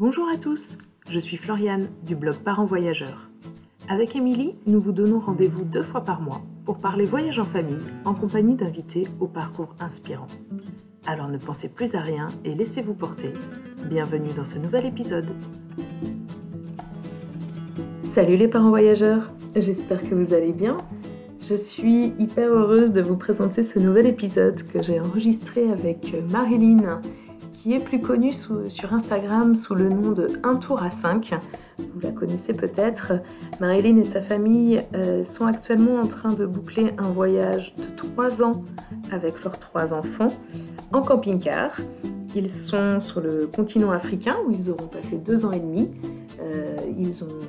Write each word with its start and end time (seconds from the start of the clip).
Bonjour 0.00 0.28
à 0.28 0.36
tous, 0.36 0.78
je 1.10 1.18
suis 1.18 1.36
Floriane 1.36 1.88
du 2.06 2.14
blog 2.14 2.36
Parents 2.36 2.66
Voyageurs. 2.66 3.28
Avec 3.88 4.14
Émilie, 4.14 4.54
nous 4.64 4.80
vous 4.80 4.92
donnons 4.92 5.18
rendez-vous 5.18 5.64
deux 5.64 5.82
fois 5.82 6.02
par 6.02 6.20
mois 6.20 6.40
pour 6.64 6.78
parler 6.78 7.04
voyage 7.04 7.40
en 7.40 7.44
famille 7.44 7.82
en 8.04 8.14
compagnie 8.14 8.54
d'invités 8.54 9.08
au 9.18 9.26
parcours 9.26 9.74
inspirant. 9.80 10.28
Alors 11.04 11.26
ne 11.26 11.36
pensez 11.36 11.68
plus 11.68 11.96
à 11.96 12.00
rien 12.00 12.28
et 12.44 12.54
laissez-vous 12.54 12.94
porter. 12.94 13.32
Bienvenue 13.90 14.32
dans 14.36 14.44
ce 14.44 14.60
nouvel 14.60 14.86
épisode. 14.86 15.32
Salut 18.04 18.36
les 18.36 18.46
parents 18.46 18.68
voyageurs, 18.68 19.32
j'espère 19.56 20.08
que 20.08 20.14
vous 20.14 20.32
allez 20.32 20.52
bien. 20.52 20.76
Je 21.40 21.56
suis 21.56 22.12
hyper 22.20 22.52
heureuse 22.52 22.92
de 22.92 23.02
vous 23.02 23.16
présenter 23.16 23.64
ce 23.64 23.80
nouvel 23.80 24.06
épisode 24.06 24.62
que 24.62 24.80
j'ai 24.80 25.00
enregistré 25.00 25.72
avec 25.72 26.14
Marilyn 26.30 27.00
qui 27.58 27.74
est 27.74 27.80
plus 27.80 28.00
connue 28.00 28.32
sur 28.32 28.94
Instagram 28.94 29.56
sous 29.56 29.74
le 29.74 29.88
nom 29.88 30.12
de 30.12 30.30
Un 30.44 30.54
Tour 30.54 30.80
à 30.80 30.92
5. 30.92 31.34
Vous 31.78 32.00
la 32.00 32.12
connaissez 32.12 32.54
peut-être. 32.54 33.14
Marilyn 33.58 33.96
et 33.96 34.04
sa 34.04 34.22
famille 34.22 34.80
euh, 34.94 35.24
sont 35.24 35.44
actuellement 35.44 36.00
en 36.00 36.06
train 36.06 36.32
de 36.32 36.46
boucler 36.46 36.94
un 36.98 37.10
voyage 37.10 37.74
de 37.74 37.84
3 37.96 38.44
ans 38.44 38.62
avec 39.10 39.42
leurs 39.42 39.58
trois 39.58 39.92
enfants 39.92 40.32
en 40.92 41.02
camping-car. 41.02 41.80
Ils 42.36 42.48
sont 42.48 43.00
sur 43.00 43.20
le 43.20 43.48
continent 43.48 43.90
africain 43.90 44.36
où 44.46 44.52
ils 44.52 44.70
auront 44.70 44.86
passé 44.86 45.18
deux 45.18 45.44
ans 45.44 45.50
et 45.50 45.60
demi. 45.60 45.90
Euh, 46.40 46.76
ils 46.96 47.24
ont 47.24 47.40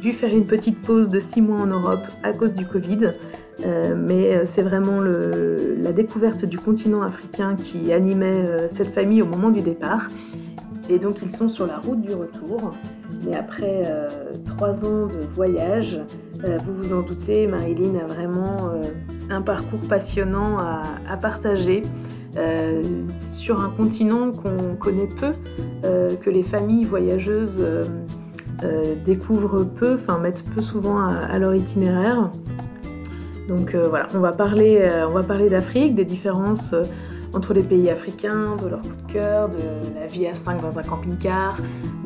dû 0.00 0.10
faire 0.12 0.34
une 0.34 0.46
petite 0.46 0.82
pause 0.82 1.10
de 1.10 1.20
6 1.20 1.42
mois 1.42 1.60
en 1.60 1.66
Europe 1.68 2.04
à 2.24 2.32
cause 2.32 2.54
du 2.54 2.66
Covid. 2.66 3.12
Euh, 3.66 3.96
mais 3.96 4.34
euh, 4.34 4.42
c'est 4.44 4.62
vraiment 4.62 5.00
la 5.00 5.92
découverte 5.92 6.44
du 6.44 6.58
continent 6.58 7.02
africain 7.02 7.56
qui 7.56 7.92
animait 7.92 8.26
euh, 8.26 8.68
cette 8.70 8.94
famille 8.94 9.20
au 9.22 9.26
moment 9.26 9.50
du 9.50 9.62
départ. 9.62 10.08
Et 10.88 10.98
donc 10.98 11.16
ils 11.22 11.30
sont 11.30 11.48
sur 11.48 11.66
la 11.66 11.78
route 11.78 12.00
du 12.00 12.14
retour. 12.14 12.72
Mais 13.26 13.36
après 13.36 13.84
trois 14.46 14.84
ans 14.86 15.06
de 15.06 15.26
voyage, 15.34 16.00
vous 16.36 16.74
vous 16.74 16.94
en 16.94 17.02
doutez, 17.02 17.46
Marilyn 17.46 17.96
a 17.96 18.06
vraiment 18.06 18.70
un 19.28 19.42
parcours 19.42 19.80
passionnant 19.80 20.56
à, 20.58 21.16
partager 21.20 21.82
sur 23.18 23.60
un 23.60 23.68
continent 23.68 24.32
qu'on 24.32 24.76
connaît 24.76 25.08
peu, 25.08 25.32
que 25.82 26.30
les 26.30 26.42
familles 26.42 26.84
voyageuses 26.84 27.62
découvrent 29.04 29.64
peu, 29.64 29.94
enfin 29.94 30.18
mettent 30.18 30.44
peu 30.54 30.62
souvent 30.62 31.06
à 31.06 31.38
leur 31.38 31.54
itinéraire. 31.54 32.30
Donc 33.48 33.74
euh, 33.74 33.88
voilà, 33.88 34.06
on 34.14 34.20
va 34.20 34.32
parler, 34.32 34.78
euh, 34.82 35.08
on 35.08 35.12
va 35.12 35.22
parler 35.22 35.48
d'Afrique, 35.48 35.94
des 35.94 36.04
différences 36.04 36.74
euh, 36.74 36.84
entre 37.32 37.54
les 37.54 37.62
pays 37.62 37.88
africains, 37.88 38.56
de 38.56 38.68
leur 38.68 38.82
coup 38.82 38.88
de 39.06 39.12
cœur, 39.12 39.48
de 39.48 39.98
la 39.98 40.06
vie 40.06 40.26
à 40.26 40.34
5 40.34 40.60
dans 40.60 40.78
un 40.78 40.82
camping-car, 40.82 41.56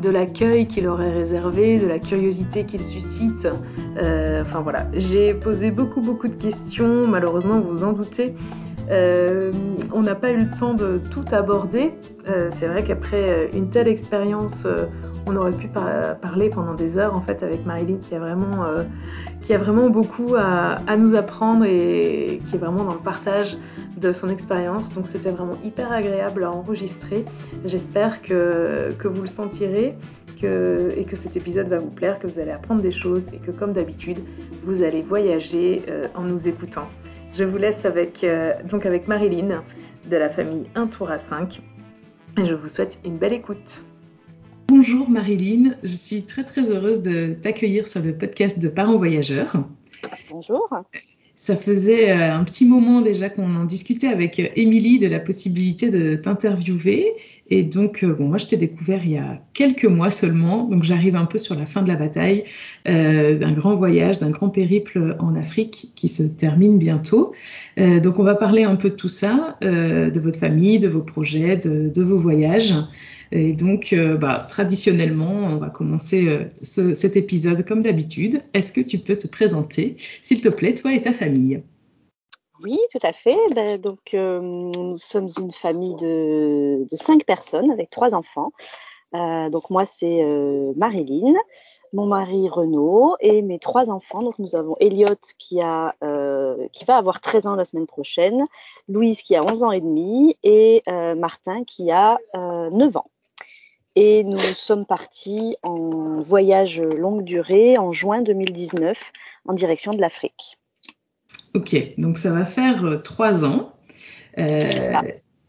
de 0.01 0.09
l'accueil 0.09 0.69
qui 0.69 0.81
leur 0.81 1.03
est 1.03 1.11
réservé, 1.11 1.81
de 1.81 1.87
la 1.89 1.99
curiosité 1.99 2.65
qu'ils 2.65 2.85
suscitent. 2.85 3.49
enfin 4.41 4.61
voilà, 4.61 4.87
j'ai 4.95 5.35
posé 5.35 5.71
beaucoup 5.71 6.01
beaucoup 6.01 6.27
de 6.27 6.35
questions, 6.35 7.07
malheureusement 7.07 7.61
vous 7.61 7.71
vous 7.71 7.85
en 7.85 7.93
doutez. 7.93 8.35
on 8.91 10.03
n'a 10.03 10.17
pas 10.17 10.33
eu 10.33 10.39
le 10.39 10.51
temps 10.59 10.75
de 10.75 11.01
tout 11.11 11.25
aborder. 11.31 11.93
c'est 12.51 12.67
vrai 12.67 12.83
qu'après 12.83 13.49
une 13.55 13.71
telle 13.71 13.87
expérience, 13.87 14.67
on 15.27 15.37
aurait 15.37 15.53
pu 15.53 15.69
parler 15.69 16.51
pendant 16.51 16.75
des 16.75 16.99
heures 16.99 17.15
en 17.15 17.21
fait 17.21 17.43
avec 17.43 17.65
Marilyn 17.65 17.99
qui 17.99 18.15
a 18.15 18.19
vraiment, 18.19 18.65
euh, 18.65 19.89
beaucoup 19.89 20.35
à, 20.37 20.97
nous 20.97 21.15
apprendre 21.15 21.65
et 21.65 22.41
qui 22.45 22.57
est 22.57 22.59
vraiment 22.59 22.85
dans 22.85 22.95
le 22.95 23.01
partage 23.01 23.57
de 23.97 24.13
son 24.13 24.29
expérience. 24.29 24.93
Donc 24.93 25.07
c'était 25.07 25.31
vraiment 25.31 25.57
hyper 25.65 25.93
agréable 25.93 26.45
à 26.45 26.51
enregistrer. 26.51 27.25
J'espère 27.65 28.23
que, 28.23 28.95
vous 29.05 29.21
le 29.21 29.27
sentirez 29.27 29.95
que, 30.41 30.93
et 30.97 31.05
que 31.05 31.17
cet 31.17 31.37
épisode 31.37 31.69
va 31.69 31.79
vous 31.79 31.91
plaire, 31.91 32.19
que 32.19 32.27
vous 32.27 32.39
allez 32.39 32.51
apprendre 32.51 32.83
des 32.83 32.91
choses 32.91 33.23
et 33.33 33.39
que 33.39 33.51
comme 33.51 33.73
d'habitude, 33.73 34.19
vous 34.65 34.83
allez 34.83 35.03
voyager 35.03 35.83
euh, 35.89 36.09
en 36.15 36.23
nous 36.23 36.49
écoutant. 36.49 36.89
Je 37.35 37.45
vous 37.45 37.59
laisse 37.59 37.85
avec, 37.85 38.25
euh, 38.25 38.53
avec 38.85 39.09
Marilyn 39.09 39.63
de 40.11 40.17
la 40.17 40.29
famille 40.29 40.67
Un 40.75 40.87
Tour 40.87 41.11
à 41.11 41.19
5 41.19 41.63
et 42.39 42.45
je 42.45 42.55
vous 42.55 42.69
souhaite 42.69 42.99
une 43.05 43.19
belle 43.19 43.33
écoute. 43.33 43.85
Bonjour 44.69 45.11
Marilyn, 45.11 45.75
je 45.83 45.93
suis 45.93 46.23
très 46.23 46.45
très 46.45 46.71
heureuse 46.71 47.03
de 47.03 47.35
t'accueillir 47.35 47.87
sur 47.87 48.03
le 48.03 48.17
podcast 48.17 48.59
de 48.59 48.69
Parents 48.69 48.97
Voyageurs. 48.97 49.57
Bonjour. 50.31 50.69
Ça 51.43 51.57
faisait 51.57 52.13
euh, 52.13 52.33
un 52.33 52.45
petit 52.45 52.65
moment 52.65 53.01
déjà 53.01 53.29
qu'on 53.29 53.57
en 53.57 53.65
discutait 53.65 54.07
avec 54.07 54.39
euh, 54.39 54.47
Émilie 54.55 55.01
de 55.01 55.09
la 55.09 55.19
possibilité 55.19 55.91
de 55.91 56.15
t'interviewer. 56.15 57.15
Et 57.51 57.65
donc, 57.65 58.05
euh, 58.05 58.15
bon, 58.15 58.29
moi, 58.29 58.39
je 58.39 58.47
t'ai 58.47 58.57
découvert 58.57 59.01
il 59.05 59.11
y 59.11 59.19
a 59.19 59.43
quelques 59.53 59.87
mois 59.87 60.09
seulement. 60.09 60.69
Donc, 60.69 60.85
j'arrive 60.85 61.17
un 61.17 61.25
peu 61.25 61.39
sur 61.39 61.57
la 61.57 61.67
fin 61.67 61.83
de 61.83 61.89
la 61.89 61.97
bataille 61.97 62.45
d'un 62.85 63.53
grand 63.53 63.75
voyage, 63.75 64.21
d'un 64.21 64.31
grand 64.31 64.51
périple 64.51 65.17
en 65.19 65.35
Afrique 65.35 65.91
qui 65.97 66.07
se 66.07 66.23
termine 66.23 66.79
bientôt. 66.79 67.33
donc, 67.77 68.21
on 68.21 68.23
va 68.23 68.37
parler 68.37 68.63
un 68.63 68.77
peu 68.77 68.91
de 68.91 68.95
tout 68.95 69.09
ça, 69.09 69.57
de 69.61 70.21
votre 70.21 70.39
famille, 70.39 70.79
de 70.79 70.89
vos 70.89 71.03
projets, 71.03 71.57
de, 71.57 71.89
de 71.89 72.03
vos 72.03 72.19
voyages. 72.19 72.75
Et 73.35 73.55
donc, 73.55 73.95
euh, 73.95 74.19
bah, 74.19 74.45
traditionnellement, 74.47 75.33
on 75.33 75.57
va 75.57 75.71
commencer 75.71 76.29
euh, 76.29 76.95
cet 76.95 77.17
épisode 77.17 77.65
comme 77.67 77.83
d'habitude. 77.83 78.43
Est-ce 78.53 78.75
que 78.75 78.83
tu 78.83 78.99
peux 78.99 79.17
te 79.17 79.27
présenter, 79.27 79.97
s'il 80.23 80.43
te 80.43 80.51
plaît, 80.51 80.75
toi 80.75 80.93
et 80.93 81.01
ta 81.01 81.15
famille? 81.15 81.63
Oui, 82.63 82.79
tout 82.93 82.99
à 83.03 83.15
fait. 83.15 83.39
Ben, 83.55 83.81
donc, 83.81 84.13
euh, 84.13 84.39
nous 84.41 84.99
sommes 84.99 85.29
une 85.39 85.51
famille 85.51 85.97
de, 85.97 86.85
cinq 86.95 87.25
personnes 87.25 87.71
avec 87.71 87.91
trois 87.91 88.15
enfants. 88.15 88.53
donc, 89.15 89.71
moi, 89.71 89.87
c'est 89.87 90.23
Marilyn, 90.77 91.35
mon 91.95 92.07
mari 92.07 92.51
Renaud 92.51 93.17
et 93.21 93.41
mes 93.41 93.59
trois 93.59 93.91
enfants. 93.91 94.21
Donc, 94.21 94.39
nous 94.39 94.57
avons 94.57 94.77
Elliot 94.79 95.17
qui, 95.39 95.61
a, 95.63 95.95
qui 96.73 96.85
va 96.85 96.97
avoir 96.99 97.21
13 97.21 97.47
ans 97.47 97.55
la 97.57 97.65
semaine 97.65 97.87
prochaine, 97.87 98.45
Louise 98.89 99.23
qui 99.23 99.37
a 99.37 99.41
11 99.43 99.63
ans 99.63 99.73
et 99.73 99.81
demi 99.81 100.37
et 100.43 100.83
Martin 101.17 101.65
qui 101.65 101.91
a 101.91 102.19
9 102.35 102.97
ans. 102.97 103.12
Et 103.95 104.25
nous 104.25 104.39
sommes 104.39 104.87
partis 104.87 105.57
en 105.63 106.21
voyage 106.21 106.81
longue 106.81 107.25
durée 107.25 107.77
en 107.77 107.93
juin 107.93 108.23
2019 108.23 108.99
en 109.47 109.53
direction 109.53 109.93
de 109.93 110.01
l'Afrique. 110.01 110.59
Ok, 111.55 111.77
donc 111.99 112.17
ça 112.17 112.33
va 112.33 112.45
faire 112.45 112.85
euh, 112.85 112.97
trois 112.97 113.45
ans. 113.45 113.73
Euh, 114.39 115.03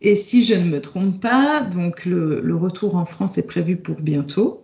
et 0.05 0.15
si 0.15 0.43
je 0.43 0.53
ne 0.53 0.65
me 0.65 0.81
trompe 0.81 1.21
pas, 1.21 1.61
donc 1.61 2.05
le, 2.05 2.55
retour 2.57 2.97
en 2.97 3.05
France 3.05 3.37
est 3.37 3.47
prévu 3.47 3.77
pour 3.77 4.01
bientôt. 4.01 4.61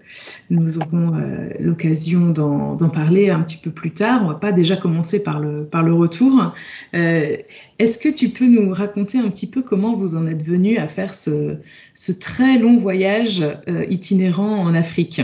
Nous 0.49 0.79
aurons 0.79 1.15
euh, 1.15 1.49
l'occasion 1.59 2.31
d'en 2.31 2.89
parler 2.89 3.29
un 3.29 3.39
petit 3.41 3.55
peu 3.55 3.71
plus 3.71 3.93
tard. 3.93 4.21
On 4.23 4.27
va 4.27 4.33
pas 4.33 4.51
déjà 4.51 4.75
commencer 4.75 5.23
par 5.23 5.39
le, 5.39 5.63
par 5.63 5.83
le 5.83 5.93
retour. 5.93 6.53
Euh, 6.93 7.37
est-ce 7.79 7.97
que 7.97 8.09
tu 8.09 8.29
peux 8.29 8.47
nous 8.47 8.73
raconter 8.73 9.17
un 9.17 9.29
petit 9.29 9.49
peu 9.49 9.61
comment 9.61 9.95
vous 9.95 10.17
en 10.17 10.27
êtes 10.27 10.43
venu 10.43 10.77
à 10.77 10.89
faire 10.89 11.15
ce, 11.15 11.55
ce 11.93 12.11
très 12.11 12.59
long 12.59 12.75
voyage 12.75 13.41
euh, 13.69 13.85
itinérant 13.89 14.57
en 14.57 14.73
Afrique? 14.73 15.21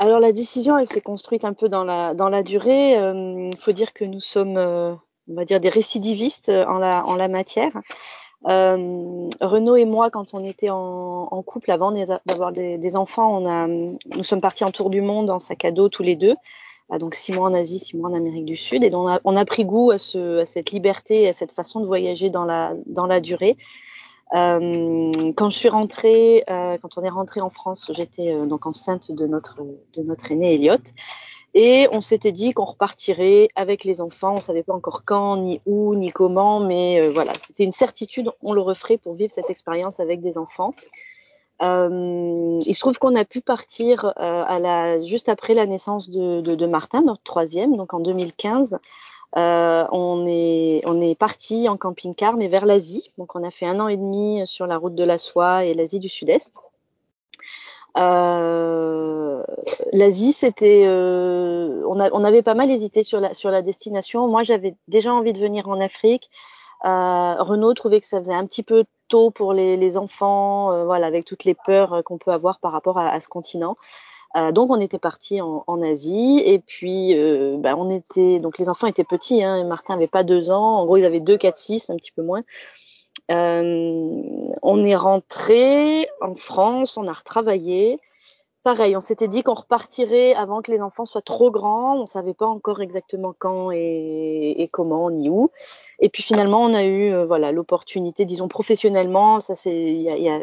Alors 0.00 0.18
la 0.18 0.32
décision, 0.32 0.76
elle 0.76 0.88
s'est 0.88 1.00
construite 1.00 1.44
un 1.44 1.52
peu 1.52 1.68
dans 1.68 1.84
la, 1.84 2.14
dans 2.14 2.28
la 2.28 2.42
durée. 2.42 2.94
Il 2.94 3.56
faut 3.60 3.70
dire 3.70 3.92
que 3.92 4.04
nous 4.04 4.18
sommes, 4.18 4.56
on 4.56 5.34
va 5.34 5.44
dire, 5.44 5.60
des 5.60 5.68
récidivistes 5.68 6.48
en 6.48 6.78
la, 6.78 7.06
en 7.06 7.14
la 7.14 7.28
matière. 7.28 7.70
Euh, 8.48 9.28
Renaud 9.40 9.76
et 9.76 9.84
moi, 9.84 10.10
quand 10.10 10.34
on 10.34 10.44
était 10.44 10.70
en, 10.70 11.42
couple 11.46 11.70
avant 11.70 11.92
d'avoir 12.26 12.52
des, 12.52 12.96
enfants, 12.96 13.40
nous 13.40 14.22
sommes 14.22 14.40
partis 14.40 14.64
en 14.64 14.70
tour 14.70 14.90
du 14.90 15.00
monde 15.00 15.30
en 15.30 15.38
sac 15.38 15.64
à 15.64 15.70
dos 15.70 15.88
tous 15.88 16.02
les 16.02 16.16
deux. 16.16 16.34
Ah, 16.90 16.98
donc 16.98 17.14
six 17.14 17.32
mois 17.32 17.48
en 17.48 17.54
Asie, 17.54 17.78
six 17.78 17.96
mois 17.96 18.10
en 18.10 18.14
Amérique 18.14 18.44
du 18.44 18.56
Sud. 18.56 18.84
Et 18.84 18.94
on 18.94 19.08
a, 19.08 19.20
on 19.24 19.34
a 19.34 19.44
pris 19.44 19.64
goût 19.64 19.92
à, 19.92 19.98
ce, 19.98 20.40
à, 20.40 20.46
cette 20.46 20.72
liberté, 20.72 21.26
à 21.26 21.32
cette 21.32 21.52
façon 21.52 21.80
de 21.80 21.86
voyager 21.86 22.28
dans 22.28 22.44
la, 22.44 22.74
dans 22.86 23.06
la 23.06 23.20
durée. 23.20 23.56
Euh, 24.34 25.32
quand 25.36 25.50
je 25.50 25.58
suis 25.58 25.68
rentrée, 25.68 26.44
euh, 26.50 26.78
quand 26.80 26.96
on 26.96 27.02
est 27.02 27.10
rentré 27.10 27.40
en 27.40 27.50
France, 27.50 27.90
j'étais 27.94 28.32
euh, 28.32 28.46
donc 28.46 28.66
enceinte 28.66 29.12
de 29.12 29.26
notre 29.26 29.60
de 29.94 30.02
notre 30.02 30.32
aîné 30.32 30.54
Elliot. 30.54 30.78
Et 31.54 31.86
on 31.92 32.00
s'était 32.00 32.32
dit 32.32 32.52
qu'on 32.54 32.64
repartirait 32.64 33.48
avec 33.56 33.84
les 33.84 34.00
enfants. 34.00 34.36
On 34.36 34.40
savait 34.40 34.62
pas 34.62 34.72
encore 34.72 35.02
quand, 35.04 35.36
ni 35.36 35.60
où, 35.66 35.94
ni 35.94 36.10
comment, 36.10 36.60
mais 36.60 37.00
euh, 37.00 37.10
voilà, 37.10 37.34
c'était 37.34 37.64
une 37.64 37.72
certitude. 37.72 38.30
On 38.42 38.54
le 38.54 38.62
referait 38.62 38.96
pour 38.96 39.14
vivre 39.14 39.32
cette 39.32 39.50
expérience 39.50 40.00
avec 40.00 40.22
des 40.22 40.38
enfants. 40.38 40.74
Euh, 41.62 42.58
il 42.66 42.74
se 42.74 42.80
trouve 42.80 42.98
qu'on 42.98 43.14
a 43.14 43.24
pu 43.24 43.40
partir 43.40 44.12
euh, 44.18 45.06
juste 45.06 45.28
après 45.28 45.54
la 45.54 45.66
naissance 45.66 46.10
de, 46.10 46.66
Martin, 46.66 47.02
notre 47.02 47.22
troisième, 47.22 47.76
donc 47.76 47.94
en 47.94 48.00
2015. 48.00 48.78
Euh, 49.36 49.86
on 49.92 50.26
est, 50.26 50.82
on 50.84 51.00
est 51.00 51.14
parti 51.14 51.68
en 51.68 51.76
camping-car, 51.76 52.36
mais 52.36 52.48
vers 52.48 52.66
l'Asie. 52.66 53.12
Donc 53.16 53.36
on 53.36 53.44
a 53.44 53.50
fait 53.50 53.66
un 53.66 53.80
an 53.80 53.88
et 53.88 53.96
demi 53.96 54.46
sur 54.46 54.66
la 54.66 54.76
route 54.76 54.94
de 54.94 55.04
la 55.04 55.18
soie 55.18 55.64
et 55.64 55.74
l'Asie 55.74 56.00
du 56.00 56.08
Sud-Est. 56.08 56.52
Euh, 57.96 59.42
L'Asie, 59.92 60.32
c'était, 60.32 60.84
euh, 60.86 61.82
on, 61.86 61.98
on, 62.00 62.24
avait 62.24 62.42
pas 62.42 62.54
mal 62.54 62.70
hésité 62.70 63.04
sur 63.04 63.20
la, 63.20 63.34
sur 63.34 63.50
la 63.50 63.62
destination. 63.62 64.26
Moi, 64.28 64.42
j'avais 64.42 64.74
déjà 64.88 65.12
envie 65.12 65.32
de 65.32 65.38
venir 65.38 65.68
en 65.68 65.80
Afrique. 65.80 66.30
Euh, 66.84 67.34
Renaud 67.38 67.74
trouvait 67.74 68.00
que 68.00 68.08
ça 68.08 68.18
faisait 68.18 68.34
un 68.34 68.46
petit 68.46 68.62
peu 68.62 68.84
tôt 69.08 69.30
pour 69.30 69.52
les, 69.52 69.96
enfants, 69.98 70.84
voilà, 70.84 71.06
avec 71.06 71.24
toutes 71.26 71.44
les 71.44 71.54
peurs 71.54 72.02
qu'on 72.04 72.18
peut 72.18 72.32
avoir 72.32 72.60
par 72.60 72.72
rapport 72.72 72.98
à, 72.98 73.20
ce 73.20 73.28
continent. 73.28 73.76
donc 74.52 74.70
on 74.70 74.80
était 74.80 74.98
parti 74.98 75.40
en, 75.42 75.82
Asie 75.82 76.40
et 76.42 76.58
puis 76.58 77.14
ben, 77.58 77.74
on 77.76 77.90
était 77.90 78.40
donc 78.40 78.56
les 78.56 78.70
enfants 78.70 78.86
étaient 78.86 79.04
petits. 79.04 79.44
Hein, 79.44 79.64
Martin 79.64 79.94
avait 79.94 80.06
pas 80.06 80.24
deux 80.24 80.50
ans. 80.50 80.78
En 80.78 80.86
gros, 80.86 80.96
ils 80.96 81.04
avaient 81.04 81.20
deux, 81.20 81.36
quatre, 81.36 81.58
six, 81.58 81.90
un 81.90 81.96
petit 81.96 82.10
peu 82.10 82.22
moins. 82.22 82.42
On 83.28 84.84
est 84.84 84.96
rentré 84.96 86.08
en 86.20 86.34
France, 86.34 86.96
on 86.96 87.06
a 87.06 87.12
retravaillé 87.12 87.98
pareil, 88.62 88.96
on 88.96 89.00
s'était 89.00 89.28
dit 89.28 89.42
qu'on 89.42 89.54
repartirait 89.54 90.34
avant 90.34 90.62
que 90.62 90.70
les 90.70 90.80
enfants 90.80 91.04
soient 91.04 91.22
trop 91.22 91.50
grands. 91.50 91.96
On 92.00 92.06
savait 92.06 92.34
pas 92.34 92.46
encore 92.46 92.80
exactement 92.80 93.34
quand 93.38 93.70
et, 93.72 94.68
comment 94.72 95.10
ni 95.10 95.28
où. 95.28 95.50
Et 95.98 96.08
puis 96.08 96.22
finalement, 96.22 96.62
on 96.64 96.74
a 96.74 96.84
eu 96.84 97.12
euh, 97.12 97.24
voilà 97.24 97.52
l'opportunité, 97.52 98.24
disons 98.24 98.48
professionnellement, 98.48 99.40
ça 99.40 99.56
c'est 99.56 99.74
il 99.74 100.02
y 100.02 100.28
a, 100.28 100.40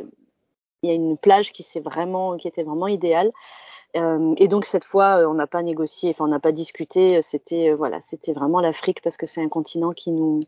une 0.84 1.18
plage 1.18 1.52
qui 1.52 1.66
vraiment 1.80 2.38
qui 2.38 2.48
était 2.48 2.64
vraiment 2.64 2.88
idéale. 2.88 3.31
Euh, 3.96 4.34
et 4.38 4.48
donc 4.48 4.66
cette 4.66 4.84
fois, 4.86 5.22
euh, 5.22 5.28
on 5.28 5.34
n'a 5.34 5.48
pas 5.48 5.64
négocié, 5.64 6.12
enfin 6.12 6.26
on 6.26 6.30
n'a 6.30 6.40
pas 6.40 6.52
discuté. 6.52 7.22
C'était 7.22 7.74
voilà, 7.74 8.02
c'était 8.02 8.34
vraiment 8.34 8.60
l'Afrique 8.62 9.02
parce 9.02 9.18
que 9.18 9.26
c'est 9.26 9.42
un 9.42 9.50
continent 9.50 9.94
qui 9.94 10.12
nous 10.12 10.42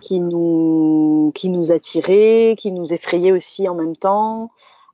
qui 0.00 0.20
nous 0.20 1.32
qui 1.34 1.48
nous 1.50 1.72
attirait, 1.72 2.56
qui 2.58 2.72
nous 2.72 2.92
effrayait 2.92 3.32
aussi 3.32 3.68
en 3.68 3.74
même 3.74 3.96
temps. 3.96 4.50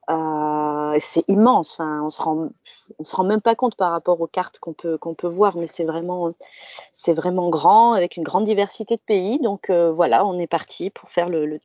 Euh, 0.09 0.95
c'est 0.99 1.25
immense. 1.27 1.73
Enfin, 1.73 2.01
on 2.03 2.09
se 2.09 2.21
rend, 2.21 2.49
on 2.99 3.03
se 3.03 3.15
rend 3.15 3.23
même 3.25 3.41
pas 3.41 3.55
compte 3.55 3.75
par 3.75 3.91
rapport 3.91 4.21
aux 4.21 4.27
cartes 4.27 4.59
qu'on 4.59 4.73
peut 4.73 4.97
qu'on 4.97 5.13
peut 5.13 5.27
voir, 5.27 5.57
mais 5.57 5.67
c'est 5.67 5.83
vraiment, 5.83 6.33
c'est 6.93 7.13
vraiment 7.13 7.49
grand 7.49 7.93
avec 7.93 8.15
une 8.15 8.23
grande 8.23 8.45
diversité 8.45 8.95
de 8.95 9.01
pays. 9.01 9.39
Donc 9.39 9.69
euh, 9.69 9.91
voilà, 9.91 10.25
on 10.25 10.39
est 10.39 10.47
parti 10.47 10.89
pour 10.89 11.09
faire 11.09 11.27
le, 11.27 11.45
le, 11.45 11.59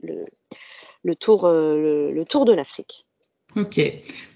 le, 1.05 1.17
tour 1.17 1.45
euh, 1.45 2.11
le, 2.11 2.25
tour 2.25 2.45
de 2.45 2.53
l'Afrique. 2.53 3.07
Ok. 3.57 3.81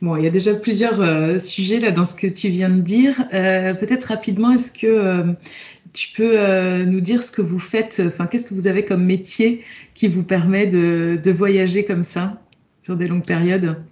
Bon, 0.02 0.16
il 0.16 0.24
y 0.24 0.26
a 0.26 0.30
déjà 0.30 0.54
plusieurs 0.54 1.00
euh, 1.00 1.38
sujets 1.38 1.80
là 1.80 1.90
dans 1.90 2.04
ce 2.04 2.14
que 2.14 2.26
tu 2.26 2.48
viens 2.48 2.68
de 2.68 2.82
dire. 2.82 3.14
Euh, 3.32 3.72
Peut-être 3.72 4.04
rapidement, 4.04 4.50
est-ce 4.52 4.70
que 4.70 4.86
euh, 4.86 5.32
tu 5.94 6.12
peux 6.12 6.84
nous 6.84 7.00
dire 7.00 7.22
ce 7.22 7.30
que 7.30 7.40
vous 7.40 7.58
faites 7.58 8.02
Enfin, 8.06 8.26
qu'est-ce 8.26 8.48
que 8.48 8.54
vous 8.54 8.66
avez 8.66 8.84
comme 8.84 9.04
métier 9.04 9.64
qui 9.94 10.08
vous 10.08 10.22
permet 10.22 10.66
de, 10.66 11.30
voyager 11.30 11.84
comme 11.84 12.04
ça 12.04 12.34
sur 12.82 12.96
des 12.96 13.08
longues 13.08 13.24
périodes? 13.24 13.82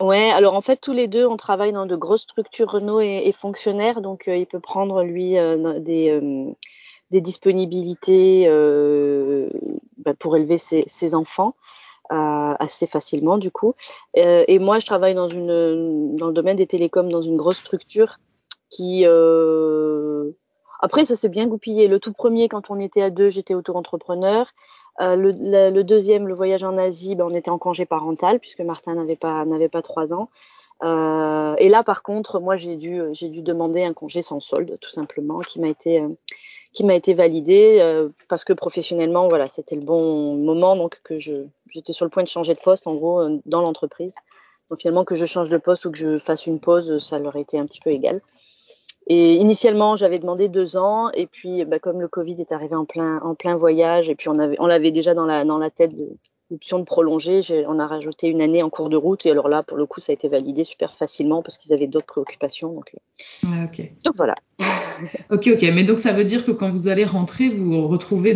Ouais, 0.00 0.32
alors 0.32 0.54
en 0.54 0.60
fait 0.60 0.80
tous 0.80 0.92
les 0.92 1.06
deux 1.06 1.24
on 1.24 1.36
travaille 1.36 1.72
dans 1.72 1.86
de 1.86 1.94
grosses 1.94 2.22
structures 2.22 2.68
Renault 2.68 3.00
et, 3.00 3.32
fonctionnaires, 3.36 4.00
donc 4.00 4.24
il 4.26 4.46
peut 4.46 4.58
prendre 4.58 5.04
lui 5.04 5.36
des, 5.78 7.20
disponibilités 7.20 8.48
bah, 9.98 10.14
pour 10.18 10.36
élever 10.36 10.58
ses 10.58 11.14
enfants 11.14 11.54
assez 12.12 12.86
facilement 12.86 13.38
du 13.38 13.50
coup. 13.50 13.74
et 14.14 14.58
moi 14.58 14.78
je 14.78 14.86
travaille 14.86 15.14
dans 15.14 15.28
une 15.28 16.16
dans 16.16 16.26
le 16.26 16.32
domaine 16.32 16.56
des 16.56 16.66
télécoms 16.66 17.10
dans 17.10 17.22
une 17.22 17.36
grosse 17.36 17.58
structure 17.58 18.18
qui 18.68 19.06
après 20.82 21.04
ça 21.04 21.14
s'est 21.14 21.28
bien 21.28 21.46
goupillé. 21.46 21.86
Le 21.86 22.00
tout 22.00 22.12
premier 22.12 22.48
quand 22.48 22.70
on 22.70 22.78
était 22.78 23.02
à 23.02 23.10
deux 23.10 23.30
j'étais 23.30 23.54
auto-entrepreneur. 23.54 24.52
Euh, 25.00 25.16
le, 25.16 25.82
deuxième, 25.82 26.28
le 26.28 26.34
voyage 26.34 26.64
en 26.64 26.76
Asie, 26.76 27.14
ben, 27.14 27.24
on 27.24 27.34
était 27.34 27.50
en 27.50 27.58
congé 27.58 27.86
parental 27.86 28.40
puisque 28.40 28.60
Martin 28.60 28.94
n'avait 28.94 29.16
pas 29.16 29.44
n'avait 29.46 29.68
pas 29.68 29.80
trois 29.80 30.12
ans. 30.12 30.28
Euh, 30.82 31.54
et 31.58 31.68
là, 31.68 31.84
par 31.84 32.02
contre, 32.02 32.40
moi, 32.40 32.56
j'ai 32.56 32.76
dû 32.76 33.00
j'ai 33.12 33.28
dû 33.28 33.42
demander 33.42 33.84
un 33.84 33.94
congé 33.94 34.22
sans 34.22 34.40
solde, 34.40 34.76
tout 34.80 34.90
simplement, 34.90 35.38
qui 35.40 35.60
m'a 35.60 35.68
été 35.68 36.00
euh, 36.00 36.08
qui 36.72 36.84
m'a 36.84 36.94
été 36.94 37.14
validé 37.14 38.06
parce 38.28 38.44
que 38.44 38.52
professionnellement, 38.52 39.28
voilà, 39.28 39.46
c'était 39.46 39.76
le 39.76 39.82
bon 39.82 40.36
moment, 40.36 40.76
donc 40.76 41.00
que 41.04 41.18
je 41.18 41.34
j'étais 41.68 41.92
sur 41.92 42.04
le 42.04 42.10
point 42.10 42.22
de 42.22 42.28
changer 42.28 42.54
de 42.54 42.60
poste, 42.60 42.86
en 42.86 42.94
gros, 42.94 43.40
dans 43.46 43.60
l'entreprise. 43.60 44.14
Donc 44.70 44.78
finalement, 44.78 45.04
que 45.04 45.16
je 45.16 45.26
change 45.26 45.48
de 45.50 45.58
poste 45.58 45.84
ou 45.84 45.90
que 45.90 45.98
je 45.98 46.18
fasse 46.18 46.46
une 46.46 46.60
pause, 46.60 46.98
ça 46.98 47.18
leur 47.18 47.36
était 47.36 47.58
un 47.58 47.66
petit 47.66 47.80
peu 47.80 47.90
égal. 47.90 48.20
Et 49.06 49.34
initialement, 49.34 49.96
j'avais 49.96 50.18
demandé 50.18 50.48
deux 50.48 50.76
ans, 50.76 51.10
et 51.10 51.26
puis 51.26 51.64
bah, 51.64 51.78
comme 51.78 52.00
le 52.00 52.08
Covid 52.08 52.40
est 52.40 52.52
arrivé 52.52 52.76
en 52.76 52.84
plein, 52.84 53.20
en 53.22 53.34
plein 53.34 53.56
voyage, 53.56 54.08
et 54.08 54.14
puis 54.14 54.28
on 54.28 54.38
avait, 54.38 54.56
on 54.60 54.66
l'avait 54.66 54.92
déjà 54.92 55.14
dans 55.14 55.26
la, 55.26 55.44
dans 55.44 55.58
la 55.58 55.70
tête 55.70 55.96
de 55.96 56.08
l'option 56.52 56.78
de 56.78 56.84
prolonger, 56.84 57.40
on 57.66 57.78
a 57.78 57.86
rajouté 57.86 58.28
une 58.28 58.42
année 58.42 58.62
en 58.62 58.70
cours 58.70 58.90
de 58.90 58.96
route, 58.96 59.24
et 59.26 59.30
alors 59.30 59.48
là, 59.48 59.62
pour 59.62 59.78
le 59.78 59.86
coup, 59.86 60.00
ça 60.00 60.12
a 60.12 60.14
été 60.14 60.28
validé 60.28 60.64
super 60.64 60.94
facilement 60.96 61.42
parce 61.42 61.56
qu'ils 61.56 61.72
avaient 61.72 61.86
d'autres 61.86 62.06
préoccupations. 62.06 62.72
Donc, 62.72 62.94
euh. 63.44 63.64
ok. 63.64 63.90
donc 64.04 64.14
voilà. 64.16 64.34
ok, 65.30 65.48
ok. 65.54 65.62
Mais 65.74 65.82
donc 65.82 65.98
ça 65.98 66.12
veut 66.12 66.24
dire 66.24 66.44
que 66.44 66.52
quand 66.52 66.70
vous 66.70 66.88
allez 66.88 67.06
rentrer, 67.06 67.48
vous 67.48 67.88
retrouvez 67.88 68.34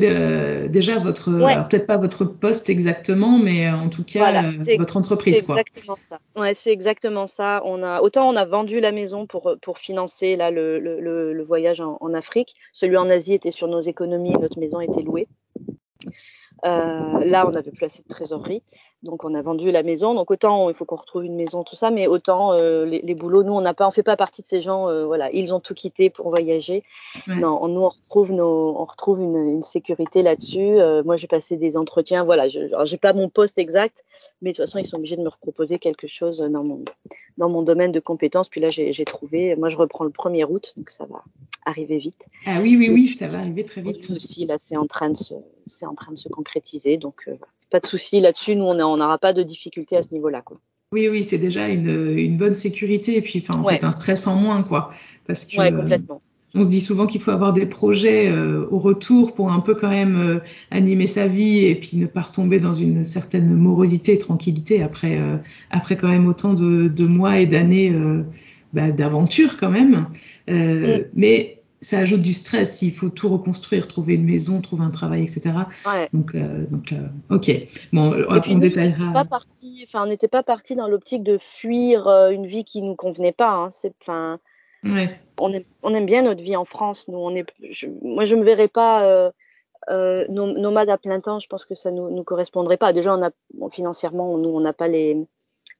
déjà 0.68 0.98
votre, 0.98 1.30
peut-être 1.68 1.86
pas 1.86 1.98
votre 1.98 2.24
poste 2.24 2.70
exactement, 2.70 3.38
mais 3.38 3.68
euh, 3.68 3.74
en 3.74 3.90
tout 3.90 4.04
cas 4.04 4.42
euh, 4.42 4.76
votre 4.78 4.96
entreprise, 4.96 5.42
quoi. 5.42 5.56
Exactement 5.60 5.98
ça. 6.08 6.18
Ouais, 6.34 6.54
c'est 6.54 6.72
exactement 6.72 7.26
ça. 7.26 7.60
On 7.64 7.82
a 7.82 8.00
autant 8.00 8.28
on 8.28 8.34
a 8.34 8.46
vendu 8.46 8.80
la 8.80 8.92
maison 8.92 9.26
pour 9.26 9.56
pour 9.60 9.78
financer 9.78 10.36
là 10.36 10.50
le, 10.50 10.78
le, 10.78 11.32
le 11.32 11.42
voyage 11.42 11.80
en, 11.80 11.98
en, 12.00 12.14
Afrique. 12.14 12.54
Celui 12.72 12.96
en 12.96 13.10
Asie 13.10 13.34
était 13.34 13.50
sur 13.50 13.68
nos 13.68 13.80
économies 13.80 14.32
et 14.32 14.38
notre 14.38 14.58
maison 14.58 14.80
était 14.80 15.02
louée. 15.02 15.28
Euh, 16.64 17.24
là, 17.24 17.46
on 17.46 17.50
n'avait 17.50 17.70
plus 17.70 17.84
assez 17.84 18.02
de 18.02 18.08
trésorerie, 18.08 18.62
donc 19.02 19.24
on 19.24 19.34
a 19.34 19.42
vendu 19.42 19.70
la 19.70 19.82
maison. 19.82 20.14
Donc 20.14 20.30
autant 20.30 20.68
il 20.70 20.74
faut 20.74 20.84
qu'on 20.84 20.96
retrouve 20.96 21.24
une 21.24 21.36
maison, 21.36 21.64
tout 21.64 21.76
ça, 21.76 21.90
mais 21.90 22.06
autant 22.06 22.52
euh, 22.52 22.86
les, 22.86 23.00
les, 23.02 23.14
boulots, 23.14 23.42
nous 23.42 23.52
on 23.52 23.60
n'a 23.60 23.74
pas, 23.74 23.86
on 23.86 23.90
fait 23.90 24.02
pas 24.02 24.16
partie 24.16 24.42
de 24.42 24.46
ces 24.46 24.62
gens. 24.62 24.88
Euh, 24.88 25.04
voilà, 25.04 25.30
ils 25.32 25.52
ont 25.54 25.60
tout 25.60 25.74
quitté 25.74 26.08
pour 26.08 26.30
voyager. 26.30 26.82
Non, 27.28 27.68
nous 27.68 27.82
on 27.82 27.88
retrouve 27.88 28.32
nos, 28.32 28.74
on 28.78 28.84
retrouve 28.84 29.20
une, 29.20 29.36
une 29.36 29.62
sécurité 29.62 30.22
là-dessus. 30.22 30.80
Euh, 30.80 31.02
moi, 31.04 31.16
j'ai 31.16 31.26
passé 31.26 31.56
des 31.56 31.76
entretiens. 31.76 32.24
Voilà, 32.24 32.48
je, 32.48 32.60
j'ai 32.84 32.96
pas 32.96 33.12
mon 33.12 33.28
poste 33.28 33.58
exact, 33.58 34.04
mais 34.40 34.52
de 34.52 34.56
toute 34.56 34.64
façon, 34.64 34.78
ils 34.78 34.86
sont 34.86 34.96
obligés 34.96 35.16
de 35.16 35.22
me 35.22 35.30
proposer 35.30 35.78
quelque 35.78 36.06
chose 36.06 36.38
dans 36.38 36.64
mon 36.64 36.84
dans 37.36 37.50
mon 37.50 37.62
domaine 37.62 37.92
de 37.92 38.00
compétences. 38.00 38.48
Puis 38.48 38.60
là, 38.60 38.70
j'ai 38.70 39.04
trouvé. 39.04 39.56
Moi, 39.56 39.68
je 39.68 39.76
reprends 39.76 40.04
le 40.04 40.10
1er 40.10 40.44
août, 40.44 40.72
donc 40.76 40.90
ça 40.90 41.04
va 41.04 41.22
arriver 41.66 41.98
vite. 41.98 42.24
Ah 42.46 42.60
oui, 42.62 42.76
oui, 42.76 42.88
oui, 42.88 43.08
ça 43.08 43.28
va 43.28 43.40
arriver 43.40 43.64
très 43.64 43.82
vite. 43.82 44.10
Aussi, 44.10 44.46
là, 44.46 44.56
c'est 44.58 44.76
en 44.76 44.86
train 44.86 45.10
de 45.10 45.16
se, 45.16 45.34
c'est 45.66 45.86
en 45.86 45.94
train 45.94 46.12
de 46.12 46.18
se 46.18 46.28
concrétiser. 46.28 46.96
Donc, 46.96 47.22
euh, 47.28 47.34
pas 47.70 47.80
de 47.80 47.86
souci 47.86 48.20
là-dessus. 48.20 48.56
Nous, 48.56 48.64
on 48.64 48.74
n'aura 48.74 49.18
pas 49.18 49.32
de 49.32 49.42
difficulté 49.42 49.96
à 49.96 50.02
ce 50.02 50.08
niveau-là, 50.12 50.42
quoi. 50.42 50.58
Oui, 50.92 51.08
oui, 51.08 51.24
c'est 51.24 51.38
déjà 51.38 51.68
une, 51.68 52.16
une, 52.16 52.36
bonne 52.36 52.54
sécurité 52.54 53.16
et 53.16 53.20
puis, 53.20 53.44
enfin, 53.44 53.60
en 53.60 53.64
fait, 53.64 53.82
un 53.82 53.90
stress 53.90 54.26
en 54.28 54.36
moins, 54.36 54.62
quoi. 54.62 54.92
Parce 55.26 55.44
que. 55.44 55.58
Ouais, 55.58 55.72
complètement. 55.72 56.22
on 56.54 56.62
se 56.62 56.70
dit 56.70 56.80
souvent 56.80 57.06
qu'il 57.06 57.20
faut 57.20 57.32
avoir 57.32 57.52
des 57.52 57.66
projets 57.66 58.30
euh, 58.30 58.66
au 58.70 58.78
retour 58.78 59.34
pour 59.34 59.50
un 59.50 59.58
peu 59.58 59.74
quand 59.74 59.90
même 59.90 60.16
euh, 60.16 60.38
animer 60.70 61.08
sa 61.08 61.26
vie 61.26 61.64
et 61.64 61.74
puis 61.74 61.96
ne 61.96 62.06
pas 62.06 62.20
retomber 62.20 62.60
dans 62.60 62.72
une 62.72 63.02
certaine 63.02 63.52
morosité 63.52 64.12
et 64.12 64.18
tranquillité 64.18 64.80
après, 64.80 65.18
après 65.70 65.96
quand 65.96 66.08
même 66.08 66.28
autant 66.28 66.54
de, 66.54 66.86
de 66.86 67.06
mois 67.06 67.40
et 67.40 67.46
d'années 67.46 67.92
bah, 68.72 68.92
d'aventure 68.92 69.56
quand 69.58 69.70
même. 69.70 70.06
Mm. 70.46 71.06
Mais 71.14 71.55
ça 71.86 71.98
ajoute 71.98 72.20
du 72.20 72.32
stress 72.32 72.78
s'il 72.78 72.90
faut 72.90 73.10
tout 73.10 73.28
reconstruire, 73.28 73.86
trouver 73.86 74.14
une 74.14 74.24
maison, 74.24 74.60
trouver 74.60 74.82
un 74.82 74.90
travail, 74.90 75.22
etc. 75.22 75.52
Donc, 76.12 76.34
euh, 76.34 76.66
donc 76.68 76.92
euh, 76.92 77.06
ok. 77.30 77.48
Bon, 77.92 78.12
on 78.28 78.58
détaillera. 78.58 79.12
Pas 79.12 79.24
parti, 79.24 79.84
enfin, 79.86 80.02
on 80.02 80.06
n'était 80.06 80.26
pas 80.26 80.42
parti 80.42 80.74
dans 80.74 80.88
l'optique 80.88 81.22
de 81.22 81.38
fuir 81.38 82.08
euh, 82.08 82.30
une 82.30 82.48
vie 82.48 82.64
qui 82.64 82.82
nous 82.82 82.96
convenait 82.96 83.30
pas. 83.30 83.52
Hein. 83.52 83.68
C'est, 83.70 83.92
enfin, 84.02 84.40
ouais. 84.82 85.16
on, 85.38 85.52
aime, 85.52 85.62
on 85.84 85.94
aime 85.94 86.06
bien 86.06 86.22
notre 86.22 86.42
vie 86.42 86.56
en 86.56 86.64
France. 86.64 87.06
Nous, 87.06 87.18
on 87.18 87.36
est, 87.36 87.46
je, 87.70 87.86
moi, 88.02 88.24
je 88.24 88.34
me 88.34 88.42
verrais 88.42 88.66
pas 88.66 89.30
nomade 89.88 90.90
à 90.90 90.98
plein 90.98 91.20
temps. 91.20 91.38
Je 91.38 91.46
pense 91.46 91.64
que 91.64 91.76
ça 91.76 91.92
nous, 91.92 92.10
nous 92.10 92.24
correspondrait 92.24 92.78
pas. 92.78 92.92
Déjà, 92.92 93.14
on 93.14 93.22
a 93.22 93.30
financièrement, 93.70 94.36
nous, 94.38 94.48
on 94.48 94.58
n'a 94.58 94.72
pas 94.72 94.88
les, 94.88 95.24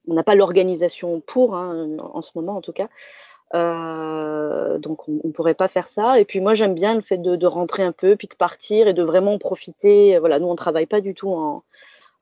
on 0.07 0.13
n'a 0.13 0.23
pas 0.23 0.35
l'organisation 0.35 1.19
pour, 1.19 1.55
hein, 1.55 1.97
en 1.99 2.21
ce 2.21 2.31
moment 2.35 2.55
en 2.55 2.61
tout 2.61 2.71
cas. 2.71 2.87
Euh, 3.53 4.77
donc 4.77 5.07
on, 5.07 5.21
ne 5.23 5.31
pourrait 5.31 5.53
pas 5.53 5.67
faire 5.67 5.87
ça. 5.89 6.19
Et 6.19 6.25
puis 6.25 6.39
moi 6.39 6.53
j'aime 6.53 6.73
bien 6.73 6.95
le 6.95 7.01
fait 7.01 7.17
de, 7.17 7.35
de, 7.35 7.47
rentrer 7.47 7.83
un 7.83 7.91
peu, 7.91 8.15
puis 8.15 8.27
de 8.27 8.35
partir 8.35 8.87
et 8.87 8.93
de 8.93 9.03
vraiment 9.03 9.37
profiter. 9.37 10.17
Voilà, 10.19 10.39
nous 10.39 10.47
on 10.47 10.55
travaille 10.55 10.85
pas 10.85 11.01
du 11.01 11.13
tout 11.13 11.29
en, 11.29 11.63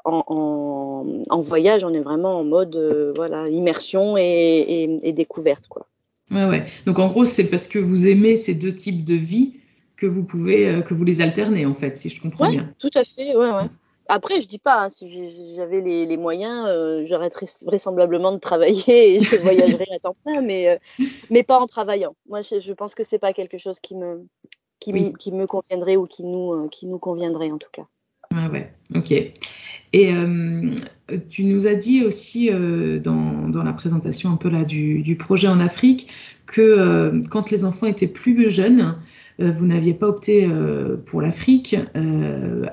en, 0.05 0.23
en, 0.27 1.23
en 1.29 1.39
voyage, 1.39 1.83
on 1.83 1.93
est 1.93 2.01
vraiment 2.01 2.39
en 2.39 2.43
mode 2.43 2.75
euh, 2.75 3.11
voilà 3.15 3.49
immersion 3.49 4.17
et, 4.17 4.23
et, 4.23 4.99
et, 5.07 5.13
découverte 5.13 5.67
quoi. 5.67 5.87
Ouais 6.31 6.45
ouais. 6.45 6.63
Donc 6.85 6.99
en 6.99 7.07
gros 7.07 7.25
c'est 7.25 7.49
parce 7.49 7.67
que 7.67 7.79
vous 7.79 8.07
aimez 8.07 8.37
ces 8.37 8.53
deux 8.53 8.73
types 8.73 9.03
de 9.03 9.15
vie 9.15 9.59
que 9.95 10.05
vous 10.05 10.23
pouvez 10.23 10.67
euh, 10.67 10.81
que 10.81 10.93
vous 10.93 11.05
les 11.05 11.21
alternez 11.21 11.65
en 11.65 11.73
fait, 11.73 11.97
si 11.97 12.09
je 12.09 12.21
comprends 12.21 12.45
ouais, 12.45 12.51
bien. 12.51 12.73
Tout 12.77 12.91
à 12.93 13.03
fait, 13.03 13.35
ouais 13.35 13.49
ouais. 13.49 13.69
Après, 14.07 14.41
je 14.41 14.47
dis 14.47 14.59
pas, 14.59 14.83
hein, 14.83 14.89
si 14.89 15.55
j'avais 15.55 15.81
les, 15.81 16.05
les, 16.05 16.17
moyens, 16.17 16.67
euh, 16.67 17.05
j'arrêterais 17.07 17.47
vraisemblablement 17.65 18.31
de 18.31 18.39
travailler 18.39 19.15
et 19.15 19.19
je 19.19 19.35
voyagerais 19.37 19.87
à 19.95 19.99
temps 19.99 20.15
plein, 20.23 20.41
mais, 20.41 20.69
euh, 20.69 20.77
mais 21.29 21.43
pas 21.43 21.59
en 21.59 21.65
travaillant. 21.65 22.15
Moi, 22.29 22.41
je, 22.41 22.59
je 22.59 22.73
pense 22.73 22.93
que 22.93 23.03
c'est 23.03 23.19
pas 23.19 23.33
quelque 23.33 23.57
chose 23.57 23.79
qui 23.79 23.95
me, 23.95 24.25
qui, 24.79 24.93
oui. 24.93 25.13
qui 25.19 25.31
me 25.31 25.47
conviendrait 25.47 25.95
ou 25.95 26.05
qui 26.05 26.23
nous, 26.23 26.53
euh, 26.53 26.67
qui 26.69 26.85
nous 26.85 26.99
conviendrait 26.99 27.51
en 27.51 27.57
tout 27.57 27.69
cas. 27.71 27.85
Ah 28.33 28.49
ouais, 28.49 28.71
ok. 28.95 29.11
Et 29.93 30.11
tu 31.29 31.45
nous 31.45 31.67
as 31.67 31.75
dit 31.75 32.03
aussi 32.03 32.49
dans, 32.49 33.47
dans, 33.47 33.63
la 33.63 33.71
présentation 33.71 34.29
un 34.29 34.35
peu 34.35 34.49
là 34.49 34.65
du, 34.65 35.01
du 35.01 35.15
projet 35.15 35.47
en 35.47 35.59
Afrique 35.59 36.11
que 36.45 37.17
quand 37.29 37.49
les 37.49 37.63
enfants 37.63 37.85
étaient 37.85 38.07
plus 38.07 38.49
jeunes, 38.49 38.97
vous 39.37 39.65
n'aviez 39.65 39.93
pas 39.93 40.07
opté 40.07 40.47
pour 41.05 41.21
l'Afrique 41.21 41.75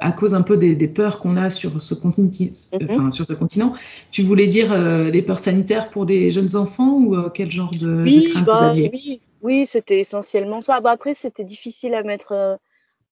à 0.00 0.12
cause 0.12 0.34
un 0.34 0.42
peu 0.42 0.56
des, 0.56 0.88
peurs 0.88 1.18
qu'on 1.18 1.36
a 1.36 1.50
sur 1.50 1.80
ce, 1.82 1.94
mhm. 1.94 3.10
sur 3.10 3.24
ce 3.24 3.32
continent. 3.32 3.74
Tu 4.10 4.22
voulais 4.22 4.46
dire 4.46 4.72
les 5.10 5.22
peurs 5.22 5.38
sanitaires 5.38 5.90
pour 5.90 6.06
des 6.06 6.30
jeunes 6.30 6.56
enfants 6.56 6.94
ou 6.94 7.16
quel 7.30 7.50
genre 7.50 7.72
de, 7.72 8.02
oui, 8.02 8.28
crainte 8.30 8.46
vous 8.46 8.52
bah, 8.52 8.68
aviez? 8.70 8.90
Oui, 8.92 9.20
oui 9.42 9.66
c'était 9.66 10.00
essentiellement 10.00 10.60
ça. 10.60 10.80
Bah, 10.80 10.90
après, 10.90 11.14
c'était 11.14 11.44
difficile 11.44 11.94
à 11.94 12.02
mettre 12.02 12.58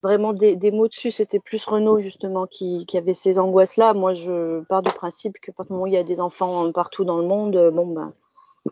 vraiment 0.03 0.33
des, 0.33 0.71
mots 0.71 0.87
dessus. 0.87 1.11
C'était 1.11 1.39
plus 1.39 1.63
Renaud 1.65 1.99
justement 1.99 2.47
qui, 2.47 2.85
avait 2.95 3.13
ces 3.13 3.39
angoisses-là. 3.39 3.93
Moi, 3.93 4.13
je 4.13 4.61
pars 4.63 4.81
du 4.81 4.91
principe 4.91 5.37
que 5.41 5.51
partir 5.51 5.87
il 5.87 5.93
y 5.93 5.97
a 5.97 6.03
des 6.03 6.21
enfants 6.21 6.71
partout 6.71 7.03
dans 7.03 7.17
le 7.17 7.27
monde, 7.27 7.55
euh, 7.55 7.71
bon 7.71 7.87
ben, 7.87 8.13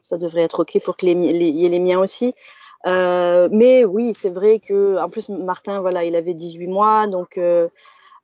ça 0.02 0.18
devrait 0.18 0.44
être 0.44 0.62
ok 0.62 0.80
pour 0.84 0.98
qu'il 0.98 1.10
y 1.10 1.66
ait 1.66 1.70
les 1.70 1.80
miens 1.80 2.00
aussi. 2.00 2.34
Euh, 2.86 3.50
mais 3.52 3.86
oui, 3.86 4.14
c'est 4.14 4.30
vrai 4.30 4.60
que 4.60 4.98
en 4.98 5.10
plus 5.10 5.30
Martin, 5.30 5.82
voilà, 5.82 6.06
il 6.06 6.16
avait 6.16 6.34
18 6.34 6.68
mois, 6.68 7.08
donc 7.08 7.38
euh, 7.38 7.68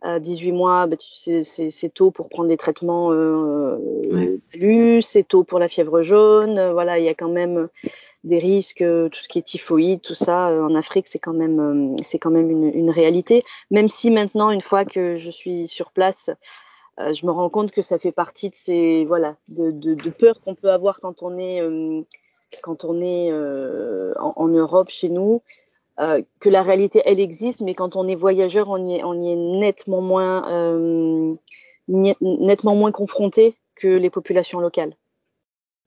18 0.04 0.52
mois, 0.52 0.88
bah, 0.88 0.96
c'est 1.00 1.94
tôt 1.94 2.12
pour 2.12 2.30
prendre 2.30 2.48
des 2.48 2.58
traitements 2.58 3.12
euh, 3.12 3.78
c'est 5.02 5.28
tôt 5.28 5.44
pour 5.44 5.60
la 5.60 5.68
fièvre 5.68 6.02
jaune. 6.02 6.72
voilà, 6.72 7.00
il 7.00 7.06
y 7.06 7.10
a 7.10 7.16
quand 7.16 7.30
même 7.30 7.68
des 8.26 8.40
risques, 8.40 8.82
euh, 8.82 9.08
tout 9.08 9.20
ce 9.22 9.28
qui 9.28 9.40
est 9.40 9.44
typhoïde, 9.44 10.02
tout 10.02 10.16
ça 10.16 10.50
euh, 10.50 10.64
en 10.64 10.76
Afrique, 10.76 11.08
c'est 11.08 11.20
quand 11.20 11.34
même, 11.34 11.60
euh, 11.94 11.96
c'est 12.04 12.20
quand 12.20 12.32
même 12.32 12.50
une, 12.50 12.74
une, 12.74 12.90
réalité. 12.90 13.46
Même 13.72 13.88
si 13.88 14.12
maintenant, 14.12 14.50
une 14.50 14.62
fois 14.62 14.84
que 14.84 15.16
je 15.16 15.30
suis 15.30 15.68
sur 15.68 15.92
place, 15.92 16.32
je 16.98 17.26
me 17.26 17.32
rends 17.32 17.50
compte 17.50 17.72
que 17.72 17.82
ça 17.82 18.00
fait 18.00 18.14
partie 18.14 18.50
de 18.50 18.56
ces, 18.56 19.04
voilà, 19.06 19.36
de, 19.50 19.70
de, 19.70 19.96
de 19.96 20.10
peurs 20.10 20.42
qu'on 20.42 20.56
peut 20.56 20.72
avoir 20.72 21.02
quand 21.02 21.24
on 21.24 21.38
est, 21.38 21.62
quand 22.62 22.86
on 22.86 23.02
est 23.02 23.32
en, 23.32 24.34
en, 24.36 24.48
Europe 24.48 24.90
chez 24.90 25.10
nous. 25.10 25.42
que 25.98 26.50
la 26.50 26.64
réalité, 26.64 27.02
elle 27.06 27.20
existe, 27.20 27.62
mais 27.62 27.74
quand 27.74 27.96
on 27.96 28.08
est 28.08 28.16
voyageur, 28.16 28.70
on 28.70 28.78
y 28.86 28.96
est, 28.96 29.36
nettement 29.36 30.02
moins, 30.02 31.38
nettement 31.88 32.76
moins 32.76 32.92
confronté 32.92 33.56
que 33.76 33.88
les 33.88 34.10
populations 34.10 34.60
locales. 34.60 34.96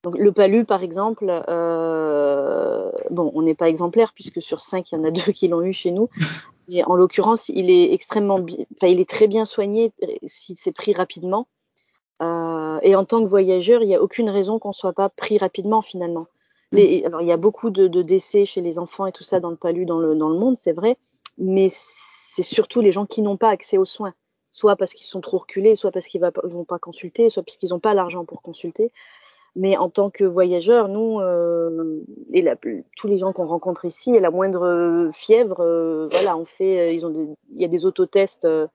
Donc, 0.05 0.17
le 0.17 0.31
palu, 0.33 0.65
par 0.65 0.83
exemple, 0.83 1.27
euh, 1.49 2.91
bon, 3.11 3.33
on 3.35 3.43
n'est 3.43 3.57
pas 3.57 3.69
exemplaire 3.69 4.13
puisque 4.15 4.41
sur 4.41 4.61
cinq, 4.61 4.93
il 4.93 4.95
y 4.95 4.99
en 4.99 5.05
a 5.05 5.11
deux 5.11 5.33
qui 5.33 5.49
l'ont 5.49 5.63
eu 5.63 5.73
chez 5.73 5.91
nous. 5.91 6.09
Et 6.69 6.85
en 6.85 6.95
l'occurrence, 6.95 7.49
il 7.49 7.71
est 7.71 7.93
extrêmement, 7.93 8.45
il 8.83 9.01
est 9.01 9.09
très 9.09 9.27
bien 9.27 9.45
soigné 9.45 9.93
s'il 10.27 10.57
s'est 10.57 10.73
pris 10.73 10.93
rapidement. 10.93 11.49
Euh, 12.21 12.79
et 12.83 12.95
en 12.95 13.05
tant 13.05 13.23
que 13.23 13.29
voyageur, 13.29 13.83
il 13.83 13.89
n'y 13.89 13.95
a 13.95 14.03
aucune 14.03 14.29
raison 14.29 14.59
qu'on 14.59 14.73
soit 14.73 14.93
pas 14.93 15.09
pris 15.09 15.39
rapidement 15.39 15.83
finalement. 15.83 16.27
Alors, 16.73 17.23
il 17.23 17.27
y 17.27 17.33
a 17.33 17.37
beaucoup 17.37 17.71
de, 17.71 18.03
décès 18.03 18.45
chez 18.45 18.61
les 18.61 18.79
enfants 18.79 19.07
et 19.07 19.13
tout 19.13 19.25
ça 19.25 19.41
dans 19.41 19.51
le 19.51 19.57
palu 19.57 19.87
dans 19.87 19.99
le, 19.99 20.15
dans 20.15 20.29
le 20.29 20.39
monde, 20.39 20.57
c'est 20.57 20.73
vrai, 20.73 20.97
mais 21.39 21.69
c'est 21.71 22.43
surtout 22.43 22.81
les 22.81 22.93
gens 22.93 23.07
qui 23.07 23.23
n'ont 23.23 23.37
pas 23.37 23.49
accès 23.49 23.79
aux 23.79 23.85
soins, 23.85 24.15
soit 24.51 24.77
parce 24.77 24.93
qu'ils 24.93 25.07
sont 25.07 25.21
trop 25.21 25.39
reculés, 25.39 25.75
soit 25.75 25.91
parce 25.91 26.07
qu'ils 26.07 26.21
ne 26.21 26.49
vont 26.49 26.65
pas 26.65 26.79
consulter, 26.79 27.29
soit 27.29 27.43
parce 27.43 27.57
qu'ils 27.57 27.71
n'ont 27.71 27.81
pas 27.81 27.95
l'argent 27.95 28.25
pour 28.25 28.43
consulter. 28.43 28.93
Mais 29.57 29.77
en 29.77 29.89
tant 29.89 30.11
que 30.11 30.25
voyageurs, 30.25 30.89
nous, 30.89 31.21
euh, 31.21 32.05
et 32.33 32.45
tous 32.97 33.09
les 33.09 33.19
gens 33.19 33.33
qu'on 33.33 33.47
rencontre 33.47 33.87
ici, 33.87 34.15
et 34.15 34.21
la 34.21 34.31
moindre 34.31 35.11
fièvre, 35.13 35.61
euh, 35.61 36.07
voilà, 36.11 36.37
on 36.37 36.45
fait, 36.45 36.79
euh, 36.79 36.93
il 36.93 37.61
y 37.61 37.65
a 37.65 37.69
des 37.69 37.85
autotests 37.85 38.45
euh, 38.45 38.69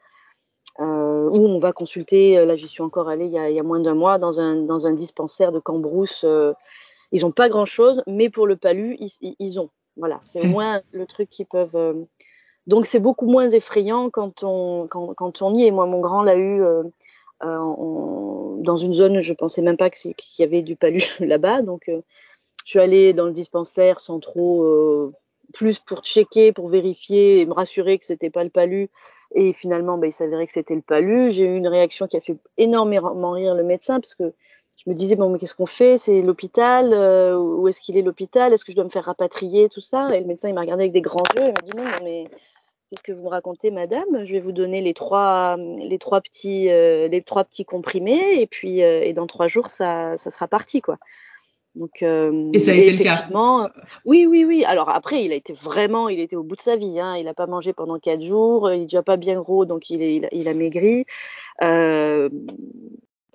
où 0.78 1.38
on 1.38 1.60
va 1.60 1.72
consulter. 1.72 2.44
Là, 2.44 2.56
j'y 2.56 2.68
suis 2.68 2.82
encore 2.82 3.08
allée 3.08 3.28
il 3.28 3.32
y 3.32 3.38
a, 3.38 3.50
y 3.50 3.60
a 3.60 3.64
moins 3.64 3.80
d'un 3.80 3.94
mois 3.94 4.18
dans 4.18 4.40
un, 4.40 4.56
dans 4.56 4.86
un 4.88 4.94
dispensaire 4.94 5.52
de 5.52 5.60
Cambrousse. 5.60 6.26
Ils 7.14 7.22
n'ont 7.22 7.32
pas 7.32 7.48
grand-chose, 7.48 8.04
mais 8.08 8.30
pour 8.30 8.46
le 8.46 8.58
palu, 8.58 8.98
ils, 9.00 9.36
ils 9.40 9.60
ont. 9.60 9.70
Voilà, 9.96 10.20
c'est 10.22 10.42
au 10.42 10.46
mmh. 10.46 10.52
moins 10.52 10.82
le 10.92 11.06
truc 11.06 11.30
qu'ils 11.30 11.46
peuvent. 11.46 12.06
donc 12.68 12.86
c'est 12.86 13.00
beaucoup 13.00 13.28
moins 13.28 13.50
effrayant 13.50 14.10
quand 14.10 14.44
on 14.44 14.88
quand, 14.88 15.14
quand 15.14 15.42
on 15.42 15.56
y 15.56 15.66
est. 15.66 15.72
Moi, 15.72 15.86
mon 15.86 16.02
grand 16.02 16.24
l'a 16.24 16.36
eu 16.36 16.62
euh, 17.44 18.56
dans 18.60 18.78
une 18.78 18.94
zone, 18.94 19.22
je 19.22 19.34
pensais 19.34 19.62
même 19.62 19.78
pas 19.78 19.90
qu'il 19.90 20.16
y 20.40 20.44
avait 20.44 20.62
du 20.62 20.76
palu 20.76 21.02
là-bas. 21.20 21.62
Donc, 21.62 21.90
euh, 21.90 22.02
je 22.66 22.72
suis 22.72 22.80
allée 22.80 23.14
dans 23.14 23.26
le 23.26 23.32
dispensaire 23.32 24.00
sans 24.00 24.20
trop, 24.20 24.64
euh, 24.64 25.14
plus 25.54 25.80
pour 25.80 26.02
checker, 26.02 26.52
pour 26.52 26.70
vérifier 26.70 27.42
et 27.42 27.46
me 27.46 27.54
rassurer 27.54 28.00
que 28.00 28.06
c'était 28.06 28.30
pas 28.30 28.44
le 28.44 28.50
palu. 28.50 28.90
Et 29.36 29.54
finalement, 29.54 29.98
bah, 29.98 30.08
il 30.08 30.14
s'avérait 30.14 30.48
que 30.48 30.54
c'était 30.54 30.76
le 30.76 30.82
palu. 30.82 31.32
J'ai 31.32 31.46
eu 31.46 31.56
une 31.56 31.68
réaction 31.68 32.08
qui 32.08 32.18
a 32.18 32.22
fait 32.22 32.38
énormément 32.58 33.32
rire 33.32 33.56
le 33.56 33.64
médecin 33.64 34.00
parce 34.00 34.16
que 34.16 34.34
je 34.78 34.90
me 34.90 34.96
disais 34.96 35.16
bon 35.16 35.30
mais 35.30 35.40
qu'est-ce 35.40 35.56
qu'on 35.56 35.66
fait? 35.66 35.98
C'est 35.98 36.22
l'hôpital 36.22 36.94
Où 37.38 37.68
est-ce 37.68 37.80
qu'il 37.80 37.98
est 37.98 38.02
l'hôpital? 38.02 38.54
Est-ce 38.54 38.66
que 38.66 38.72
je 38.72 38.76
dois 38.76 38.86
me 38.86 38.90
faire 38.90 39.06
rapatrier 39.06 39.70
tout 39.70 39.82
ça? 39.82 40.08
Et 40.14 40.20
le 40.20 40.26
médecin 40.26 40.50
il 40.50 40.56
m'a 40.56 40.62
regardé 40.62 40.84
avec 40.84 40.94
des 40.94 41.02
grands 41.02 41.24
yeux. 41.36 41.44
Il 41.46 41.54
m'a 41.54 41.62
dit 41.62 41.78
non, 41.78 41.84
non 41.84 42.04
mais 42.04 42.26
Qu'est-ce 42.94 43.02
que 43.02 43.12
vous 43.12 43.24
me 43.24 43.30
racontez, 43.30 43.72
madame? 43.72 44.24
Je 44.24 44.34
vais 44.34 44.40
vous 44.40 44.52
donner 44.52 44.80
les 44.80 44.94
trois, 44.94 45.58
les 45.58 45.98
trois 45.98 46.22
petits, 46.22 46.70
euh, 46.70 47.08
les 47.08 47.24
trois 47.24 47.44
petits 47.44 47.66
comprimés, 47.66 48.40
et 48.40 48.46
puis 48.46 48.84
euh, 48.84 49.02
et 49.02 49.14
dans 49.14 49.26
trois 49.26 49.48
jours, 49.48 49.72
ça, 49.72 50.16
ça 50.16 50.30
sera 50.30 50.48
parti, 50.48 50.80
quoi. 50.80 51.00
Donc, 51.74 52.04
euh, 52.04 52.52
et 52.54 52.60
ça 52.60 52.70
a 52.70 52.76
été 52.76 52.92
le 52.92 53.04
cas? 53.04 53.28
Oui, 54.06 54.28
oui, 54.28 54.46
oui. 54.46 54.64
Alors 54.64 54.90
après, 54.90 55.24
il 55.24 55.32
a 55.32 55.36
été 55.36 55.54
vraiment, 55.54 56.08
il 56.08 56.20
était 56.20 56.36
au 56.36 56.44
bout 56.44 56.56
de 56.56 56.62
sa 56.62 56.76
vie. 56.76 57.00
Hein. 57.00 57.16
Il 57.18 57.26
n'a 57.26 57.34
pas 57.34 57.48
mangé 57.48 57.74
pendant 57.74 57.98
quatre 57.98 58.22
jours. 58.22 58.72
Il 58.72 58.82
est 58.82 58.86
déjà 58.86 59.02
pas 59.02 59.18
bien 59.18 59.42
gros, 59.42 59.66
donc 59.66 59.90
il, 59.90 60.04
est, 60.04 60.30
il, 60.32 60.48
a, 60.48 60.54
maigri. 60.54 61.06
Euh, 61.64 62.30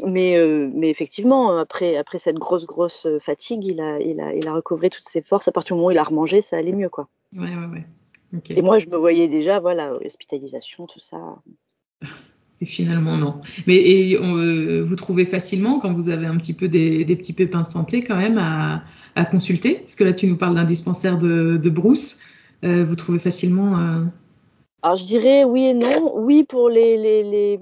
mais, 0.05 0.37
euh, 0.37 0.71
mais 0.73 0.91
effectivement, 0.91 1.59
après, 1.59 1.97
après 1.97 2.19
cette 2.19 2.37
grosse, 2.37 2.67
grosse 2.67 3.07
fatigue, 3.21 3.67
il 3.67 3.81
a, 3.81 4.01
il 4.01 4.21
a, 4.21 4.35
il 4.35 4.47
a 4.47 4.53
recouvré 4.53 4.91
toutes 4.91 5.05
ses 5.05 5.23
forces. 5.23 5.49
À 5.49 5.53
partir 5.53 5.75
du 5.75 5.79
moment 5.79 5.89
où 5.89 5.93
il 5.93 5.99
a 5.99 6.05
remangé, 6.05 6.41
ça 6.41 6.57
allait 6.57 6.73
mieux, 6.73 6.89
quoi. 6.89 7.09
Ouais, 7.37 7.49
ouais, 7.49 7.67
ouais. 7.73 7.85
Et 8.51 8.63
moi, 8.63 8.79
je 8.79 8.89
me 8.89 8.97
voyais 8.97 9.29
déjà, 9.29 9.59
voilà, 9.59 9.95
hospitalisation, 10.05 10.87
tout 10.87 11.01
ça. 11.01 11.19
Et 12.61 12.67
finalement, 12.67 13.17
non. 13.17 13.41
Mais 13.67 13.77
et, 13.77 14.17
euh, 14.17 14.83
vous 14.83 14.97
trouvez 14.97 15.25
facilement, 15.25 15.79
quand 15.79 15.93
vous 15.93 16.09
avez 16.09 16.27
un 16.27 16.37
petit 16.37 16.55
peu 16.55 16.69
des, 16.69 17.05
petits 17.05 17.33
pépins 17.33 17.63
de 17.63 17.67
santé, 17.69 18.03
quand 18.03 18.17
même, 18.17 18.39
à, 18.39 18.85
consulter? 19.25 19.77
Parce 19.77 19.97
que 19.97 20.05
là, 20.05 20.13
tu 20.13 20.27
nous 20.27 20.37
parles 20.37 20.55
d'un 20.55 20.65
dispensaire 20.65 21.19
de, 21.19 21.71
Brousse. 21.71 22.21
Euh, 22.65 22.85
vous 22.85 22.97
trouvez 22.97 23.19
facilement 23.19 23.79
euh, 23.79 24.05
alors 24.83 24.97
je 24.97 25.05
dirais 25.07 25.43
oui 25.45 25.67
et 25.67 25.75
non. 25.75 26.17
Oui 26.17 26.45
pour 26.45 26.69
les, 26.69 26.97
les, 26.97 27.25
les 27.25 27.59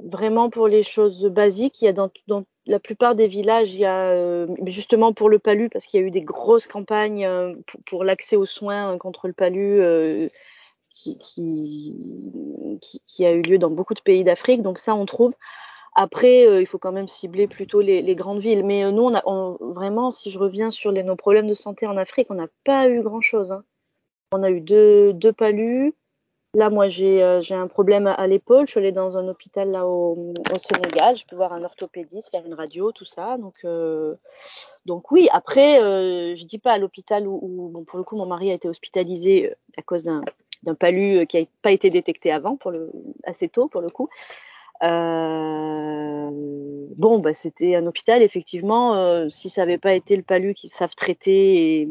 vraiment 0.00 0.50
pour 0.50 0.68
les 0.68 0.82
choses 0.82 1.24
basiques. 1.24 1.80
Il 1.80 1.86
y 1.86 1.88
a 1.88 1.92
dans, 1.92 2.10
dans 2.26 2.44
la 2.66 2.78
plupart 2.78 3.14
des 3.14 3.28
villages, 3.28 3.72
il 3.72 3.80
y 3.80 3.84
a 3.86 4.10
euh, 4.10 4.46
justement 4.66 5.12
pour 5.14 5.30
le 5.30 5.38
palu 5.38 5.70
parce 5.70 5.86
qu'il 5.86 6.00
y 6.00 6.04
a 6.04 6.06
eu 6.06 6.10
des 6.10 6.20
grosses 6.20 6.66
campagnes 6.66 7.24
euh, 7.24 7.54
pour, 7.86 8.04
l'accès 8.04 8.36
aux 8.36 8.46
soins 8.46 8.98
contre 8.98 9.26
le 9.26 9.32
palu 9.32 9.80
euh, 9.80 10.28
qui, 10.90 11.16
qui, 11.18 11.96
qui, 13.06 13.24
a 13.24 13.32
eu 13.32 13.42
lieu 13.42 13.58
dans 13.58 13.70
beaucoup 13.70 13.94
de 13.94 14.02
pays 14.02 14.24
d'Afrique. 14.24 14.60
Donc 14.60 14.78
ça 14.78 14.94
on 14.94 15.06
trouve. 15.06 15.34
Après, 15.96 16.60
il 16.60 16.66
faut 16.66 16.78
quand 16.78 16.92
même 16.92 17.08
cibler 17.08 17.48
plutôt 17.48 17.80
les, 17.80 18.00
les 18.00 18.14
grandes 18.14 18.38
villes. 18.38 18.64
Mais 18.64 18.90
nous, 18.92 19.02
on 19.02 19.14
a 19.14 19.22
on, 19.26 19.56
vraiment, 19.60 20.12
si 20.12 20.30
je 20.30 20.38
reviens 20.38 20.70
sur 20.70 20.92
les, 20.92 21.02
nos 21.02 21.16
problèmes 21.16 21.48
de 21.48 21.54
santé 21.54 21.86
en 21.86 21.96
Afrique, 21.96 22.28
on 22.30 22.34
n'a 22.34 22.46
pas 22.64 22.88
eu 22.88 23.02
grand-chose. 23.02 23.50
Hein. 23.50 23.64
On 24.32 24.44
a 24.44 24.50
eu 24.50 24.60
deux, 24.60 25.12
deux 25.12 25.32
palus. 25.32 25.94
Là, 26.54 26.68
moi, 26.68 26.88
j'ai 26.88 27.22
euh, 27.22 27.40
un 27.50 27.68
problème 27.68 28.08
à, 28.08 28.26
l'épaule. 28.26 28.66
Je 28.66 28.72
suis 28.72 28.80
allée 28.80 28.90
dans 28.90 29.16
un 29.16 29.28
hôpital 29.28 29.70
là 29.70 29.86
au, 29.86 30.34
au, 30.52 30.58
Sénégal. 30.58 31.16
Je 31.16 31.24
peux 31.24 31.36
voir 31.36 31.52
un 31.52 31.62
orthopédiste, 31.62 32.32
faire 32.32 32.44
une 32.44 32.54
radio, 32.54 32.90
tout 32.90 33.04
ça. 33.04 33.38
Donc, 33.38 33.54
euh, 33.64 34.16
donc 34.84 35.12
oui. 35.12 35.28
Après, 35.32 35.80
euh, 35.80 36.34
je 36.34 36.44
dis 36.44 36.58
pas 36.58 36.72
à 36.72 36.78
l'hôpital 36.78 37.28
où, 37.28 37.38
où, 37.40 37.68
bon, 37.68 37.84
pour 37.84 37.98
le 37.98 38.04
coup, 38.04 38.16
mon 38.16 38.26
mari 38.26 38.50
a 38.50 38.54
été 38.54 38.68
hospitalisé 38.68 39.50
euh, 39.50 39.54
à 39.76 39.82
cause 39.82 40.02
d'un 40.02 40.24
palu 40.74 41.24
qui 41.28 41.38
n'a 41.38 41.46
pas 41.62 41.70
été 41.70 41.88
détecté 41.88 42.32
avant, 42.32 42.56
pour 42.56 42.72
le, 42.72 42.90
assez 43.24 43.48
tôt 43.48 43.68
pour 43.68 43.80
le 43.80 43.90
coup. 43.90 44.08
Bon, 44.82 46.30
bah, 47.20 47.32
c'était 47.32 47.76
un 47.76 47.86
hôpital, 47.86 48.22
effectivement. 48.22 49.28
Si 49.28 49.50
ça 49.50 49.62
n'avait 49.62 49.78
pas 49.78 49.94
été 49.94 50.16
le 50.16 50.24
palu 50.24 50.54
qui 50.54 50.66
savent 50.66 50.96
traiter, 50.96 51.88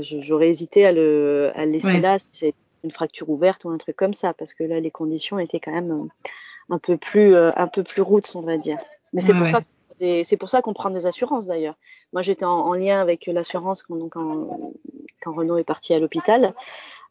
j'aurais 0.00 0.48
hésité 0.48 0.86
à 0.86 0.92
le, 0.92 1.50
à 1.54 1.66
le 1.66 1.72
laisser 1.72 1.88
ouais. 1.88 2.00
là. 2.00 2.18
C'est 2.18 2.54
une 2.84 2.90
fracture 2.90 3.28
ouverte 3.28 3.64
ou 3.64 3.70
un 3.70 3.78
truc 3.78 3.96
comme 3.96 4.14
ça, 4.14 4.32
parce 4.34 4.54
que 4.54 4.64
là, 4.64 4.80
les 4.80 4.90
conditions 4.90 5.38
étaient 5.38 5.60
quand 5.60 5.72
même 5.72 5.90
euh, 5.90 6.24
un 6.70 6.78
peu 6.78 6.96
plus, 6.96 7.34
euh, 7.34 7.50
un 7.56 7.68
peu 7.68 7.82
plus 7.82 8.02
routes, 8.02 8.30
on 8.34 8.42
va 8.42 8.56
dire. 8.56 8.78
Mais 9.12 9.20
c'est 9.20 9.34
pour, 9.34 9.48
ça 9.48 9.60
c'est 10.00 10.36
pour 10.36 10.50
ça 10.50 10.62
qu'on 10.62 10.74
prend 10.74 10.90
des 10.90 11.06
assurances 11.06 11.46
d'ailleurs. 11.46 11.74
Moi, 12.12 12.22
j'étais 12.22 12.44
en, 12.44 12.72
lien 12.74 13.00
avec 13.00 13.26
l'assurance 13.26 13.82
quand, 13.82 14.08
quand, 14.08 14.72
quand, 15.20 15.32
Renault 15.32 15.58
est 15.58 15.64
parti 15.64 15.92
à 15.92 15.98
l'hôpital. 15.98 16.54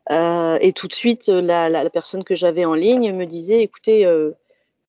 Euh, 0.10 0.58
et 0.62 0.74
tout 0.74 0.88
de 0.88 0.94
suite, 0.94 1.28
la, 1.28 1.70
la, 1.70 1.84
la 1.84 1.90
personne 1.90 2.24
que 2.24 2.36
j'avais 2.36 2.66
en 2.66 2.74
ligne 2.74 3.14
me 3.14 3.26
disait, 3.26 3.62
écoutez, 3.62 4.06
euh, 4.06 4.32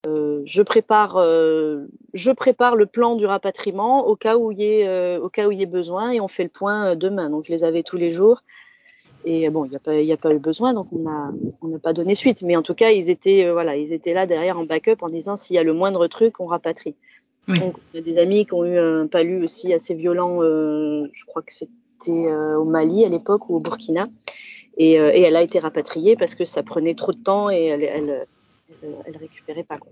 euh, 0.07 0.43
je 0.45 0.63
prépare, 0.63 1.17
je 1.19 2.31
prépare 2.33 2.77
le 2.77 2.87
plan 2.87 3.17
du 3.17 3.27
rapatriement 3.27 4.07
au 4.07 4.17
cas 4.17 4.37
où 4.37 4.53
il 4.53 4.61
y 4.61 4.65
ait, 4.65 5.19
au 5.19 5.29
cas 5.29 5.47
où 5.47 5.53
il 5.53 5.59
y 5.59 5.63
ait 5.63 5.67
besoin, 5.67 6.13
et 6.13 6.21
on 6.21 6.29
fait 6.29 6.45
le 6.45 6.51
point 6.51 6.95
demain. 6.95 7.31
Donc, 7.31 7.47
je 7.47 7.53
les 7.53 7.65
avais 7.65 7.83
tous 7.83 7.97
les 7.97 8.11
jours. 8.11 8.43
Et 9.25 9.49
bon, 9.51 9.65
il 9.65 9.71
n'y 9.71 9.77
a, 9.77 9.81
pas, 9.81 9.93
a 9.93 10.17
pas 10.17 10.35
eu 10.35 10.39
besoin, 10.39 10.73
donc 10.73 10.89
on 10.93 11.01
n'a 11.01 11.33
on 11.61 11.69
pas 11.79 11.93
donné 11.93 12.15
suite. 12.15 12.43
Mais 12.43 12.57
en 12.57 12.63
tout 12.63 12.75
cas, 12.75 12.91
ils 12.91 13.11
étaient, 13.11 13.45
euh, 13.45 13.53
voilà, 13.53 13.77
ils 13.77 13.93
étaient 13.93 14.15
là 14.15 14.27
derrière 14.27 14.59
en 14.59 14.65
backup 14.65 15.03
en 15.03 15.09
disant 15.09 15.37
s'il 15.37 15.57
y 15.57 15.59
a 15.59 15.63
le 15.63 15.73
moindre 15.73 16.07
truc, 16.07 16.41
on 16.41 16.47
rapatrie. 16.47 16.95
Donc, 17.49 17.77
on 17.95 17.99
a 17.99 18.03
des 18.03 18.19
amis 18.19 18.45
qui 18.45 18.53
ont 18.53 18.65
eu 18.65 18.77
un 18.77 19.07
palu 19.07 19.43
aussi 19.43 19.73
assez 19.73 19.95
violent, 19.95 20.43
euh, 20.43 21.09
je 21.13 21.25
crois 21.25 21.41
que 21.41 21.53
c'est 21.53 21.69
était 22.01 22.33
au 22.33 22.65
Mali 22.65 23.05
à 23.05 23.09
l'époque 23.09 23.49
ou 23.49 23.57
au 23.57 23.61
Burkina. 23.61 24.09
Et, 24.77 24.93
et, 24.93 25.23
elle 25.23 25.35
a 25.35 25.43
été 25.43 25.59
rapatriée 25.59 26.15
parce 26.15 26.37
que 26.37 26.45
ça 26.45 26.63
prenait 26.63 26.95
trop 26.95 27.11
de 27.11 27.19
temps 27.19 27.51
et 27.51 27.65
elle, 27.65 27.83
elle, 27.83 28.27
elle, 29.05 29.17
récupérait 29.17 29.65
pas. 29.65 29.79
Quoi. 29.79 29.91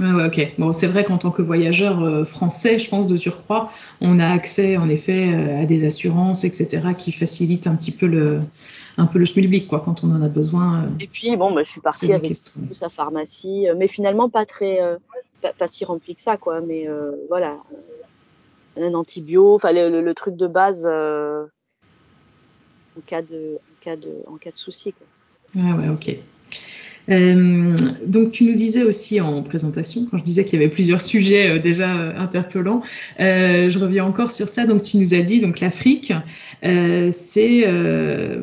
Ah 0.00 0.14
ouais, 0.14 0.26
ok. 0.26 0.54
Bon, 0.58 0.72
c'est 0.72 0.86
vrai 0.86 1.04
qu'en 1.04 1.18
tant 1.18 1.30
que 1.30 1.42
voyageur 1.42 2.02
euh, 2.02 2.24
français, 2.24 2.78
je 2.78 2.88
pense 2.88 3.08
de 3.08 3.16
surcroît, 3.16 3.72
on 4.00 4.20
a 4.20 4.28
accès 4.28 4.76
en 4.76 4.88
effet 4.88 5.32
euh, 5.32 5.62
à 5.62 5.64
des 5.64 5.84
assurances, 5.84 6.44
etc., 6.44 6.88
qui 6.96 7.10
facilitent 7.10 7.66
un 7.66 7.74
petit 7.74 7.90
peu 7.90 8.06
le, 8.06 8.40
un 8.96 9.06
peu 9.06 9.18
le 9.18 9.24
schmilblick, 9.24 9.66
quoi, 9.66 9.80
quand 9.80 10.04
on 10.04 10.12
en 10.12 10.22
a 10.22 10.28
besoin. 10.28 10.84
Euh, 10.84 10.88
Et 11.00 11.08
puis, 11.08 11.36
bon, 11.36 11.52
bah, 11.52 11.62
je 11.64 11.70
suis 11.70 11.80
partie 11.80 12.12
avec 12.12 12.36
sa 12.72 12.88
pharmacie, 12.88 13.66
mais 13.76 13.88
finalement 13.88 14.28
pas 14.28 14.46
très, 14.46 14.78
pas, 15.40 15.66
si 15.66 15.84
rempli 15.84 16.14
que 16.14 16.20
ça, 16.20 16.36
quoi. 16.36 16.60
Mais 16.60 16.86
voilà, 17.28 17.56
un 18.76 18.94
antibio, 18.94 19.54
enfin 19.54 19.72
le, 19.72 20.00
le, 20.00 20.14
truc 20.14 20.36
de 20.36 20.46
base 20.46 20.86
en 20.86 21.48
cas 23.04 23.22
de, 23.22 23.56
en 23.56 23.84
cas 23.84 23.96
de, 23.96 24.10
en 24.28 24.36
cas 24.36 24.52
de 24.52 24.56
souci, 24.56 24.92
quoi. 24.92 25.06
Ah 25.56 25.76
ouais, 25.76 25.88
ok. 25.88 26.16
Euh, 27.10 27.74
donc 28.06 28.32
tu 28.32 28.44
nous 28.44 28.54
disais 28.54 28.82
aussi 28.82 29.20
en 29.20 29.42
présentation, 29.42 30.06
quand 30.10 30.18
je 30.18 30.24
disais 30.24 30.44
qu'il 30.44 30.58
y 30.58 30.62
avait 30.62 30.70
plusieurs 30.70 31.00
sujets 31.00 31.48
euh, 31.48 31.58
déjà 31.58 31.96
euh, 31.96 32.18
interpellants, 32.18 32.82
euh, 33.20 33.70
je 33.70 33.78
reviens 33.78 34.04
encore 34.04 34.30
sur 34.30 34.48
ça. 34.48 34.66
Donc 34.66 34.82
tu 34.82 34.98
nous 34.98 35.14
as 35.14 35.22
dit 35.22 35.40
donc 35.40 35.60
l'Afrique, 35.60 36.12
c'est 36.62 37.66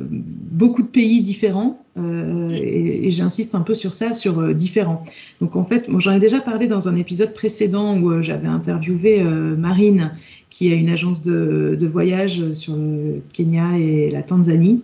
beaucoup 0.10 0.82
de 0.82 0.88
pays 0.88 1.22
différents. 1.22 1.82
et, 1.98 3.08
et 3.08 3.12
j'insiste 3.12 3.56
un 3.56 3.62
peu 3.62 3.74
sur 3.74 3.94
ça, 3.94 4.14
sur 4.14 4.54
différents. 4.54 5.02
Donc 5.42 5.56
en 5.56 5.64
fait, 5.64 5.88
j'en 5.98 6.14
ai 6.14 6.20
déjà 6.20 6.40
parlé 6.40 6.68
dans 6.68 6.88
un 6.88 6.96
épisode 6.96 7.34
précédent 7.34 8.00
où 8.00 8.22
j'avais 8.22 8.48
interviewé 8.48 9.22
Marine, 9.24 10.12
qui 10.50 10.72
a 10.72 10.76
une 10.76 10.90
agence 10.90 11.22
de, 11.22 11.76
de 11.80 11.88
voyage 11.88 12.52
sur 12.54 12.76
le 12.78 13.22
Kenya 13.34 13.78
et 13.78 14.10
la 14.10 14.24
Tanzanie. 14.24 14.82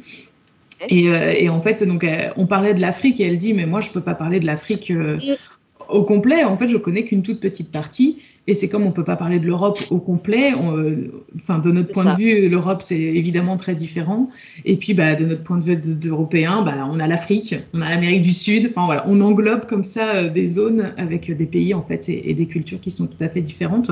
Et, 0.89 1.09
euh, 1.09 1.33
et, 1.37 1.49
en 1.49 1.59
fait, 1.59 1.83
donc, 1.83 2.03
euh, 2.03 2.29
on 2.37 2.47
parlait 2.47 2.73
de 2.73 2.81
l'Afrique 2.81 3.19
et 3.19 3.23
elle 3.23 3.37
dit, 3.37 3.53
mais 3.53 3.65
moi, 3.65 3.81
je 3.81 3.89
peux 3.89 4.01
pas 4.01 4.15
parler 4.15 4.39
de 4.39 4.45
l'Afrique 4.45 4.91
euh, 4.91 5.17
au 5.89 6.03
complet. 6.03 6.43
En 6.43 6.57
fait, 6.57 6.69
je 6.69 6.77
connais 6.77 7.03
qu'une 7.03 7.21
toute 7.21 7.39
petite 7.39 7.71
partie. 7.71 8.19
Et 8.47 8.55
c'est 8.55 8.69
comme 8.69 8.87
on 8.87 8.91
peut 8.91 9.03
pas 9.03 9.15
parler 9.15 9.39
de 9.39 9.45
l'Europe 9.45 9.79
au 9.91 9.99
complet. 9.99 10.51
Enfin, 11.35 11.59
de 11.59 11.71
notre 11.71 11.91
point 11.91 12.05
de 12.05 12.17
vue, 12.17 12.49
l'Europe, 12.49 12.81
c'est 12.81 12.99
évidemment 12.99 13.55
très 13.55 13.75
différent. 13.75 14.27
Et 14.65 14.77
puis, 14.77 14.95
bah, 14.95 15.13
de 15.13 15.25
notre 15.25 15.43
point 15.43 15.59
de 15.59 15.63
vue 15.63 15.75
d'Européens, 15.75 16.63
bah, 16.63 16.89
on 16.91 16.99
a 16.99 17.05
l'Afrique, 17.05 17.53
on 17.75 17.81
a 17.81 17.89
l'Amérique 17.89 18.23
du 18.23 18.31
Sud. 18.31 18.71
Enfin, 18.71 18.87
voilà, 18.87 19.05
on 19.07 19.21
englobe 19.21 19.67
comme 19.67 19.83
ça 19.83 20.23
des 20.23 20.47
zones 20.47 20.91
avec 20.97 21.29
des 21.31 21.45
pays, 21.45 21.75
en 21.75 21.83
fait, 21.83 22.09
et, 22.09 22.31
et 22.31 22.33
des 22.33 22.47
cultures 22.47 22.81
qui 22.81 22.89
sont 22.89 23.05
tout 23.05 23.23
à 23.23 23.29
fait 23.29 23.41
différentes. 23.41 23.91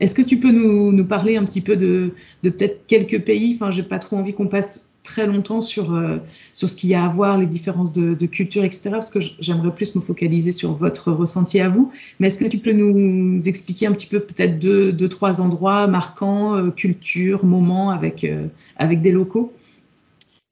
Est-ce 0.00 0.14
que 0.14 0.22
tu 0.22 0.38
peux 0.38 0.52
nous, 0.52 0.92
nous, 0.92 1.04
parler 1.04 1.36
un 1.36 1.44
petit 1.44 1.60
peu 1.60 1.74
de, 1.74 2.12
de 2.44 2.50
peut-être 2.50 2.86
quelques 2.86 3.20
pays? 3.22 3.52
Enfin, 3.56 3.72
j'ai 3.72 3.82
pas 3.82 3.98
trop 3.98 4.16
envie 4.16 4.32
qu'on 4.32 4.46
passe 4.46 4.87
très 5.08 5.26
longtemps 5.26 5.62
sur, 5.62 5.94
euh, 5.94 6.18
sur 6.52 6.68
ce 6.68 6.76
qu'il 6.76 6.90
y 6.90 6.94
a 6.94 7.02
à 7.02 7.08
voir, 7.08 7.38
les 7.38 7.46
différences 7.46 7.92
de, 7.92 8.12
de 8.12 8.26
culture, 8.26 8.62
etc. 8.62 8.90
Parce 8.90 9.10
que 9.10 9.20
j'aimerais 9.20 9.72
plus 9.74 9.94
me 9.94 10.02
focaliser 10.02 10.52
sur 10.52 10.74
votre 10.74 11.12
ressenti 11.12 11.60
à 11.60 11.70
vous. 11.70 11.90
Mais 12.20 12.26
est-ce 12.26 12.38
que 12.38 12.46
tu 12.46 12.58
peux 12.58 12.72
nous 12.72 13.40
expliquer 13.48 13.86
un 13.86 13.92
petit 13.92 14.06
peu 14.06 14.20
peut-être 14.20 14.60
deux, 14.60 14.92
deux, 14.92 15.08
trois 15.08 15.40
endroits 15.40 15.86
marquants, 15.86 16.54
euh, 16.54 16.70
culture, 16.70 17.44
moments 17.44 17.90
avec, 17.90 18.22
euh, 18.22 18.48
avec 18.76 19.00
des 19.00 19.10
locaux? 19.10 19.50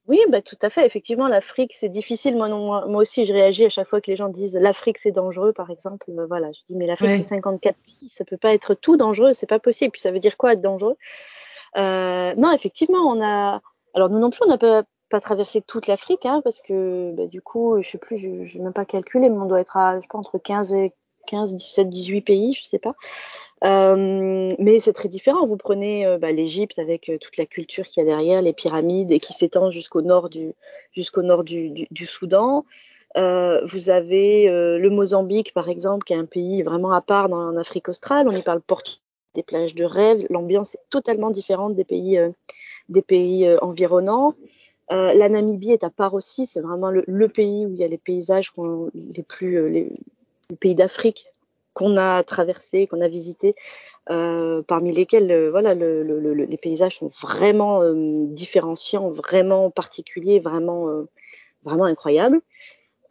Oui, 0.09 0.19
bah, 0.31 0.41
tout 0.41 0.57
à 0.63 0.71
fait. 0.71 0.87
Effectivement, 0.87 1.29
l'Afrique, 1.29 1.75
c'est 1.75 1.91
difficile. 1.91 2.35
Moi, 2.37 2.49
non, 2.49 2.89
moi, 2.89 3.03
aussi, 3.03 3.27
je 3.27 3.35
réagis 3.35 3.67
à 3.67 3.69
chaque 3.69 3.89
fois 3.89 4.01
que 4.01 4.11
les 4.11 4.17
gens 4.17 4.31
disent 4.31 4.57
l'Afrique, 4.59 4.99
c'est 4.99 5.13
dangereux, 5.13 5.53
par 5.53 5.71
exemple. 5.71 6.07
voilà, 6.29 6.51
je 6.53 6.61
dis, 6.67 6.77
mais 6.77 6.87
l'Afrique, 6.87 7.17
c'est 7.17 7.25
54 7.25 7.77
pays. 7.77 8.09
Ça 8.09 8.25
peut 8.25 8.39
pas 8.39 8.55
être 8.55 8.75
tout 8.75 8.97
dangereux. 8.97 9.35
C'est 9.35 9.49
pas 9.49 9.59
possible. 9.59 9.91
Puis 9.91 10.01
ça 10.01 10.13
veut 10.13 10.21
dire 10.21 10.39
quoi 10.39 10.55
être 10.55 10.63
dangereux? 10.63 10.97
Non, 11.77 12.53
effectivement, 12.53 13.03
on 13.13 13.21
a, 13.23 13.61
alors 13.97 14.11
nous 14.11 14.19
non 14.19 14.31
plus, 14.31 14.41
on 14.45 14.49
n'a 14.49 14.59
pas, 14.59 14.85
traversé 15.21 15.63
toute 15.63 15.87
l'Afrique, 15.87 16.27
hein, 16.27 16.43
parce 16.45 16.61
que 16.61 17.13
bah, 17.17 17.27
du 17.27 17.41
coup, 17.41 17.81
je 17.81 17.89
sais 17.89 17.99
plus, 17.99 18.19
je 18.19 18.59
n'ai 18.59 18.65
même 18.65 18.73
pas 18.75 18.85
calculé, 18.85 19.31
mais 19.31 19.39
on 19.39 19.47
doit 19.47 19.61
être 19.61 19.77
à, 19.77 19.97
je 19.97 20.03
sais 20.03 20.09
pas, 20.09 20.19
entre 20.19 20.39
15 20.39 20.75
et 20.75 20.93
15, 21.27 21.55
17, 21.55 21.89
18 21.89 22.21
pays, 22.21 22.53
je 22.55 22.65
sais 22.65 22.79
pas. 22.79 22.95
Euh, 23.65 24.51
mais 24.59 24.81
c'est 24.81 24.93
très 24.93 25.09
différent. 25.09 25.47
Vous 25.47 25.57
prenez 25.57 26.07
euh, 26.07 26.19
bah, 26.19 26.31
l'Égypte 26.31 26.79
avec 26.79 27.09
euh, 27.09 27.17
toute 27.19 27.39
la 27.39 27.47
culture 27.47 27.87
qu'il 27.87 28.03
y 28.03 28.07
a 28.07 28.09
derrière, 28.09 28.43
les 28.43 28.53
pyramides 28.53 29.11
et 29.11 29.19
qui 29.19 29.33
s'étend 29.33 29.71
jusqu'au 29.71 30.03
nord 30.03 30.29
du 30.29 30.55
Soudan. 32.05 32.65
Vous 33.15 33.91
avez 33.91 34.47
le 34.47 34.91
Mozambique, 34.91 35.55
par 35.55 35.71
exemple, 35.71 36.05
qui 36.05 36.13
est 36.13 36.19
un 36.19 36.27
pays 36.27 36.63
vraiment 36.63 36.93
à 36.93 37.01
part 37.01 37.31
dans 37.31 37.39
en 37.39 37.57
Afrique 37.57 37.89
australe. 37.89 38.29
On 38.29 38.33
y 38.33 38.43
parle 38.43 38.61
portugais, 38.61 39.01
des 39.35 39.43
plages 39.43 39.75
de 39.75 39.85
rêve. 39.85 40.27
L'ambiance 40.29 40.75
est 40.75 40.85
totalement 40.91 41.31
différente 41.31 41.75
des 41.75 41.85
pays 41.85 42.21
des 42.89 43.03
pays 43.03 43.47
euh, 43.47 43.59
environnants. 43.63 44.35
Euh, 44.93 45.13
la 45.15 45.29
Namibie 45.29 45.73
est 45.73 45.85
à 45.85 45.91
part 45.91 46.15
aussi, 46.15 46.47
c'est 46.47 46.61
vraiment 46.61 46.91
le, 46.91 47.29
pays 47.29 47.67
où 47.67 47.73
il 47.73 47.77
y 47.77 47.85
a 47.85 47.89
les 47.89 47.99
paysages 47.99 48.53
les 48.95 49.23
plus, 49.23 49.57
euh, 49.57 49.69
les, 49.69 49.93
pays 50.61 50.77
d'Afrique 50.77 51.27
qu'on 51.75 51.97
a 51.97 52.23
traversé, 52.23 52.87
qu'on 52.87 53.01
a 53.01 53.09
visité, 53.09 53.55
euh, 54.11 54.63
parmi 54.63 54.93
lesquels 54.93 55.51
voilà 55.51 55.75
le, 55.75 56.03
le, 56.05 56.33
les 56.33 56.57
paysages 56.57 56.99
sont 56.99 57.11
vraiment 57.21 57.83
différenciants, 57.93 59.11
vraiment 59.11 59.71
particuliers, 59.71 60.39
vraiment 60.39 60.87
vraiment 61.65 61.85
incroyables. 61.85 62.41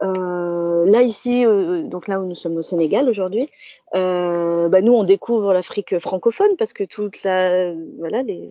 là 0.00 1.02
ici, 1.02 1.44
donc 1.44 2.08
là 2.08 2.18
où 2.20 2.26
nous 2.26 2.34
sommes 2.34 2.56
au 2.56 2.62
Sénégal 2.62 3.08
aujourd'hui, 3.08 3.50
bah, 3.92 4.80
nous 4.80 4.94
on 4.94 5.04
découvre 5.04 5.52
l'Afrique 5.52 5.98
francophone 6.00 6.56
parce 6.58 6.72
que 6.72 6.82
toute 6.82 7.22
la 7.22 7.72
voilà 7.98 8.22
les, 8.22 8.50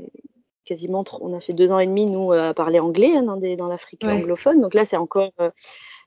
quasiment, 0.66 1.04
on 1.22 1.34
a 1.34 1.40
fait 1.40 1.54
deux 1.54 1.72
ans 1.72 1.80
et 1.80 1.88
demi, 1.88 2.06
nous, 2.06 2.34
à 2.34 2.54
parler 2.54 2.80
anglais 2.80 3.14
hein, 3.16 3.24
dans, 3.24 3.38
dans 3.38 3.68
l'Afrique 3.68 4.02
ouais. 4.04 4.12
anglophone. 4.12 4.62
Donc 4.62 4.74
là, 4.74 4.84
c'est 4.84 4.98
encore, 4.98 5.32
euh, 5.40 5.50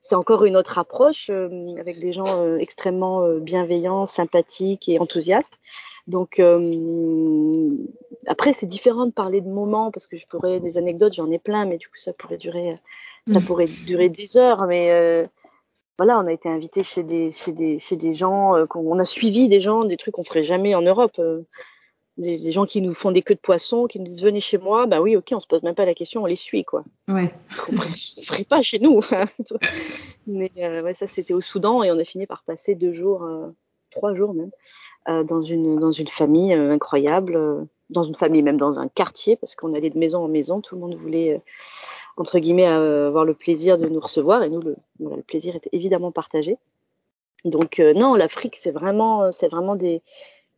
c'est 0.02 0.14
encore 0.14 0.44
une 0.44 0.56
autre 0.56 0.78
approche 0.78 1.30
euh, 1.30 1.48
avec 1.78 1.98
des 2.00 2.12
gens 2.12 2.42
euh, 2.42 2.58
extrêmement 2.58 3.22
euh, 3.22 3.38
bienveillants, 3.38 4.06
sympathiques 4.06 4.88
et 4.88 4.98
enthousiastes. 4.98 5.54
Donc 6.06 6.38
euh, 6.40 7.70
après, 8.26 8.52
c'est 8.52 8.66
différent 8.66 9.06
de 9.06 9.12
parler 9.12 9.40
de 9.40 9.48
moments 9.48 9.90
parce 9.90 10.06
que 10.06 10.16
je 10.16 10.26
pourrais 10.26 10.60
des 10.60 10.78
anecdotes, 10.78 11.14
j'en 11.14 11.30
ai 11.30 11.38
plein, 11.38 11.64
mais 11.64 11.76
du 11.76 11.88
coup, 11.88 11.96
ça 11.96 12.12
pourrait 12.12 12.38
durer, 12.38 12.78
ça 13.26 13.40
mmh. 13.40 13.42
pourrait 13.42 13.68
durer 13.86 14.08
des 14.08 14.36
heures. 14.36 14.66
Mais 14.66 15.28
voilà, 15.98 16.18
on 16.18 16.26
a 16.26 16.32
été 16.32 16.48
invité 16.48 16.82
chez 16.82 17.02
des, 17.02 17.30
chez 17.30 17.52
des, 17.52 17.78
chez 17.78 17.96
des 17.96 18.12
gens, 18.12 18.54
on 18.74 18.98
a 18.98 19.04
suivi 19.04 19.48
des 19.48 19.60
gens, 19.60 19.84
des 19.84 19.96
trucs 19.96 20.14
qu'on 20.14 20.24
ferait 20.24 20.44
jamais 20.44 20.74
en 20.74 20.82
Europe 20.82 21.20
les, 22.18 22.36
les, 22.36 22.50
gens 22.50 22.66
qui 22.66 22.82
nous 22.82 22.92
font 22.92 23.12
des 23.12 23.22
queues 23.22 23.36
de 23.36 23.40
poisson, 23.40 23.86
qui 23.86 24.00
nous 24.00 24.06
disent 24.06 24.22
venez 24.22 24.40
chez 24.40 24.58
moi, 24.58 24.86
bah 24.86 25.00
oui, 25.00 25.16
ok, 25.16 25.28
on 25.32 25.40
se 25.40 25.46
pose 25.46 25.62
même 25.62 25.76
pas 25.76 25.84
la 25.84 25.94
question, 25.94 26.22
on 26.22 26.26
les 26.26 26.36
suit, 26.36 26.64
quoi. 26.64 26.84
Ouais. 27.06 27.32
On 27.68 27.72
ferait, 27.72 28.24
ferait 28.24 28.44
pas 28.44 28.60
chez 28.60 28.80
nous. 28.80 29.00
Mais 30.26 30.50
euh, 30.58 30.82
ouais, 30.82 30.92
ça, 30.92 31.06
c'était 31.06 31.32
au 31.32 31.40
Soudan 31.40 31.82
et 31.82 31.90
on 31.90 31.98
a 31.98 32.04
fini 32.04 32.26
par 32.26 32.42
passer 32.42 32.74
deux 32.74 32.92
jours, 32.92 33.22
euh, 33.22 33.48
trois 33.90 34.14
jours 34.14 34.34
même, 34.34 34.50
euh, 35.08 35.22
dans 35.22 35.40
une 35.40 35.78
dans 35.78 35.92
une 35.92 36.08
famille 36.08 36.52
incroyable, 36.52 37.66
dans 37.88 38.02
une 38.02 38.14
famille 38.14 38.42
même 38.42 38.58
dans 38.58 38.78
un 38.78 38.88
quartier 38.88 39.36
parce 39.36 39.54
qu'on 39.54 39.72
allait 39.72 39.90
de 39.90 39.98
maison 39.98 40.22
en 40.24 40.28
maison, 40.28 40.60
tout 40.60 40.74
le 40.74 40.80
monde 40.80 40.94
voulait 40.94 41.40
entre 42.16 42.38
guillemets 42.40 42.66
avoir 42.66 43.24
le 43.24 43.32
plaisir 43.32 43.78
de 43.78 43.88
nous 43.88 44.00
recevoir 44.00 44.42
et 44.42 44.50
nous 44.50 44.60
le, 44.60 44.76
voilà, 45.00 45.16
le 45.16 45.22
plaisir 45.22 45.56
était 45.56 45.70
évidemment 45.72 46.12
partagé. 46.12 46.58
Donc 47.44 47.78
non, 47.78 48.14
l'Afrique, 48.14 48.56
c'est 48.56 48.72
vraiment 48.72 49.30
c'est 49.30 49.48
vraiment 49.48 49.76
des 49.76 50.02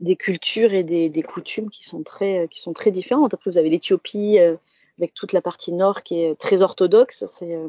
des 0.01 0.17
cultures 0.17 0.73
et 0.73 0.83
des, 0.83 1.23
coutumes 1.23 1.71
qui 1.71 1.85
sont 1.85 2.03
très, 2.03 2.49
qui 2.51 2.61
sont 2.61 2.73
très 2.73 2.91
différentes. 2.91 3.35
Après, 3.35 3.51
vous 3.51 3.59
avez 3.59 3.71
l'Éthiopie 3.71 4.39
euh, 4.39 4.57
avec 4.99 5.15
toute 5.15 5.33
la 5.33 5.41
partie 5.41 5.73
nord 5.73 6.03
qui 6.03 6.21
est 6.21 6.39
très 6.39 6.63
orthodoxe. 6.63 7.25
C'est, 7.27 7.55
euh, 7.55 7.69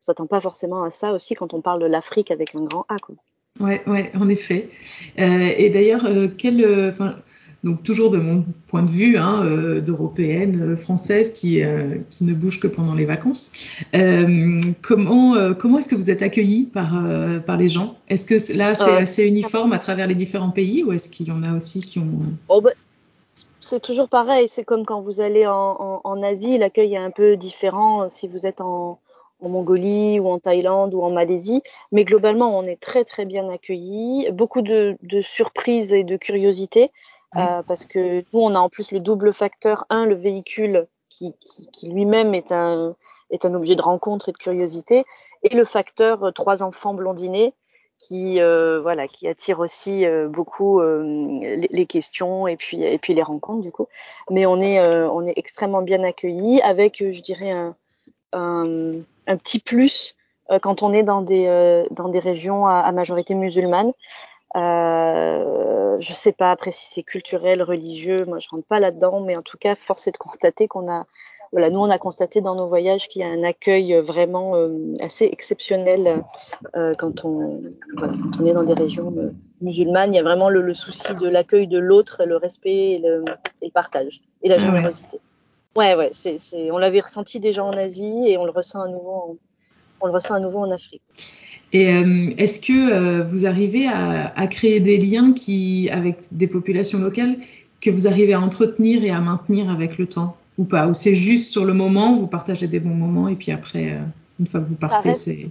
s'attend 0.00 0.26
pas 0.26 0.40
forcément 0.40 0.82
à 0.82 0.90
ça 0.90 1.12
aussi 1.12 1.34
quand 1.34 1.54
on 1.54 1.60
parle 1.60 1.80
de 1.80 1.86
l'Afrique 1.86 2.30
avec 2.30 2.54
un 2.54 2.64
grand 2.64 2.86
A. 2.88 2.96
Quoi. 2.96 3.14
Ouais, 3.58 3.82
ouais, 3.86 4.10
en 4.14 4.28
effet. 4.28 4.68
Euh, 5.18 5.52
et 5.56 5.70
d'ailleurs, 5.70 6.06
euh, 6.06 6.28
quel, 6.28 6.92
donc 7.62 7.82
toujours 7.82 8.10
de 8.10 8.18
mon 8.18 8.44
point 8.68 8.82
de 8.82 8.90
vue 8.90 9.18
hein, 9.18 9.42
euh, 9.44 9.80
d'européenne 9.80 10.72
euh, 10.72 10.76
française 10.76 11.32
qui, 11.32 11.62
euh, 11.62 11.96
qui 12.10 12.24
ne 12.24 12.32
bouge 12.32 12.58
que 12.60 12.66
pendant 12.66 12.94
les 12.94 13.04
vacances. 13.04 13.52
Euh, 13.94 14.60
comment 14.82 15.54
comment 15.54 15.78
est-ce 15.78 15.88
que 15.88 15.94
vous 15.94 16.10
êtes 16.10 16.22
accueillis 16.22 16.64
par 16.64 16.92
par 17.46 17.56
les 17.56 17.68
gens? 17.68 17.96
Est-ce 18.08 18.24
que 18.24 18.56
là 18.56 18.74
c'est 18.74 18.96
assez 18.96 19.26
uniforme 19.26 19.72
à 19.72 19.78
travers 19.78 20.06
les 20.06 20.14
différents 20.14 20.50
pays 20.50 20.84
ou 20.84 20.92
est-ce 20.92 21.08
qu'il 21.08 21.28
y 21.28 21.32
en 21.32 21.42
a 21.42 21.54
aussi 21.54 21.80
qui 21.80 21.98
ont 21.98 22.22
oh 22.48 22.60
bah, 22.60 22.70
c'est 23.58 23.80
toujours 23.80 24.08
pareil. 24.08 24.48
C'est 24.48 24.64
comme 24.64 24.84
quand 24.84 25.00
vous 25.00 25.20
allez 25.20 25.46
en, 25.46 25.52
en, 25.52 26.00
en 26.02 26.20
Asie, 26.22 26.58
l'accueil 26.58 26.94
est 26.94 26.98
un 26.98 27.10
peu 27.10 27.36
différent 27.36 28.08
si 28.08 28.26
vous 28.26 28.46
êtes 28.46 28.60
en 28.60 28.98
en 29.42 29.48
Mongolie 29.48 30.20
ou 30.20 30.28
en 30.28 30.38
Thaïlande 30.38 30.94
ou 30.94 31.02
en 31.02 31.10
Malaisie. 31.10 31.62
Mais 31.92 32.04
globalement, 32.04 32.58
on 32.58 32.64
est 32.64 32.80
très 32.80 33.04
très 33.04 33.24
bien 33.24 33.48
accueillis. 33.48 34.30
Beaucoup 34.32 34.62
de, 34.62 34.96
de 35.02 35.20
surprises 35.22 35.92
et 35.92 36.04
de 36.04 36.16
curiosité. 36.16 36.90
Euh, 37.36 37.62
parce 37.62 37.86
que 37.86 38.24
nous, 38.32 38.40
on 38.40 38.54
a 38.54 38.58
en 38.58 38.68
plus 38.68 38.90
le 38.90 39.00
double 39.00 39.32
facteur. 39.32 39.86
Un, 39.88 40.04
le 40.04 40.14
véhicule 40.14 40.88
qui, 41.08 41.34
qui, 41.40 41.68
qui 41.70 41.88
lui-même 41.88 42.34
est 42.34 42.52
un, 42.52 42.96
est 43.30 43.44
un 43.44 43.54
objet 43.54 43.76
de 43.76 43.82
rencontre 43.82 44.28
et 44.28 44.32
de 44.32 44.36
curiosité. 44.36 45.04
Et 45.42 45.54
le 45.54 45.64
facteur 45.64 46.22
euh, 46.24 46.30
trois 46.32 46.62
enfants 46.62 46.94
blondinés 46.94 47.54
qui 47.98 48.40
euh, 48.40 48.80
voilà 48.80 49.08
qui 49.08 49.28
attire 49.28 49.60
aussi 49.60 50.06
euh, 50.06 50.26
beaucoup 50.26 50.80
les, 50.80 51.68
les, 51.70 51.86
questions 51.86 52.48
et 52.48 52.56
puis 52.56 52.82
et 52.82 52.96
puis 52.96 53.12
les 53.12 53.22
rencontres 53.22 53.60
du 53.60 53.70
coup 53.70 53.88
mais 54.30 54.46
on 54.46 54.58
est 54.62 54.80
on 54.80 55.22
est 55.26 55.36
extrêmement 55.36 55.82
bien 55.82 56.02
accueillis 56.02 56.62
avec 56.62 56.96
je 57.00 57.20
dirais 57.20 57.50
un, 57.50 57.76
un, 58.32 58.92
un 59.26 59.36
petit 59.36 59.58
plus 59.58 60.16
quand 60.62 60.82
on 60.82 60.94
est 60.94 61.02
dans 61.02 61.20
des 61.20 61.84
dans 61.90 62.08
des 62.08 62.20
régions 62.20 62.66
à, 62.66 62.76
à 62.76 62.90
majorité 62.90 63.34
musulmane 63.34 63.92
euh, 64.56 65.96
je 66.00 66.12
sais 66.12 66.32
pas 66.32 66.50
après 66.50 66.72
si 66.72 66.86
c'est 66.86 67.02
culturel, 67.02 67.62
religieux, 67.62 68.22
moi 68.26 68.38
je 68.38 68.48
rentre 68.48 68.64
pas 68.64 68.80
là-dedans, 68.80 69.20
mais 69.20 69.36
en 69.36 69.42
tout 69.42 69.58
cas, 69.58 69.76
force 69.76 70.06
est 70.08 70.12
de 70.12 70.16
constater 70.16 70.66
qu'on 70.66 70.90
a, 70.90 71.06
voilà, 71.52 71.70
nous 71.70 71.80
on 71.80 71.90
a 71.90 71.98
constaté 71.98 72.40
dans 72.40 72.54
nos 72.54 72.66
voyages 72.66 73.08
qu'il 73.08 73.22
y 73.22 73.24
a 73.24 73.28
un 73.28 73.42
accueil 73.42 73.94
vraiment 74.00 74.56
euh, 74.56 74.94
assez 75.00 75.26
exceptionnel 75.26 76.24
euh, 76.76 76.94
quand, 76.98 77.24
on, 77.24 77.62
voilà, 77.96 78.14
quand 78.14 78.40
on 78.40 78.46
est 78.46 78.52
dans 78.52 78.64
des 78.64 78.74
régions 78.74 79.12
euh, 79.16 79.30
musulmanes. 79.60 80.12
Il 80.12 80.16
y 80.16 80.20
a 80.20 80.24
vraiment 80.24 80.48
le, 80.48 80.62
le 80.62 80.74
souci 80.74 81.14
de 81.14 81.28
l'accueil 81.28 81.66
de 81.66 81.78
l'autre, 81.78 82.22
le 82.24 82.36
respect 82.36 82.92
et 82.92 82.98
le, 82.98 83.24
et 83.62 83.66
le, 83.66 83.72
partage 83.72 84.20
et 84.42 84.48
la 84.48 84.58
générosité. 84.58 85.20
Ouais, 85.76 85.94
ouais, 85.94 86.10
c'est, 86.12 86.38
c'est, 86.38 86.72
on 86.72 86.78
l'avait 86.78 87.00
ressenti 87.00 87.38
déjà 87.38 87.64
en 87.64 87.72
Asie 87.72 88.24
et 88.26 88.36
on 88.36 88.44
le 88.44 88.50
ressent 88.50 88.80
à 88.80 88.88
nouveau 88.88 89.10
en, 89.10 89.36
on 90.00 90.06
le 90.06 90.12
ressent 90.12 90.34
à 90.34 90.40
nouveau 90.40 90.58
en 90.58 90.70
Afrique. 90.70 91.02
Et 91.72 91.92
euh, 91.92 92.30
est-ce 92.36 92.58
que 92.58 92.72
euh, 92.72 93.22
vous 93.22 93.46
arrivez 93.46 93.86
à, 93.86 94.32
à, 94.36 94.46
créer 94.48 94.80
des 94.80 94.98
liens 94.98 95.32
qui, 95.32 95.88
avec 95.90 96.18
des 96.32 96.46
populations 96.46 96.98
locales 96.98 97.36
que 97.80 97.90
vous 97.90 98.06
arrivez 98.08 98.32
à 98.32 98.40
entretenir 98.40 99.04
et 99.04 99.10
à 99.10 99.20
maintenir 99.20 99.70
avec 99.70 99.96
le 99.96 100.06
temps 100.06 100.36
ou 100.58 100.64
pas? 100.64 100.88
Ou 100.88 100.94
c'est 100.94 101.14
juste 101.14 101.52
sur 101.52 101.64
le 101.64 101.72
moment, 101.72 102.16
vous 102.16 102.26
partagez 102.26 102.66
des 102.66 102.80
bons 102.80 102.94
moments 102.94 103.28
et 103.28 103.36
puis 103.36 103.52
après, 103.52 103.92
euh, 103.92 104.00
une 104.40 104.46
fois 104.46 104.60
que 104.60 104.66
vous 104.66 104.76
partez, 104.76 105.14
c'est... 105.14 105.48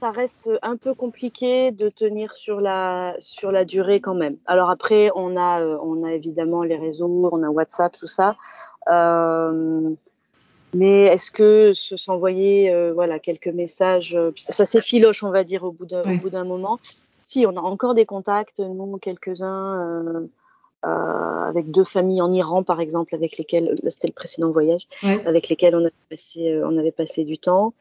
Ça 0.00 0.10
reste 0.10 0.50
un 0.62 0.76
peu 0.76 0.94
compliqué 0.94 1.70
de 1.70 1.88
tenir 1.88 2.34
sur 2.34 2.60
la, 2.60 3.14
sur 3.20 3.52
la 3.52 3.64
durée 3.64 4.00
quand 4.00 4.16
même. 4.16 4.34
Alors 4.46 4.68
après, 4.68 5.10
on 5.14 5.36
a, 5.36 5.64
on 5.64 6.04
a 6.04 6.12
évidemment 6.12 6.64
les 6.64 6.74
réseaux, 6.74 7.30
on 7.30 7.44
a 7.44 7.48
WhatsApp, 7.48 7.96
tout 7.96 8.08
ça. 8.08 8.34
Mais 10.74 11.04
est-ce 11.04 11.30
que 11.30 11.74
se 11.74 11.96
s'envoyer 11.96 12.72
euh, 12.72 12.92
voilà 12.94 13.18
quelques 13.18 13.48
messages, 13.48 14.14
euh, 14.16 14.30
ça, 14.36 14.52
ça 14.52 14.64
s'effiloche 14.64 15.22
on 15.22 15.30
va 15.30 15.44
dire 15.44 15.64
au 15.64 15.72
bout 15.72 15.86
d'un 15.86 16.02
ouais. 16.04 16.44
moment. 16.44 16.78
Si 17.20 17.46
on 17.46 17.56
a 17.56 17.60
encore 17.60 17.94
des 17.94 18.06
contacts, 18.06 18.58
nous 18.58 18.98
quelques-uns 18.98 19.80
euh, 19.80 20.26
euh, 20.84 20.88
avec 21.48 21.70
deux 21.70 21.84
familles 21.84 22.20
en 22.20 22.32
Iran 22.32 22.64
par 22.64 22.80
exemple 22.80 23.14
avec 23.14 23.38
lesquelles 23.38 23.76
c'était 23.86 24.08
le 24.08 24.12
précédent 24.12 24.50
voyage, 24.50 24.88
ouais. 25.04 25.24
avec 25.26 25.48
lesquelles 25.48 25.76
on 25.76 25.80
avait 25.80 25.92
passé 26.10 26.50
euh, 26.50 26.66
on 26.68 26.76
avait 26.76 26.90
passé 26.90 27.22
du 27.22 27.38
temps. 27.38 27.72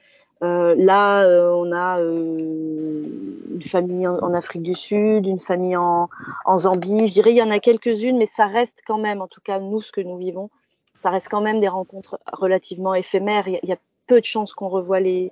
Euh, 0.43 0.75
là, 0.75 1.25
on 1.55 1.71
a 1.71 1.99
une 1.99 3.61
famille 3.65 4.07
en, 4.07 4.19
en, 4.19 4.33
Afrique 4.35 4.61
du 4.61 4.75
Sud, 4.75 5.25
une 5.25 5.39
famille 5.39 5.75
en, 5.75 6.09
en 6.45 6.57
Zambie. 6.59 7.07
Je 7.07 7.13
dirais 7.13 7.31
il 7.31 7.37
y 7.37 7.43
en 7.43 7.51
a 7.51 7.59
quelques-unes, 7.59 8.17
mais 8.17 8.27
ça 8.27 8.45
reste 8.45 8.81
quand 8.85 8.97
même, 8.99 9.21
en 9.21 9.27
tout 9.27 9.41
cas 9.43 9.59
nous 9.59 9.79
ce 9.79 9.91
que 9.91 10.01
nous 10.01 10.17
vivons, 10.17 10.51
ça 11.01 11.09
reste 11.09 11.27
quand 11.29 11.41
même 11.41 11.59
des 11.59 11.67
rencontres 11.67 12.19
relativement 12.31 12.93
éphémères. 12.93 13.47
Il 13.47 13.53
y 13.53 13.57
a, 13.57 13.59
il 13.63 13.69
y 13.69 13.73
a 13.73 13.77
peu 14.07 14.19
de 14.19 14.25
chances 14.25 14.53
qu'on 14.53 14.69
revoie 14.69 14.99
les 14.99 15.31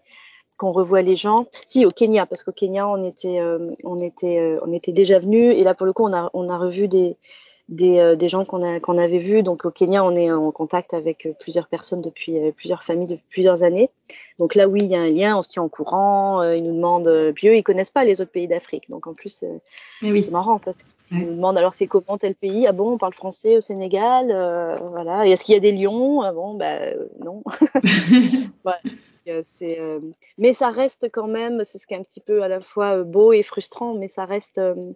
qu'on 0.58 0.72
revoit 0.72 1.02
les 1.02 1.16
gens. 1.16 1.48
Si 1.66 1.86
au 1.86 1.92
Kenya, 1.92 2.26
parce 2.26 2.44
qu'au 2.44 2.52
Kenya 2.52 2.88
on 2.88 3.04
était 3.04 3.40
euh, 3.40 3.72
on 3.84 4.00
était 4.00 4.40
euh, 4.40 4.60
on 4.66 4.74
était 4.74 4.92
déjà 4.92 5.18
venu 5.18 5.52
et 5.52 5.64
là 5.64 5.74
pour 5.74 5.86
le 5.86 5.94
coup 5.94 6.04
on 6.04 6.14
a 6.14 6.30
on 6.34 6.50
a 6.50 6.58
revu 6.58 6.88
des 6.88 7.16
des, 7.70 8.00
euh, 8.00 8.16
des 8.16 8.28
gens 8.30 8.46
qu'on 8.46 8.62
a 8.62 8.80
qu'on 8.80 8.98
avait 8.98 9.20
vus. 9.20 9.42
Donc 9.42 9.64
au 9.64 9.72
Kenya 9.72 10.04
on 10.04 10.16
est 10.16 10.32
en 10.32 10.52
contact 10.52 10.94
avec 10.94 11.30
plusieurs 11.40 11.68
personnes 11.68 12.02
depuis 12.02 12.38
plusieurs 12.58 12.84
familles 12.84 13.08
depuis 13.08 13.26
plusieurs 13.30 13.64
années. 13.64 13.90
Donc 14.38 14.54
là 14.54 14.68
oui 14.68 14.82
il 14.84 14.88
y 14.88 14.96
a 14.96 15.02
un 15.02 15.10
lien, 15.10 15.38
on 15.38 15.42
se 15.42 15.50
tient 15.50 15.64
au 15.64 15.70
courant. 15.70 16.44
ils 16.44 16.64
nous 16.64 16.76
demandent 16.76 17.32
puis 17.36 17.48
eux 17.48 17.56
ils 17.56 17.64
connaissent 17.64 17.92
pas 17.92 18.04
les 18.04 18.20
autres 18.20 18.32
pays 18.32 18.48
d'Afrique. 18.48 18.90
Donc 18.90 19.08
en 19.08 19.14
plus 19.14 19.46
oui. 20.02 20.22
c'est 20.24 20.32
marrant 20.32 20.60
parce 20.60 20.78
qu'ils 20.78 20.99
ouais. 21.12 21.18
nous 21.20 21.36
demandent 21.36 21.58
alors 21.58 21.74
c'est 21.74 21.88
comment 21.88 22.18
tel 22.18 22.36
pays 22.36 22.68
Ah 22.68 22.72
bon 22.72 22.94
on 22.94 22.98
parle 22.98 23.14
français 23.14 23.58
au 23.58 23.62
Sénégal 23.62 24.28
voilà. 24.92 25.28
Et 25.28 25.32
est-ce 25.32 25.44
qu'il 25.44 25.54
y 25.54 25.58
a 25.58 25.62
des 25.62 25.72
lions 25.72 26.22
Ah 26.22 26.34
bon 26.34 26.56
bah 26.56 26.78
non. 27.20 27.44
voilà. 28.64 28.80
C'est, 29.44 29.80
euh, 29.80 30.00
mais 30.38 30.54
ça 30.54 30.70
reste 30.70 31.08
quand 31.12 31.28
même, 31.28 31.64
c'est 31.64 31.78
ce 31.78 31.88
qui 31.88 31.94
est 31.94 31.98
un 31.98 32.04
petit 32.04 32.20
peu 32.20 32.44
à 32.44 32.48
la 32.48 32.62
fois 32.62 33.04
beau 33.04 33.34
et 33.34 33.44
frustrant, 33.44 33.94
mais 33.94 34.08
ça 34.08 34.26
reste, 34.26 34.58
euh, 34.58 34.94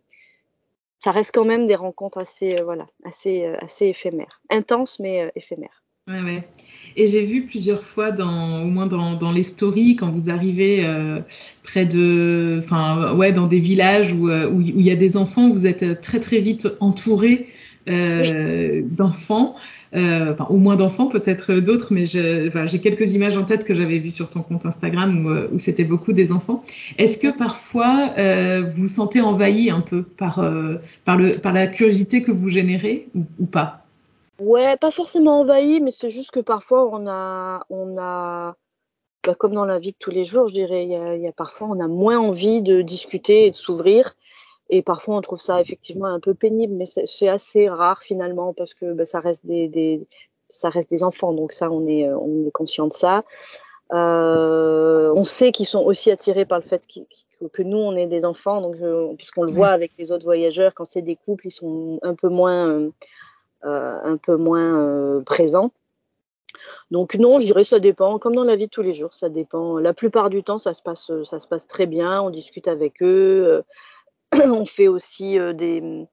ça 0.99 1.11
reste 1.11 1.33
quand 1.33 1.45
même 1.45 1.67
des 1.67 1.75
rencontres 1.75 2.17
assez, 2.17 2.59
euh, 2.59 2.63
voilà, 2.63 2.85
assez, 3.03 3.45
assez 3.45 3.87
éphémères, 3.87 4.41
intenses 4.49 4.99
mais 4.99 5.31
éphémères. 5.35 5.82
Ouais, 6.07 6.21
ouais. 6.21 6.47
Et 6.95 7.07
j'ai 7.07 7.23
vu 7.23 7.45
plusieurs 7.45 7.81
fois, 7.81 8.11
dans, 8.11 8.63
au 8.63 8.67
moins 8.67 8.87
dans, 8.87 9.15
dans 9.15 9.31
les 9.31 9.43
stories, 9.43 9.95
quand 9.95 10.11
vous 10.11 10.29
arrivez 10.29 10.85
euh, 10.85 11.21
près 11.63 11.85
de, 11.85 12.59
enfin, 12.61 13.15
ouais, 13.15 13.31
dans 13.31 13.47
des 13.47 13.59
villages 13.59 14.11
où, 14.13 14.29
où, 14.29 14.57
où 14.57 14.61
il 14.61 14.81
y 14.81 14.91
a 14.91 14.95
des 14.95 15.15
enfants, 15.17 15.49
vous 15.49 15.65
êtes 15.65 16.01
très 16.01 16.19
très 16.19 16.39
vite 16.39 16.67
entouré 16.81 17.47
euh, 17.89 18.81
oui. 18.81 18.87
d'enfants 18.91 19.55
euh, 19.95 20.33
enfin 20.33 20.45
au 20.49 20.57
moins 20.57 20.75
d'enfants, 20.75 21.07
peut-être 21.07 21.53
d'autres, 21.55 21.93
mais 21.93 22.05
j'ai 22.05 22.47
enfin, 22.47 22.65
quelques 22.65 23.13
images 23.13 23.37
en 23.37 23.43
tête 23.43 23.63
que 23.63 23.73
j'avais 23.75 23.99
vues 23.99 24.11
sur 24.11 24.29
ton 24.29 24.41
compte 24.41 24.65
Instagram 24.65 25.25
où, 25.25 25.29
euh, 25.29 25.49
où 25.51 25.59
c'était 25.59 25.83
beaucoup 25.83 26.13
des 26.13 26.31
enfants. 26.31 26.63
Est-ce 26.97 27.17
que 27.17 27.35
parfois 27.35 28.13
euh, 28.17 28.63
vous 28.67 28.83
vous 28.83 28.87
sentez 28.87 29.21
envahi 29.21 29.69
un 29.69 29.81
peu 29.81 30.03
par, 30.03 30.39
euh, 30.39 30.77
par, 31.05 31.17
le, 31.17 31.37
par 31.37 31.53
la 31.53 31.67
curiosité 31.67 32.21
que 32.23 32.31
vous 32.31 32.49
générez 32.49 33.07
ou, 33.15 33.25
ou 33.39 33.45
pas? 33.45 33.82
Ouais, 34.39 34.77
pas 34.77 34.91
forcément 34.91 35.39
envahi, 35.41 35.79
mais 35.79 35.91
c'est 35.91 36.09
juste 36.09 36.31
que 36.31 36.39
parfois 36.39 36.89
on 36.89 37.07
a, 37.07 37.65
on 37.69 37.97
a, 37.97 38.55
bah, 39.23 39.35
comme 39.35 39.53
dans 39.53 39.65
la 39.65 39.79
vie 39.79 39.91
de 39.91 39.97
tous 39.99 40.11
les 40.11 40.25
jours, 40.25 40.47
je 40.47 40.53
dirais, 40.53 40.83
il 40.83 40.91
y 40.91 40.95
a, 40.95 41.15
il 41.15 41.21
y 41.21 41.27
a 41.27 41.31
parfois 41.31 41.67
on 41.69 41.79
a 41.79 41.87
moins 41.87 42.19
envie 42.19 42.61
de 42.61 42.81
discuter 42.81 43.47
et 43.47 43.51
de 43.51 43.55
s'ouvrir. 43.55 44.15
Et 44.69 44.81
parfois, 44.81 45.17
on 45.17 45.21
trouve 45.21 45.39
ça 45.39 45.61
effectivement 45.61 46.07
un 46.07 46.19
peu 46.19 46.33
pénible, 46.33 46.73
mais 46.73 46.85
c'est 46.85 47.27
assez 47.27 47.69
rare 47.69 48.01
finalement 48.01 48.53
parce 48.53 48.73
que 48.73 48.93
bah, 48.93 49.05
ça 49.05 49.19
reste 49.19 49.45
des, 49.45 49.67
des, 49.67 50.07
ça 50.49 50.69
reste 50.69 50.89
des 50.89 51.03
enfants, 51.03 51.33
donc 51.33 51.51
ça, 51.51 51.69
on 51.69 51.85
est, 51.85 52.11
on 52.11 52.47
est 52.47 52.51
conscient 52.51 52.87
de 52.87 52.93
ça. 52.93 53.23
Euh, 53.91 55.13
on 55.15 55.25
sait 55.25 55.51
qu'ils 55.51 55.67
sont 55.67 55.83
aussi 55.83 56.09
attirés 56.09 56.45
par 56.45 56.57
le 56.59 56.63
fait 56.63 56.87
qu 56.87 57.01
que 57.51 57.61
nous, 57.61 57.77
on 57.77 57.95
est 57.95 58.07
des 58.07 58.25
enfants, 58.25 58.61
donc 58.61 58.77
puisqu'on 59.17 59.43
le 59.43 59.51
voit 59.51 59.69
avec 59.69 59.91
les 59.99 60.11
autres 60.11 60.23
voyageurs, 60.23 60.73
quand 60.73 60.85
c'est 60.85 61.01
des 61.01 61.17
couples, 61.17 61.47
ils 61.47 61.51
sont 61.51 61.99
un 62.01 62.15
peu 62.15 62.29
moins, 62.29 62.69
euh, 62.69 62.89
un 63.63 64.17
peu 64.17 64.35
moins 64.35 64.77
euh, 64.77 65.21
présents. 65.21 65.71
Donc 66.91 67.15
non, 67.15 67.39
je 67.39 67.45
dirais 67.45 67.63
ça 67.63 67.79
dépend, 67.79 68.19
comme 68.19 68.35
dans 68.35 68.43
la 68.43 68.55
vie 68.55 68.65
de 68.65 68.71
tous 68.71 68.83
les 68.83 68.93
jours, 68.93 69.13
ça 69.13 69.29
dépend. 69.29 69.79
La 69.79 69.93
plupart 69.93 70.29
du 70.29 70.43
temps, 70.43 70.59
ça 70.59 70.73
se 70.73 70.81
passe, 70.81 71.11
ça 71.23 71.39
se 71.39 71.47
passe 71.47 71.67
très 71.67 71.85
bien. 71.85 72.21
On 72.21 72.29
discute 72.29 72.67
avec 72.67 73.01
eux 73.01 73.63
on 74.45 74.65
fait 74.65 74.87
aussi 74.87 75.37
euh, 75.39 75.53
des 75.53 76.07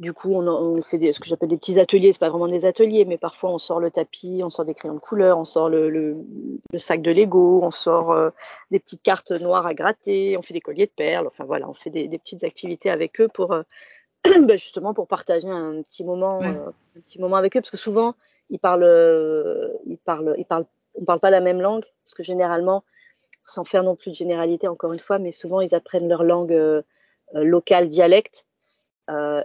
du 0.00 0.12
coup, 0.12 0.32
on, 0.32 0.80
fait 0.80 0.98
des, 0.98 1.12
ce 1.12 1.18
que 1.18 1.26
j'appelle 1.26 1.48
des 1.48 1.56
petits 1.56 1.80
ateliers. 1.80 2.12
C'est 2.12 2.20
pas 2.20 2.30
vraiment 2.30 2.46
des 2.46 2.64
ateliers, 2.64 3.04
mais 3.04 3.18
parfois 3.18 3.50
on 3.50 3.58
sort 3.58 3.80
le 3.80 3.90
tapis, 3.90 4.42
on 4.44 4.50
sort 4.50 4.64
des 4.64 4.74
crayons 4.74 4.94
de 4.94 5.00
couleur, 5.00 5.38
on 5.38 5.44
sort 5.44 5.68
le, 5.68 6.16
sac 6.76 7.02
de 7.02 7.10
Lego, 7.10 7.60
on 7.64 7.72
sort 7.72 8.12
euh, 8.12 8.30
des 8.70 8.78
petites 8.78 9.02
cartes 9.02 9.32
noires 9.32 9.66
à 9.66 9.74
gratter, 9.74 10.36
on 10.38 10.42
fait 10.42 10.54
des 10.54 10.60
colliers 10.60 10.86
de 10.86 10.92
perles. 10.92 11.26
Enfin 11.26 11.44
voilà, 11.44 11.68
on 11.68 11.74
fait 11.74 11.90
des, 11.90 12.08
petites 12.16 12.44
activités 12.44 12.90
avec 12.90 13.20
eux 13.20 13.26
pour 13.26 13.52
euh, 13.52 13.62
bah, 14.46 14.56
justement 14.56 14.94
pour 14.94 15.06
partager 15.06 15.48
un 15.48 15.82
petit 15.82 16.04
moment, 16.04 16.38
ouais. 16.38 16.56
euh, 16.56 16.70
un 16.96 17.00
petit 17.00 17.20
moment 17.20 17.36
avec 17.36 17.56
eux, 17.56 17.60
parce 17.60 17.70
que 17.70 17.76
souvent 17.76 18.14
ils 18.50 18.58
parlent, 18.58 18.84
euh, 18.84 19.68
ils 19.86 19.98
parlent, 19.98 20.34
ils 20.38 20.44
parlent, 20.44 20.66
on 20.94 21.04
parle 21.04 21.20
pas 21.20 21.30
la 21.30 21.40
même 21.40 21.60
langue, 21.60 21.84
parce 22.04 22.14
que 22.14 22.22
généralement, 22.22 22.84
sans 23.44 23.64
faire 23.64 23.82
non 23.82 23.96
plus 23.96 24.10
de 24.10 24.16
généralité 24.16 24.68
encore 24.68 24.92
une 24.92 24.98
fois, 24.98 25.18
mais 25.18 25.32
souvent 25.32 25.60
ils 25.60 25.74
apprennent 25.74 26.08
leur 26.08 26.24
langue 26.24 26.52
euh, 26.52 26.82
local 27.34 27.88
dialecte. 27.88 28.44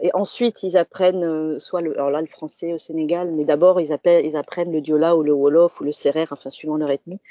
Et 0.01 0.09
ensuite, 0.13 0.61
ils 0.63 0.75
apprennent 0.75 1.57
soit 1.57 1.79
le, 1.79 1.93
alors 1.93 2.09
là 2.09 2.19
le 2.19 2.27
français 2.27 2.73
au 2.73 2.77
Sénégal, 2.77 3.31
mais 3.31 3.45
d'abord 3.45 3.79
ils, 3.79 3.97
ils, 4.05 4.35
apprennent 4.35 4.73
le 4.73 4.81
diola 4.81 5.15
ou 5.15 5.23
le 5.23 5.31
wolof 5.31 5.79
ou 5.79 5.85
le 5.85 5.93
serer, 5.93 6.25
enfin 6.29 6.49
suivant 6.49 6.75
leur 6.75 6.91
ethnie, 6.91 7.21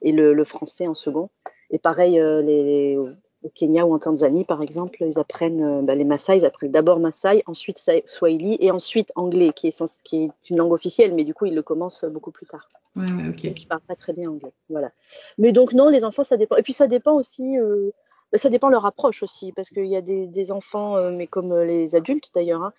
et 0.00 0.12
le, 0.12 0.32
le 0.32 0.44
français 0.44 0.86
en 0.86 0.94
second. 0.94 1.30
Et 1.70 1.80
pareil, 1.80 2.12
les, 2.12 2.62
les, 2.62 2.98
au 3.42 3.48
Kenya 3.48 3.86
ou 3.86 3.94
en 3.94 3.98
Tanzanie, 3.98 4.44
par 4.44 4.62
exemple, 4.62 4.98
ils 5.00 5.18
apprennent 5.18 5.84
bah, 5.84 5.94
les 5.94 6.04
Maasai, 6.04 6.38
ils 6.38 6.44
apprennent 6.44 6.70
d'abord 6.70 7.00
Maasai, 7.00 7.42
ensuite 7.46 7.78
Swahili 8.06 8.56
et 8.60 8.70
ensuite 8.70 9.12
anglais, 9.16 9.52
qui 9.54 9.68
est, 9.68 10.02
qui 10.02 10.24
est 10.24 10.50
une 10.50 10.58
langue 10.58 10.72
officielle, 10.72 11.14
mais 11.14 11.24
du 11.24 11.32
coup 11.32 11.46
ils 11.46 11.54
le 11.54 11.62
commencent 11.62 12.04
beaucoup 12.04 12.30
plus 12.30 12.46
tard. 12.46 12.68
Ouais, 12.96 13.04
ouais, 13.12 13.28
okay. 13.28 13.48
Donc 13.48 13.62
ils 13.62 13.66
parlent 13.66 13.80
pas 13.86 13.96
très 13.96 14.12
bien 14.12 14.30
anglais. 14.30 14.52
Voilà. 14.68 14.90
Mais 15.38 15.52
donc 15.52 15.72
non, 15.72 15.88
les 15.88 16.04
enfants 16.04 16.24
ça 16.24 16.36
dépend. 16.36 16.56
Et 16.56 16.62
puis 16.62 16.72
ça 16.72 16.86
dépend 16.86 17.14
aussi. 17.14 17.58
Euh, 17.58 17.90
ça 18.34 18.48
dépend 18.48 18.68
leur 18.68 18.86
approche 18.86 19.22
aussi, 19.22 19.52
parce 19.52 19.70
qu'il 19.70 19.86
y 19.86 19.96
a 19.96 20.02
des, 20.02 20.26
des 20.26 20.52
enfants, 20.52 20.96
euh, 20.96 21.10
mais 21.10 21.26
comme 21.26 21.52
les 21.62 21.96
adultes 21.96 22.30
d'ailleurs, 22.34 22.62
hein, 22.62 22.72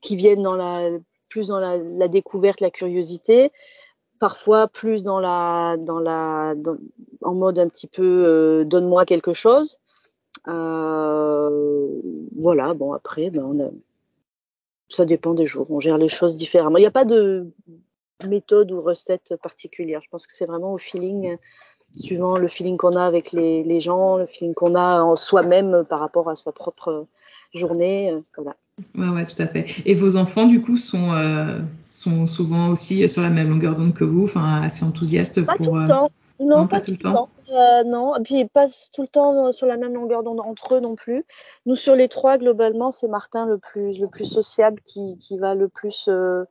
qui 0.00 0.16
viennent 0.16 0.42
dans 0.42 0.54
la, 0.54 0.90
plus 1.28 1.48
dans 1.48 1.58
la, 1.58 1.78
la, 1.78 2.08
découverte, 2.08 2.60
la 2.60 2.70
curiosité, 2.70 3.50
parfois 4.20 4.68
plus 4.68 5.02
dans 5.02 5.18
la, 5.18 5.76
dans 5.78 5.98
la, 5.98 6.54
dans, 6.56 6.76
en 7.22 7.34
mode 7.34 7.58
un 7.58 7.68
petit 7.68 7.88
peu 7.88 8.24
euh, 8.24 8.64
donne-moi 8.64 9.04
quelque 9.06 9.32
chose. 9.32 9.78
Euh, 10.48 12.00
voilà, 12.36 12.74
bon 12.74 12.92
après, 12.92 13.30
ben 13.30 13.44
on 13.44 13.64
a, 13.64 13.70
ça 14.88 15.04
dépend 15.04 15.34
des 15.34 15.46
jours, 15.46 15.70
on 15.70 15.80
gère 15.80 15.98
les 15.98 16.08
choses 16.08 16.36
différemment. 16.36 16.78
Il 16.78 16.82
n'y 16.82 16.86
a 16.86 16.90
pas 16.90 17.04
de 17.04 17.46
méthode 18.26 18.72
ou 18.72 18.80
recette 18.80 19.34
particulière. 19.42 20.00
Je 20.02 20.08
pense 20.10 20.26
que 20.26 20.32
c'est 20.32 20.46
vraiment 20.46 20.72
au 20.72 20.78
feeling 20.78 21.36
suivant 21.96 22.38
le 22.38 22.48
feeling 22.48 22.76
qu'on 22.76 22.96
a 22.96 23.04
avec 23.04 23.32
les, 23.32 23.62
les, 23.64 23.80
gens, 23.80 24.16
le 24.16 24.26
feeling 24.26 24.54
qu'on 24.54 24.74
a 24.74 25.02
en 25.02 25.16
soi-même 25.16 25.84
par 25.88 26.00
rapport 26.00 26.30
à 26.30 26.36
sa 26.36 26.50
propre 26.50 27.06
journée. 27.52 28.14
voilà. 28.36 28.56
Ouais, 28.94 29.08
ouais, 29.08 29.26
tout 29.26 29.40
à 29.42 29.46
fait. 29.46 29.66
Et 29.84 29.94
vos 29.94 30.16
enfants, 30.16 30.46
du 30.46 30.62
coup, 30.62 30.78
sont, 30.78 31.12
sont 31.90 32.26
souvent 32.26 32.70
aussi 32.70 33.06
sur 33.08 33.20
la 33.22 33.28
même 33.28 33.50
longueur 33.50 33.74
d'onde 33.74 33.92
que 33.92 34.04
vous, 34.04 34.24
enfin, 34.24 34.62
assez 34.62 34.84
enthousiastes 34.84 35.44
pas 35.44 35.54
pour. 35.56 35.66
Tout 35.66 35.74
le 35.74 35.88
temps. 35.88 36.10
Non, 36.42 36.66
pas, 36.66 36.80
tout 36.80 36.90
le 36.90 36.96
temps. 36.96 37.28
Euh, 37.50 37.84
non, 37.84 38.16
et 38.16 38.22
puis 38.22 38.44
pas 38.46 38.66
tout 38.92 39.02
le 39.02 39.08
temps 39.08 39.52
sur 39.52 39.66
la 39.66 39.76
même 39.76 39.94
longueur 39.94 40.22
d'onde 40.22 40.40
entre 40.40 40.76
eux 40.76 40.80
non 40.80 40.94
plus. 40.94 41.24
Nous, 41.66 41.74
sur 41.74 41.94
les 41.94 42.08
trois, 42.08 42.38
globalement, 42.38 42.90
c'est 42.92 43.08
Martin 43.08 43.46
le 43.46 43.58
plus, 43.58 43.98
le 43.98 44.08
plus 44.08 44.24
sociable 44.24 44.80
qui, 44.84 45.18
qui 45.18 45.38
va 45.38 45.54
le 45.54 45.68
plus 45.68 46.06
euh, 46.08 46.44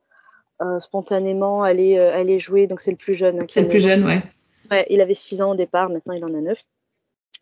euh, 0.60 0.80
spontanément 0.80 1.62
aller, 1.62 1.98
aller 1.98 2.38
jouer. 2.38 2.66
Donc, 2.66 2.80
c'est 2.80 2.90
le 2.90 2.96
plus 2.96 3.14
jeune. 3.14 3.40
Hein, 3.40 3.46
c'est 3.48 3.62
le 3.62 3.68
plus 3.68 3.80
jeune, 3.80 4.04
ouais. 4.04 4.22
ouais. 4.70 4.86
Il 4.90 5.00
avait 5.00 5.14
6 5.14 5.42
ans 5.42 5.50
au 5.52 5.56
départ, 5.56 5.90
maintenant 5.90 6.14
il 6.14 6.24
en 6.24 6.34
a 6.34 6.40
9. 6.40 6.62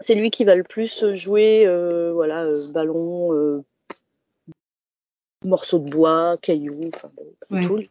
C'est 0.01 0.15
lui 0.15 0.31
qui 0.31 0.45
va 0.45 0.55
le 0.55 0.65
plus 0.65 1.13
jouer, 1.13 1.67
voilà, 2.15 2.47
ballon, 2.73 3.63
morceaux 5.45 5.79
de 5.79 5.91
bois, 5.91 6.37
cailloux, 6.43 6.91
enfin, 6.95 7.11
tout. 7.67 7.83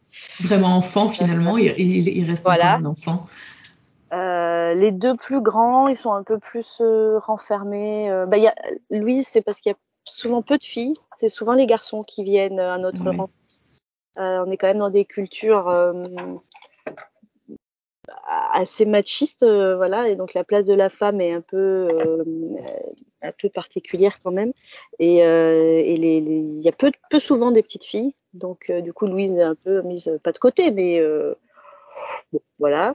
Vraiment 0.42 0.76
enfant 0.76 1.08
finalement, 1.08 1.58
il, 1.58 1.78
il, 1.78 2.24
reste 2.24 2.44
voilà. 2.44 2.76
un 2.76 2.84
enfant. 2.84 3.26
Euh, 4.12 4.74
les 4.74 4.90
deux 4.90 5.16
plus 5.16 5.40
grands, 5.40 5.86
ils 5.88 5.96
sont 5.96 6.12
un 6.12 6.24
peu 6.24 6.38
plus 6.38 6.80
euh, 6.80 7.18
renfermés. 7.18 8.10
Euh, 8.10 8.26
bah, 8.26 8.38
y 8.38 8.48
a, 8.48 8.54
Louise, 8.90 9.28
c'est 9.28 9.40
parce 9.40 9.60
qu'il 9.60 9.70
y 9.70 9.74
a 9.74 9.78
souvent 10.04 10.42
peu 10.42 10.58
de 10.58 10.64
filles. 10.64 10.96
C'est 11.18 11.28
souvent 11.28 11.52
les 11.52 11.66
garçons 11.66 12.02
qui 12.02 12.24
viennent 12.24 12.58
à 12.58 12.78
notre 12.78 13.02
ouais. 13.02 13.10
rencontre. 13.10 13.32
on 14.16 14.50
est 14.50 14.56
quand 14.56 14.66
même 14.66 14.78
dans 14.78 14.90
des 14.90 15.04
cultures 15.04 15.68
assez 18.52 18.84
machistes, 18.86 19.44
voilà, 19.44 20.08
et 20.08 20.16
donc 20.16 20.34
la 20.34 20.42
place 20.42 20.64
de 20.64 20.74
la 20.74 20.88
femme 20.88 21.20
est 21.20 21.32
un 21.32 21.42
peu, 21.42 21.88
un 23.22 23.32
peu 23.38 23.48
particulière 23.50 24.18
quand 24.24 24.32
même. 24.32 24.52
Et, 24.98 25.18
les, 25.18 26.16
il 26.16 26.60
y 26.60 26.68
a 26.68 26.72
peu, 26.72 26.90
peu 27.10 27.20
souvent 27.20 27.50
des 27.52 27.62
petites 27.62 27.84
filles. 27.84 28.14
Donc, 28.32 28.72
du 28.72 28.92
coup, 28.92 29.06
Louise 29.06 29.36
est 29.36 29.42
un 29.42 29.54
peu 29.54 29.82
mise 29.82 30.18
pas 30.24 30.32
de 30.32 30.38
côté, 30.38 30.70
mais 30.70 31.00
bon, 32.32 32.40
voilà. 32.58 32.94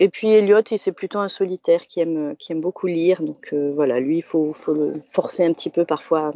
Et 0.00 0.08
puis 0.08 0.28
Elliot, 0.28 0.62
c'est 0.82 0.92
plutôt 0.92 1.20
un 1.20 1.28
solitaire 1.28 1.86
qui 1.86 2.00
aime, 2.00 2.34
qui 2.38 2.52
aime 2.52 2.60
beaucoup 2.60 2.86
lire. 2.86 3.22
Donc 3.22 3.50
euh, 3.52 3.70
voilà, 3.72 4.00
lui, 4.00 4.18
il 4.18 4.22
faut, 4.22 4.52
faut, 4.52 4.74
le 4.74 5.00
forcer 5.02 5.44
un 5.44 5.52
petit 5.52 5.70
peu 5.70 5.84
parfois 5.84 6.32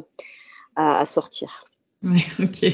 à, 0.77 1.01
à 1.01 1.07
sortir. 1.07 1.64
Oui, 2.03 2.25
ok. 2.42 2.73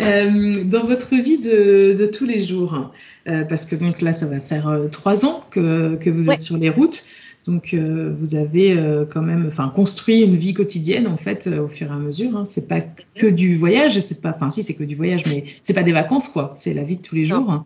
Euh, 0.00 0.64
dans 0.64 0.84
votre 0.84 1.14
vie 1.14 1.38
de, 1.38 1.94
de 1.98 2.06
tous 2.06 2.24
les 2.24 2.38
jours, 2.38 2.90
euh, 3.26 3.44
parce 3.44 3.66
que 3.66 3.76
donc 3.76 4.00
là, 4.00 4.12
ça 4.12 4.26
va 4.26 4.40
faire 4.40 4.80
trois 4.90 5.24
ans 5.26 5.44
que, 5.50 5.96
que 5.96 6.10
vous 6.10 6.30
êtes 6.30 6.40
sur 6.40 6.56
les 6.56 6.70
routes. 6.70 7.04
Donc 7.46 7.74
euh, 7.74 8.12
vous 8.12 8.34
avez 8.34 8.72
euh, 8.72 9.04
quand 9.04 9.22
même, 9.22 9.46
enfin, 9.46 9.68
construit 9.68 10.22
une 10.22 10.34
vie 10.34 10.52
quotidienne 10.52 11.06
en 11.06 11.16
fait 11.16 11.46
euh, 11.46 11.62
au 11.62 11.68
fur 11.68 11.88
et 11.88 11.94
à 11.94 11.96
mesure. 11.96 12.36
Hein. 12.36 12.44
C'est 12.44 12.66
pas 12.66 12.80
que 12.80 13.26
du 13.26 13.56
voyage, 13.56 14.00
c'est 14.00 14.20
pas, 14.20 14.30
enfin 14.30 14.50
si 14.50 14.62
c'est 14.62 14.74
que 14.74 14.82
du 14.82 14.96
voyage, 14.96 15.26
mais 15.26 15.44
c'est 15.62 15.74
pas 15.74 15.84
des 15.84 15.92
vacances 15.92 16.28
quoi. 16.28 16.52
C'est 16.54 16.74
la 16.74 16.82
vie 16.82 16.96
de 16.96 17.02
tous 17.02 17.14
les 17.14 17.24
jours. 17.24 17.64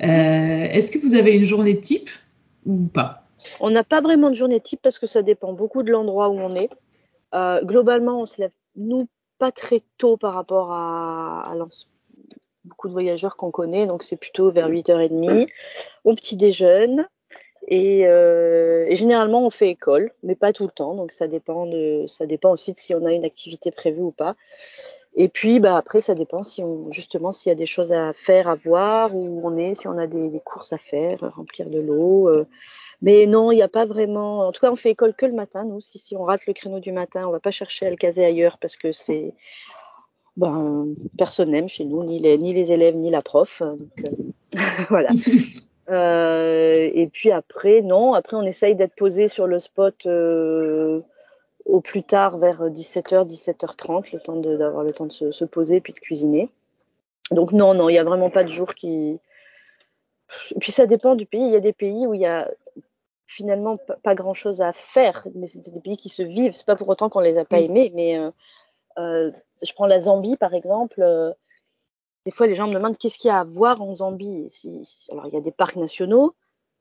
Est-ce 0.00 0.90
que 0.90 0.98
vous 0.98 1.14
avez 1.14 1.34
une 1.34 1.44
journée 1.44 1.78
type 1.78 2.10
ou 2.66 2.86
pas? 2.86 3.24
On 3.60 3.70
n'a 3.70 3.84
pas 3.84 4.00
vraiment 4.00 4.30
de 4.30 4.34
journée 4.34 4.60
type 4.60 4.80
parce 4.82 4.98
que 4.98 5.06
ça 5.06 5.22
dépend 5.22 5.52
beaucoup 5.52 5.82
de 5.82 5.90
l'endroit 5.90 6.28
où 6.28 6.38
on 6.38 6.54
est. 6.54 6.70
globalement, 7.64 8.20
on 8.20 8.26
se 8.26 8.40
lève 8.40 8.50
nous 8.76 9.08
pas 9.38 9.52
très 9.52 9.82
tôt 9.98 10.16
par 10.16 10.34
rapport 10.34 10.72
à, 10.72 11.50
à 11.50 11.54
beaucoup 12.64 12.88
de 12.88 12.92
voyageurs 12.92 13.36
qu'on 13.36 13.50
connaît, 13.50 13.86
donc 13.86 14.02
c'est 14.02 14.16
plutôt 14.16 14.50
vers 14.50 14.68
8h30. 14.68 15.48
On 16.04 16.14
petit 16.14 16.36
déjeune, 16.36 17.06
et, 17.68 18.06
euh, 18.06 18.86
et, 18.88 18.96
généralement, 18.96 19.46
on 19.46 19.50
fait 19.50 19.70
école, 19.70 20.10
mais 20.22 20.34
pas 20.34 20.52
tout 20.52 20.64
le 20.64 20.72
temps. 20.72 20.94
Donc, 20.94 21.12
ça 21.12 21.28
dépend, 21.28 21.68
ça 22.06 22.26
dépend 22.26 22.50
aussi 22.50 22.72
de 22.72 22.78
si 22.78 22.94
on 22.94 23.04
a 23.04 23.12
une 23.12 23.24
activité 23.24 23.70
prévue 23.70 24.02
ou 24.02 24.10
pas. 24.10 24.34
Et 25.14 25.28
puis, 25.28 25.60
bah, 25.60 25.76
après, 25.76 26.00
ça 26.00 26.14
dépend 26.14 26.42
justement, 26.90 27.32
s'il 27.32 27.50
y 27.50 27.52
a 27.52 27.56
des 27.56 27.66
choses 27.66 27.92
à 27.92 28.12
faire, 28.14 28.48
à 28.48 28.54
voir, 28.54 29.14
où 29.14 29.40
on 29.44 29.56
est, 29.56 29.74
si 29.74 29.86
on 29.86 29.98
a 29.98 30.06
des, 30.06 30.40
courses 30.44 30.72
à 30.72 30.78
faire, 30.78 31.18
remplir 31.36 31.68
de 31.68 31.78
l'eau. 31.78 32.28
Euh. 32.28 32.46
Mais 33.00 33.26
non, 33.26 33.52
il 33.52 33.56
n'y 33.56 33.62
a 33.62 33.68
pas 33.68 33.84
vraiment. 33.84 34.48
En 34.48 34.52
tout 34.52 34.60
cas, 34.60 34.72
on 34.72 34.76
fait 34.76 34.90
école 34.90 35.14
que 35.14 35.26
le 35.26 35.34
matin, 35.34 35.64
nous. 35.64 35.80
Si, 35.80 36.16
on 36.16 36.24
rate 36.24 36.46
le 36.46 36.54
créneau 36.54 36.80
du 36.80 36.92
matin, 36.92 37.26
on 37.28 37.30
va 37.30 37.40
pas 37.40 37.50
chercher 37.50 37.86
à 37.86 37.90
le 37.90 37.96
caser 37.96 38.24
ailleurs 38.24 38.58
parce 38.58 38.76
que 38.76 38.92
c'est. 38.92 39.34
Ben, 40.36 40.86
personne 41.18 41.50
n'aime 41.50 41.68
chez 41.68 41.84
nous, 41.84 42.02
ni 42.04 42.18
les, 42.18 42.72
élèves, 42.72 42.96
ni 42.96 43.10
la 43.10 43.20
prof. 43.22 43.62
Euh, 43.62 43.76
voilà. 44.88 45.10
Euh, 45.90 46.90
et 46.94 47.08
puis 47.08 47.32
après, 47.32 47.82
non, 47.82 48.14
après 48.14 48.36
on 48.36 48.42
essaye 48.42 48.74
d'être 48.76 48.94
posé 48.94 49.28
sur 49.28 49.46
le 49.46 49.58
spot 49.58 50.06
euh, 50.06 51.00
au 51.64 51.80
plus 51.80 52.02
tard 52.04 52.38
vers 52.38 52.68
17h, 52.68 53.26
17h30, 53.28 54.12
le 54.12 54.20
temps 54.20 54.36
d'avoir 54.36 54.84
le 54.84 54.92
temps 54.92 55.06
de 55.06 55.12
se, 55.12 55.30
se, 55.30 55.44
poser 55.44 55.80
puis 55.80 55.92
de 55.92 55.98
cuisiner. 55.98 56.50
Donc 57.30 57.52
non, 57.52 57.74
non, 57.74 57.88
il 57.88 57.92
n'y 57.92 57.98
a 57.98 58.04
vraiment 58.04 58.30
pas 58.30 58.44
de 58.44 58.48
jour 58.48 58.74
qui. 58.74 59.18
Et 60.54 60.58
puis 60.60 60.72
ça 60.72 60.86
dépend 60.86 61.14
du 61.14 61.26
pays. 61.26 61.44
Il 61.44 61.52
y 61.52 61.56
a 61.56 61.60
des 61.60 61.72
pays 61.72 62.06
où 62.06 62.14
il 62.14 62.20
y 62.20 62.26
a 62.26 62.48
finalement 63.26 63.78
pas 64.02 64.14
grand 64.14 64.34
chose 64.34 64.60
à 64.60 64.72
faire, 64.72 65.26
mais 65.34 65.46
c'est 65.46 65.72
des 65.72 65.80
pays 65.80 65.96
qui 65.96 66.08
se 66.08 66.22
vivent. 66.22 66.54
C'est 66.54 66.66
pas 66.66 66.76
pour 66.76 66.88
autant 66.88 67.08
qu'on 67.08 67.20
les 67.20 67.38
a 67.38 67.44
pas 67.44 67.60
aimés, 67.60 67.90
mais 67.94 68.18
euh, 68.98 69.30
je 69.62 69.72
prends 69.72 69.86
la 69.86 70.00
Zambie 70.00 70.36
par 70.36 70.54
exemple. 70.54 71.02
Des 72.24 72.30
fois, 72.30 72.46
les 72.46 72.54
gens 72.54 72.68
me 72.68 72.74
demandent 72.74 72.96
qu'est-ce 72.96 73.18
qu'il 73.18 73.28
y 73.28 73.32
a 73.32 73.40
à 73.40 73.44
voir 73.44 73.82
en 73.82 73.94
Zambie? 73.94 74.48
Alors, 75.10 75.26
il 75.26 75.34
y 75.34 75.36
a 75.36 75.40
des 75.40 75.50
parcs 75.50 75.76
nationaux, 75.76 76.34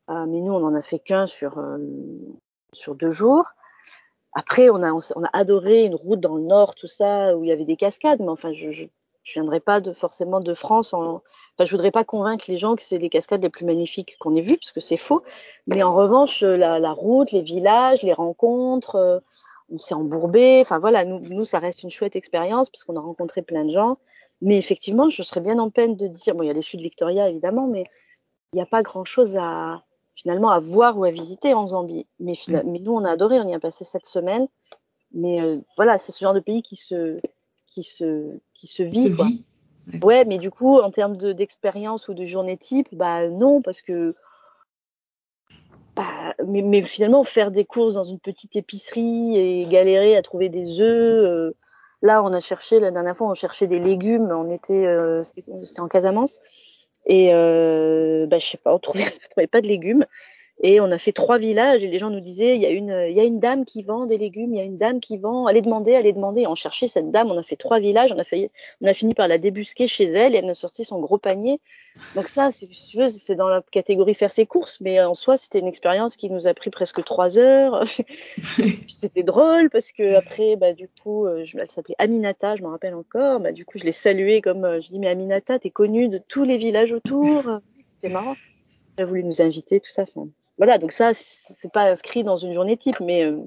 euh, 0.10 0.26
mais 0.28 0.40
nous, 0.40 0.54
on 0.54 0.60
n'en 0.60 0.76
a 0.76 0.82
fait 0.84 1.00
qu'un 1.00 1.26
sur, 1.26 1.58
euh, 1.58 1.78
sur 2.74 2.96
deux 2.96 3.12
jours. 3.12 3.46
Après, 4.34 4.70
on 4.70 4.84
a, 4.84 4.92
on 4.92 5.24
a 5.24 5.30
adoré 5.34 5.84
une 5.84 5.96
route 5.96 6.20
dans 6.20 6.36
le 6.36 6.44
nord, 6.44 6.76
tout 6.76 6.88
ça, 6.88 7.36
où 7.36 7.44
il 7.44 7.50
y 7.50 7.52
avait 7.52 7.66
des 7.66 7.76
cascades, 7.76 8.20
mais 8.20 8.30
enfin, 8.30 8.54
je 8.54 8.68
ne 8.68 8.88
viendrai 9.34 9.60
pas 9.60 9.82
forcément 9.94 10.42
de 10.42 10.54
France. 10.54 10.94
En, 10.94 11.16
enfin, 11.56 11.66
je 11.66 11.72
voudrais 11.72 11.92
pas 11.92 12.04
convaincre 12.04 12.46
les 12.48 12.58
gens 12.58 12.76
que 12.76 12.84
c'est 12.84 13.00
les 13.00 13.10
cascades 13.10 13.42
les 13.42 13.50
plus 13.50 13.66
magnifiques 13.66 14.18
qu'on 14.20 14.36
ait 14.36 14.42
vues, 14.42 14.58
parce 14.58 14.72
que 14.72 14.80
c'est 14.80 14.98
faux. 14.98 15.24
Mais 15.66 15.82
en 15.82 15.94
revanche, 15.94 16.42
la, 16.44 16.92
route, 16.92 17.32
les 17.32 17.42
villages, 17.42 18.04
les 18.04 18.14
rencontres, 18.14 18.96
euh, 18.96 19.20
on 19.74 19.80
s'est 19.80 19.96
embourbé. 19.96 20.62
Enfin 20.62 20.78
voilà, 20.78 21.04
nous, 21.04 21.20
nous, 21.20 21.46
ça 21.46 21.58
reste 21.58 21.82
une 21.82 21.90
chouette 21.90 22.16
expérience, 22.16 22.70
parce 22.70 22.84
qu'on 22.84 22.96
a 22.96 23.02
rencontré 23.02 23.42
plein 23.42 23.66
de 23.66 23.72
gens. 23.72 23.98
Mais 24.42 24.58
effectivement, 24.58 25.08
je 25.10 25.22
serais 25.22 25.42
bien 25.42 25.60
en 25.60 25.70
peine 25.70 25.96
de 25.96 26.08
dire, 26.08 26.36
bon, 26.36 26.44
il 26.44 26.48
y 26.48 26.50
a 26.50 26.54
les 26.54 26.62
chutes 26.62 26.82
Victoria 26.82 27.30
évidemment, 27.30 27.68
mais 27.68 27.86
il 28.54 28.58
n'y 28.58 28.62
a 28.62 28.66
pas 28.66 28.82
grand-chose 28.82 29.38
à 29.38 29.84
finalement 30.16 30.50
à 30.50 30.60
voir 30.60 30.98
ou 30.98 31.04
à 31.04 31.12
visiter 31.12 31.54
en 31.54 31.68
Zambie. 31.68 32.06
Mais, 32.20 32.34
mm. 32.48 32.62
mais 32.66 32.80
nous, 32.80 32.94
on 32.94 33.06
a 33.06 33.12
adoré, 33.12 33.40
on 33.40 33.48
y 33.48 33.54
a 33.54 33.60
passé 33.60 33.86
cette 33.86 34.06
semaine. 34.06 34.48
Mais 35.14 35.42
euh, 35.42 35.58
voilà, 35.78 35.98
c'est 35.98 36.12
ce 36.12 36.20
genre 36.20 36.34
de 36.34 36.40
pays 36.40 36.62
qui 36.62 36.76
se, 36.76 37.20
qui 37.68 37.84
se, 37.84 38.38
qui 38.54 38.68
se 38.68 38.84
vit. 38.84 39.10
Se 39.10 39.16
quoi. 39.16 39.26
Vit. 39.26 39.44
Ouais. 39.94 40.00
ouais. 40.04 40.26
mais 40.26 40.38
du 40.38 40.52
coup, 40.52 40.80
en 40.80 40.92
termes 40.92 41.18
d'expérience 41.18 42.08
ou 42.08 42.14
de 42.14 42.26
journée 42.26 42.58
type, 42.58 42.88
bah 42.94 43.30
non, 43.30 43.62
parce 43.62 43.82
que. 43.82 44.16
Bah, 45.96 46.34
mais, 46.48 46.62
mais, 46.62 46.82
finalement, 46.82 47.24
faire 47.24 47.52
des 47.52 47.66
courses 47.66 47.96
dans 47.96 48.04
une 48.04 48.20
petite 48.20 48.56
épicerie 48.56 49.38
et 49.38 49.66
galérer 49.66 50.16
à 50.16 50.22
trouver 50.22 50.50
des 50.50 50.80
œufs. 50.80 51.26
Euh, 51.26 51.56
Là, 52.02 52.24
on 52.24 52.34
a 52.34 52.40
cherché, 52.40 52.80
la 52.80 52.92
dernière 52.92 53.16
fois, 53.16 53.30
on 53.30 53.34
cherchait 53.34 53.68
des 53.68 53.80
légumes. 53.80 54.32
On 54.32 54.50
était, 54.50 54.86
euh, 54.86 55.22
c'était 55.24 55.80
en 55.80 55.88
Casamance. 55.88 56.40
Et 57.06 57.34
euh, 57.34 58.26
bah, 58.28 58.40
je 58.40 58.46
sais 58.46 58.58
pas, 58.58 58.74
on 58.74 58.80
trouvait, 58.80 59.04
on 59.26 59.30
trouvait 59.30 59.48
pas 59.48 59.62
de 59.62 59.68
légumes. 59.68 60.06
Et 60.64 60.80
on 60.80 60.92
a 60.92 61.00
fait 61.00 61.12
trois 61.12 61.40
villages 61.40 61.84
et 61.84 61.88
les 61.88 61.98
gens 61.98 62.12
nous 62.12 62.20
disaient 62.20 62.56
il 62.56 62.62
y 62.62 62.68
a 62.68 62.70
une, 62.70 62.90
y 63.10 63.20
a 63.20 63.24
une 63.24 63.40
dame 63.40 63.66
qui 63.66 63.82
vend 63.82 64.06
des 64.06 64.20
légumes, 64.20 64.54
il 64.54 64.58
y 64.58 64.62
a 64.62 64.64
une 64.64 64.78
dame 64.78 65.00
qui 65.00 65.18
vend, 65.18 65.48
allez 65.48 65.62
demander, 65.62 65.96
allez 65.96 66.14
demander. 66.14 66.46
on 66.46 66.54
cherchait 66.54 66.88
cette 66.88 67.10
dame, 67.10 67.32
on 67.32 67.38
a 67.38 67.44
fait 67.44 67.56
trois 67.56 67.80
villages, 67.80 68.14
on 68.14 68.20
a 68.20 68.24
fait, 68.24 68.52
on 68.80 68.88
a 68.88 68.94
fini 68.94 69.16
par 69.16 69.28
la 69.28 69.40
débusquer 69.40 69.88
chez 69.88 70.06
elle 70.06 70.36
et 70.36 70.38
elle 70.38 70.50
a 70.50 70.54
sorti 70.54 70.86
son 70.86 71.00
gros 71.00 71.18
panier. 71.18 71.60
Donc 72.16 72.28
ça, 72.28 72.52
c'est 72.52 73.36
dans 73.36 73.48
la 73.48 73.64
catégorie 73.72 74.14
faire 74.14 74.32
ses 74.32 74.46
courses, 74.46 74.80
mais 74.82 75.02
en 75.02 75.16
soi, 75.16 75.36
c'était 75.36 75.60
une 75.60 75.68
expérience 75.68 76.16
qui 76.16 76.30
nous 76.30 76.46
a 76.46 76.54
pris 76.54 76.70
presque 76.70 77.04
trois 77.04 77.40
heures. 77.40 77.84
c'était 78.88 79.24
drôle 79.24 79.72
parce 79.72 79.92
que 79.92 80.14
après, 80.14 80.58
bah 80.58 80.74
du 80.74 80.88
coup, 81.02 81.26
euh, 81.26 81.44
je, 81.44 81.58
elle 81.58 81.72
s'appelait 81.72 81.96
Aminata, 81.98 82.56
je 82.56 82.62
m'en 82.62 82.70
rappelle 82.70 82.94
encore. 82.94 83.40
Bah 83.40 83.52
du 83.52 83.66
coup, 83.66 83.80
je 83.80 83.84
l'ai 83.84 83.92
saluée 83.92 84.42
comme, 84.42 84.64
euh, 84.64 84.80
je 84.80 84.90
dis 84.90 85.00
mais 85.00 85.08
Aminata, 85.08 85.58
t'es 85.58 85.72
connue 85.72 86.08
de 86.08 86.20
tous 86.20 86.44
les 86.44 86.58
villages 86.58 86.94
autour. 86.94 87.44
C'était 87.88 88.14
marrant. 88.14 88.36
Elle 88.98 89.04
a 89.04 89.08
voulu 89.08 89.24
nous 89.24 89.42
inviter, 89.42 89.80
tout 89.80 89.90
ça. 89.90 90.04
Enfin, 90.04 90.28
voilà, 90.62 90.78
donc 90.78 90.92
ça, 90.92 91.14
c'est 91.16 91.72
pas 91.72 91.90
inscrit 91.90 92.24
dans 92.24 92.36
une 92.36 92.54
journée 92.54 92.78
type, 92.78 93.00
mais, 93.00 93.26
euh, 93.26 93.40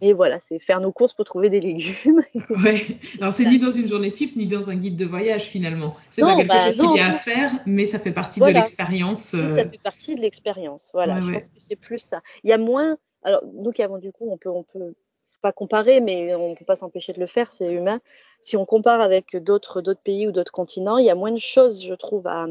mais 0.00 0.12
voilà, 0.12 0.40
c'est 0.40 0.58
faire 0.58 0.80
nos 0.80 0.90
courses 0.90 1.14
pour 1.14 1.24
trouver 1.24 1.50
des 1.50 1.60
légumes. 1.60 2.20
ouais, 2.64 2.98
alors 3.20 3.32
c'est 3.32 3.44
ni 3.44 3.60
dans 3.60 3.70
une 3.70 3.86
journée 3.86 4.10
type, 4.10 4.34
ni 4.34 4.48
dans 4.48 4.68
un 4.68 4.74
guide 4.74 4.96
de 4.96 5.04
voyage 5.04 5.44
finalement. 5.44 5.94
C'est 6.10 6.22
pas 6.22 6.34
quelque 6.34 6.48
bah, 6.48 6.64
chose 6.64 6.76
qu'il 6.76 6.96
y 6.96 6.98
a 6.98 7.10
à 7.10 7.12
faire, 7.12 7.52
mais 7.64 7.86
ça 7.86 8.00
fait 8.00 8.10
partie 8.10 8.40
voilà. 8.40 8.54
de 8.54 8.58
l'expérience. 8.58 9.34
Euh... 9.34 9.54
Ça 9.54 9.70
fait 9.70 9.80
partie 9.80 10.16
de 10.16 10.20
l'expérience, 10.20 10.90
voilà, 10.92 11.14
ouais, 11.14 11.22
je 11.22 11.26
ouais. 11.28 11.32
pense 11.34 11.48
que 11.48 11.58
c'est 11.58 11.76
plus 11.76 12.00
ça. 12.00 12.22
Il 12.42 12.50
y 12.50 12.52
a 12.52 12.58
moins, 12.58 12.98
alors 13.22 13.42
nous 13.54 13.70
qui 13.70 13.84
avons 13.84 13.98
du 13.98 14.10
coup, 14.10 14.28
on 14.28 14.36
peut, 14.36 14.50
on 14.50 14.64
peut 14.64 14.94
pas 15.42 15.52
comparer, 15.52 16.00
mais 16.00 16.34
on 16.34 16.56
peut 16.56 16.64
pas 16.64 16.74
s'empêcher 16.74 17.12
de 17.12 17.20
le 17.20 17.28
faire, 17.28 17.52
c'est 17.52 17.72
humain. 17.72 18.00
Si 18.40 18.56
on 18.56 18.66
compare 18.66 19.00
avec 19.00 19.36
d'autres 19.36 19.80
d'autres 19.80 20.02
pays 20.02 20.26
ou 20.26 20.32
d'autres 20.32 20.50
continents, 20.50 20.98
il 20.98 21.06
y 21.06 21.10
a 21.10 21.14
moins 21.14 21.30
de 21.30 21.38
choses, 21.38 21.84
je 21.84 21.94
trouve, 21.94 22.26
à, 22.26 22.46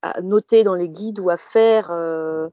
à 0.00 0.22
noter 0.22 0.64
dans 0.64 0.74
les 0.74 0.88
guides 0.88 1.20
ou 1.20 1.28
à 1.28 1.36
faire. 1.36 1.90
Euh, 1.90 2.48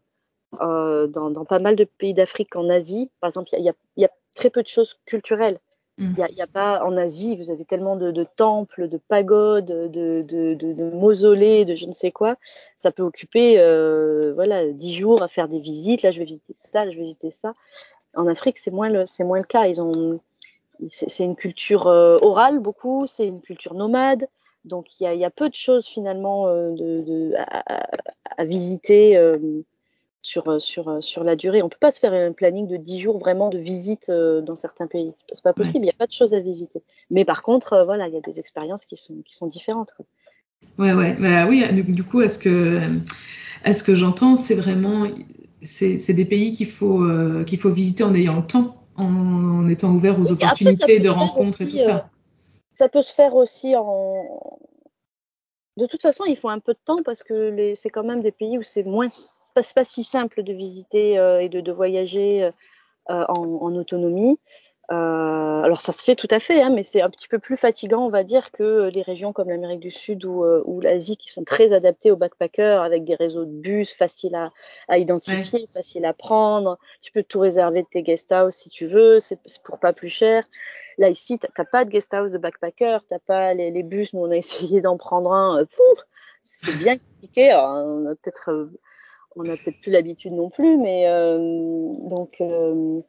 dans, 0.53 1.29
dans, 1.29 1.45
pas 1.45 1.59
mal 1.59 1.75
de 1.75 1.83
pays 1.83 2.13
d'Afrique, 2.13 2.55
en 2.55 2.69
Asie. 2.69 3.09
Par 3.19 3.29
exemple, 3.29 3.49
il 3.53 3.63
y 3.63 3.69
a, 3.69 3.73
y 3.97 4.05
a, 4.05 4.09
très 4.35 4.49
peu 4.49 4.61
de 4.61 4.67
choses 4.67 4.97
culturelles. 5.05 5.59
Mm. 5.97 6.13
Il 6.17 6.35
n'y 6.35 6.41
a, 6.41 6.45
a, 6.45 6.47
pas 6.47 6.83
en 6.83 6.95
Asie, 6.97 7.35
vous 7.35 7.51
avez 7.51 7.65
tellement 7.65 7.97
de, 7.97 8.11
de 8.11 8.23
temples, 8.23 8.87
de 8.87 8.97
pagodes, 8.97 9.65
de, 9.65 9.87
de, 10.21 10.53
de, 10.53 10.89
mausolées, 10.91 11.65
de 11.65 11.75
je 11.75 11.85
ne 11.85 11.93
sais 11.93 12.11
quoi. 12.11 12.37
Ça 12.77 12.91
peut 12.91 13.03
occuper 13.03 13.59
euh, 13.59 14.31
voilà 14.33 14.65
dix 14.71 14.93
jours 14.93 15.21
à 15.21 15.27
faire 15.27 15.49
des 15.49 15.59
visites. 15.59 16.01
Là, 16.01 16.11
je 16.11 16.19
vais 16.19 16.25
visiter 16.25 16.53
ça, 16.53 16.85
là, 16.85 16.91
je 16.91 16.97
vais 16.97 17.03
visiter 17.03 17.31
ça. 17.31 17.53
En 18.15 18.27
Afrique, 18.27 18.57
c'est 18.57 18.71
moins 18.71 18.89
le 18.89 19.05
c'est 19.05 19.25
moins 19.25 19.39
le 19.39 19.43
cas. 19.43 19.67
Ils 19.67 19.81
ont 19.81 20.19
c'est 20.89 21.25
une 21.25 21.35
culture 21.35 21.87
euh, 21.87 22.17
orale 22.21 22.59
beaucoup, 22.59 23.05
c'est 23.05 23.27
une 23.27 23.41
culture 23.41 23.73
nomade. 23.73 24.27
Donc 24.65 24.99
il 24.99 25.03
y 25.03 25.07
a, 25.07 25.13
y 25.13 25.25
a, 25.25 25.29
peu 25.29 25.49
de 25.49 25.55
choses 25.55 25.87
finalement 25.87 26.47
euh, 26.47 26.71
de, 26.71 27.01
de 27.01 27.33
à, 27.37 27.87
à, 28.37 28.45
visiter. 28.45 29.17
Euh, 29.17 29.37
sur, 30.21 30.49
euh, 30.49 30.59
sur, 30.59 30.89
euh, 30.89 31.01
sur 31.01 31.23
la 31.23 31.35
durée. 31.35 31.61
On 31.61 31.65
ne 31.65 31.69
peut 31.69 31.77
pas 31.79 31.91
se 31.91 31.99
faire 31.99 32.13
un 32.13 32.31
planning 32.31 32.67
de 32.67 32.77
10 32.77 32.99
jours 32.99 33.19
vraiment 33.19 33.49
de 33.49 33.57
visite 33.57 34.09
euh, 34.09 34.41
dans 34.41 34.55
certains 34.55 34.87
pays. 34.87 35.11
C'est 35.31 35.43
pas 35.43 35.53
possible, 35.53 35.79
il 35.79 35.87
n'y 35.87 35.89
a 35.89 35.97
pas 35.97 36.07
de 36.07 36.13
choses 36.13 36.33
à 36.33 36.39
visiter. 36.39 36.81
Mais 37.09 37.25
par 37.25 37.43
contre, 37.43 37.83
voilà, 37.85 38.07
il 38.07 38.13
y 38.13 38.17
a 38.17 38.21
des 38.21 38.39
expériences 38.39 38.85
qui 38.85 38.97
sont, 38.97 39.15
qui 39.25 39.33
sont 39.33 39.47
différentes. 39.47 39.93
Quoi. 39.95 40.05
Ouais, 40.77 40.93
ouais. 40.93 41.15
Bah, 41.19 41.45
oui, 41.47 41.65
du, 41.83 42.03
coup, 42.03 42.21
est-ce 42.21 42.39
que, 42.39 42.79
est-ce 43.63 43.83
que 43.83 43.95
j'entends, 43.95 44.35
c'est 44.35 44.55
vraiment, 44.55 45.07
c'est 45.61 46.13
des 46.13 46.25
pays 46.25 46.51
qu'il 46.51 46.67
faut, 46.67 47.05
qu'il 47.45 47.57
faut 47.57 47.69
visiter 47.69 48.03
en 48.03 48.13
ayant 48.13 48.37
le 48.37 48.47
temps, 48.47 48.73
en, 48.95 49.67
étant 49.69 49.93
ouvert 49.93 50.19
aux 50.19 50.31
opportunités 50.31 50.99
de 50.99 51.09
rencontres 51.09 51.61
et 51.61 51.67
tout 51.67 51.77
ça? 51.77 52.09
ça 52.79 52.87
peut 52.87 53.01
se 53.01 53.13
faire 53.13 53.35
aussi 53.35 53.75
en, 53.75 54.57
de 55.79 55.85
toute 55.85 56.01
façon, 56.01 56.25
il 56.25 56.35
faut 56.35 56.49
un 56.49 56.59
peu 56.59 56.73
de 56.73 56.79
temps 56.83 57.01
parce 57.03 57.23
que 57.23 57.73
c'est 57.75 57.89
quand 57.89 58.03
même 58.03 58.21
des 58.21 58.31
pays 58.31 58.57
où 58.57 58.63
c'est 58.63 58.83
moins 58.83 59.07
pas, 59.55 59.83
si 59.83 60.03
simple 60.03 60.43
de 60.43 60.53
visiter 60.53 61.17
euh, 61.17 61.41
et 61.41 61.49
de, 61.49 61.71
voyager 61.71 62.43
euh, 63.09 63.25
en, 63.27 63.75
autonomie. 63.75 64.37
Euh, 64.91 65.61
alors 65.61 65.81
ça 65.81 65.91
se 65.91 66.03
fait 66.03 66.15
tout 66.15 66.27
à 66.31 66.39
fait, 66.39 66.61
hein, 66.61 66.71
mais 66.71 66.81
c'est 66.81 67.01
un 67.01 67.11
petit 67.11 67.27
peu 67.27 67.37
plus 67.37 67.57
fatigant, 67.57 68.05
on 68.05 68.09
va 68.09 68.23
dire, 68.23 68.51
que 68.51 68.89
les 68.91 69.03
régions 69.03 69.33
comme 69.33 69.49
l'Amérique 69.49 69.81
du 69.81 69.91
Sud 69.91 70.25
ou, 70.25 70.43
euh, 70.43 70.63
ou 70.65 70.81
l'Asie 70.81 71.15
qui 71.15 71.29
sont 71.29 71.43
très 71.43 71.73
adaptées 71.73 72.09
aux 72.09 72.15
backpackers 72.15 72.81
avec 72.81 73.03
des 73.03 73.13
réseaux 73.13 73.45
de 73.45 73.51
bus 73.51 73.93
faciles 73.93 74.33
à, 74.33 74.51
à 74.87 74.97
identifier, 74.97 75.61
ouais. 75.61 75.69
faciles 75.73 76.05
à 76.05 76.13
prendre. 76.13 76.79
Tu 77.01 77.11
peux 77.11 77.21
tout 77.21 77.39
réserver 77.39 77.83
de 77.83 77.87
tes 77.91 78.01
guest 78.01 78.31
house 78.31 78.55
si 78.55 78.69
tu 78.69 78.85
veux, 78.85 79.19
c'est 79.19 79.37
pour 79.63 79.79
pas 79.79 79.93
plus 79.93 80.09
cher. 80.09 80.43
Là 80.97 81.09
ici, 81.09 81.37
t'as 81.37 81.65
pas 81.65 81.85
de 81.85 81.91
guest 81.91 82.11
house 82.13 82.31
de 82.31 82.39
backpacker, 82.39 82.97
t'as 83.07 83.19
pas 83.19 83.53
les, 83.53 83.69
les, 83.69 83.83
bus. 83.83 84.13
Nous 84.13 84.21
on 84.21 84.31
a 84.31 84.37
essayé 84.37 84.81
d'en 84.81 84.97
prendre 84.97 85.31
un. 85.31 85.63
C'était 86.43 86.77
bien 86.77 86.97
compliqué. 86.97 87.51
Alors, 87.51 87.85
on 87.85 88.07
a 88.07 88.15
peut-être 88.15 88.69
on 89.35 89.43
n'a 89.43 89.55
peut-être 89.55 89.79
plus 89.81 89.91
l'habitude 89.91 90.33
non 90.33 90.49
plus, 90.49 90.77
mais 90.77 91.07
euh, 91.07 91.37
donc 92.09 92.41
euh, 92.41 93.01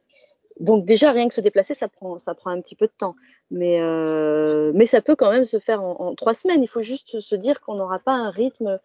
donc 0.61 0.85
déjà 0.85 1.11
rien 1.11 1.27
que 1.27 1.33
se 1.33 1.41
déplacer, 1.41 1.73
ça 1.73 1.87
prend 1.87 2.19
ça 2.19 2.35
prend 2.35 2.51
un 2.51 2.61
petit 2.61 2.75
peu 2.75 2.85
de 2.85 2.93
temps, 2.95 3.15
mais 3.49 3.81
euh, 3.81 4.71
mais 4.75 4.85
ça 4.85 5.01
peut 5.01 5.15
quand 5.15 5.31
même 5.31 5.43
se 5.43 5.57
faire 5.57 5.81
en, 5.83 5.99
en 5.99 6.15
trois 6.15 6.35
semaines. 6.35 6.61
Il 6.61 6.67
faut 6.67 6.83
juste 6.83 7.19
se 7.19 7.35
dire 7.35 7.61
qu'on 7.61 7.75
n'aura 7.75 7.97
pas 7.97 8.13
un 8.13 8.29
rythme 8.29 8.79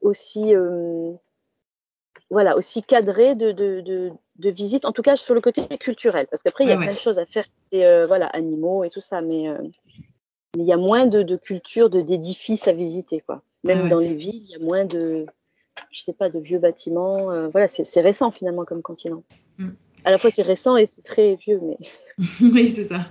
aussi 0.00 0.54
euh, 0.54 1.12
voilà 2.30 2.56
aussi 2.56 2.84
cadré 2.84 3.34
de, 3.34 3.50
de, 3.50 3.80
de, 3.80 4.12
de, 4.36 4.50
visite, 4.50 4.84
en 4.84 4.92
tout 4.92 5.02
cas 5.02 5.16
sur 5.16 5.34
le 5.34 5.40
côté 5.40 5.66
culturel, 5.78 6.28
parce 6.30 6.42
qu'après 6.42 6.64
il 6.64 6.70
y 6.70 6.72
a 6.72 6.76
ouais. 6.78 6.84
plein 6.84 6.94
de 6.94 6.98
choses 6.98 7.18
à 7.18 7.26
faire, 7.26 7.46
et, 7.72 7.84
euh, 7.84 8.06
voilà 8.06 8.26
animaux 8.26 8.84
et 8.84 8.90
tout 8.90 9.00
ça, 9.00 9.20
mais 9.20 9.46
il 10.56 10.64
y 10.64 10.72
a 10.72 10.76
moins 10.76 11.06
de, 11.06 11.22
de 11.22 11.36
culture, 11.36 11.90
de 11.90 12.00
d'édifices 12.00 12.68
à 12.68 12.72
visiter 12.72 13.20
quoi. 13.20 13.42
Même 13.64 13.82
ouais. 13.82 13.88
dans 13.88 13.98
les 13.98 14.14
villes, 14.14 14.44
il 14.44 14.50
y 14.50 14.54
a 14.54 14.60
moins 14.60 14.84
de 14.84 15.26
je 15.90 16.00
sais 16.00 16.14
pas, 16.14 16.30
de 16.30 16.38
vieux 16.38 16.58
bâtiments. 16.58 17.48
Voilà, 17.50 17.68
c'est 17.68 18.00
récent 18.00 18.30
finalement 18.30 18.64
comme 18.64 18.82
continent. 18.82 19.24
Mm. 19.58 19.70
À 20.06 20.12
la 20.12 20.18
fois 20.18 20.30
c'est 20.30 20.42
récent 20.42 20.76
et 20.76 20.86
c'est 20.86 21.02
très 21.02 21.34
vieux, 21.34 21.60
mais. 21.60 21.76
oui, 22.40 22.68
c'est 22.68 22.84
ça. 22.84 23.06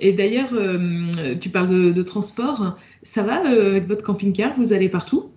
Et 0.00 0.12
d'ailleurs, 0.12 0.52
euh, 0.52 1.36
tu 1.40 1.48
parles 1.48 1.68
de, 1.68 1.92
de, 1.92 2.02
transport. 2.02 2.76
Ça 3.04 3.22
va 3.22 3.46
euh, 3.46 3.70
avec 3.70 3.86
votre 3.86 4.04
camping-car? 4.04 4.52
Vous 4.54 4.72
allez 4.72 4.88
partout? 4.88 5.30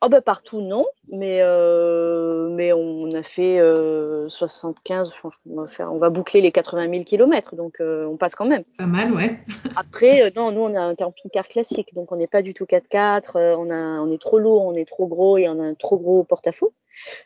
Oh 0.00 0.08
bah 0.08 0.20
partout 0.20 0.60
non, 0.60 0.86
mais 1.10 1.38
euh, 1.42 2.48
mais 2.50 2.72
on 2.72 3.10
a 3.10 3.24
fait 3.24 3.58
euh, 3.58 4.28
75, 4.28 5.12
on 5.46 5.60
va 5.60 5.66
faire, 5.66 5.92
on 5.92 5.98
va 5.98 6.10
boucler 6.10 6.40
les 6.40 6.52
80 6.52 6.90
000 6.90 7.04
kilomètres, 7.04 7.56
donc 7.56 7.80
on 7.80 8.16
passe 8.16 8.36
quand 8.36 8.46
même. 8.46 8.62
Pas 8.78 8.86
mal, 8.86 9.12
ouais. 9.12 9.40
Après, 9.76 10.32
non, 10.36 10.52
nous 10.52 10.60
on 10.60 10.74
a 10.74 10.80
un 10.80 10.94
camping-car 10.94 11.48
classique, 11.48 11.94
donc 11.94 12.10
on 12.12 12.16
n'est 12.16 12.28
pas 12.28 12.42
du 12.42 12.54
tout 12.54 12.64
4x4, 12.64 13.36
euh, 13.36 13.56
on 13.56 13.70
a, 13.70 14.00
on 14.00 14.10
est 14.10 14.20
trop 14.20 14.38
lourd, 14.38 14.62
on 14.64 14.74
est 14.74 14.88
trop 14.88 15.08
gros 15.08 15.38
et 15.38 15.48
on 15.48 15.58
a 15.58 15.64
un 15.64 15.74
trop 15.74 15.98
gros 15.98 16.22
porte-à-faux. 16.22 16.72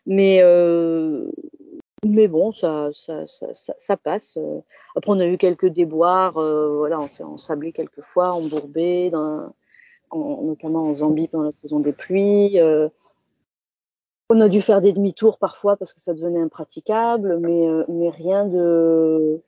Mais 0.07 0.43
mais 2.05 2.29
bon, 2.29 2.53
ça 2.53 2.91
ça, 2.93 3.27
ça, 3.27 3.55
ça, 3.55 3.75
ça 3.79 3.97
passe. 3.97 4.39
Après, 4.95 5.13
on 5.13 5.21
a 5.21 5.27
eu 5.27 5.39
quelques 5.39 5.69
déboires, 5.69 6.35
voilà, 6.35 7.01
on 7.01 7.07
s'est 7.07 7.23
ensablé 7.23 7.73
quelques 7.73 8.03
fois, 8.03 8.33
embourbé 8.33 9.11
dans 9.11 9.53
en, 10.11 10.43
notamment 10.43 10.85
en 10.85 10.95
Zambie 10.95 11.29
pendant 11.29 11.45
la 11.45 11.53
saison 11.53 11.81
des 11.81 11.93
pluies. 11.93 12.61
Euh, 12.61 12.89
on 14.31 14.41
a 14.41 14.49
dû 14.49 14.61
faire 14.61 14.81
des 14.81 14.93
demi-tours 14.93 15.39
parfois 15.39 15.77
parce 15.77 15.93
que 15.93 16.01
ça 16.01 16.15
devenait 16.15 16.41
impraticable, 16.41 17.39
mais, 17.39 17.69
euh, 17.69 17.85
mais 17.89 18.11
rien 18.11 18.47
de. 18.47 19.41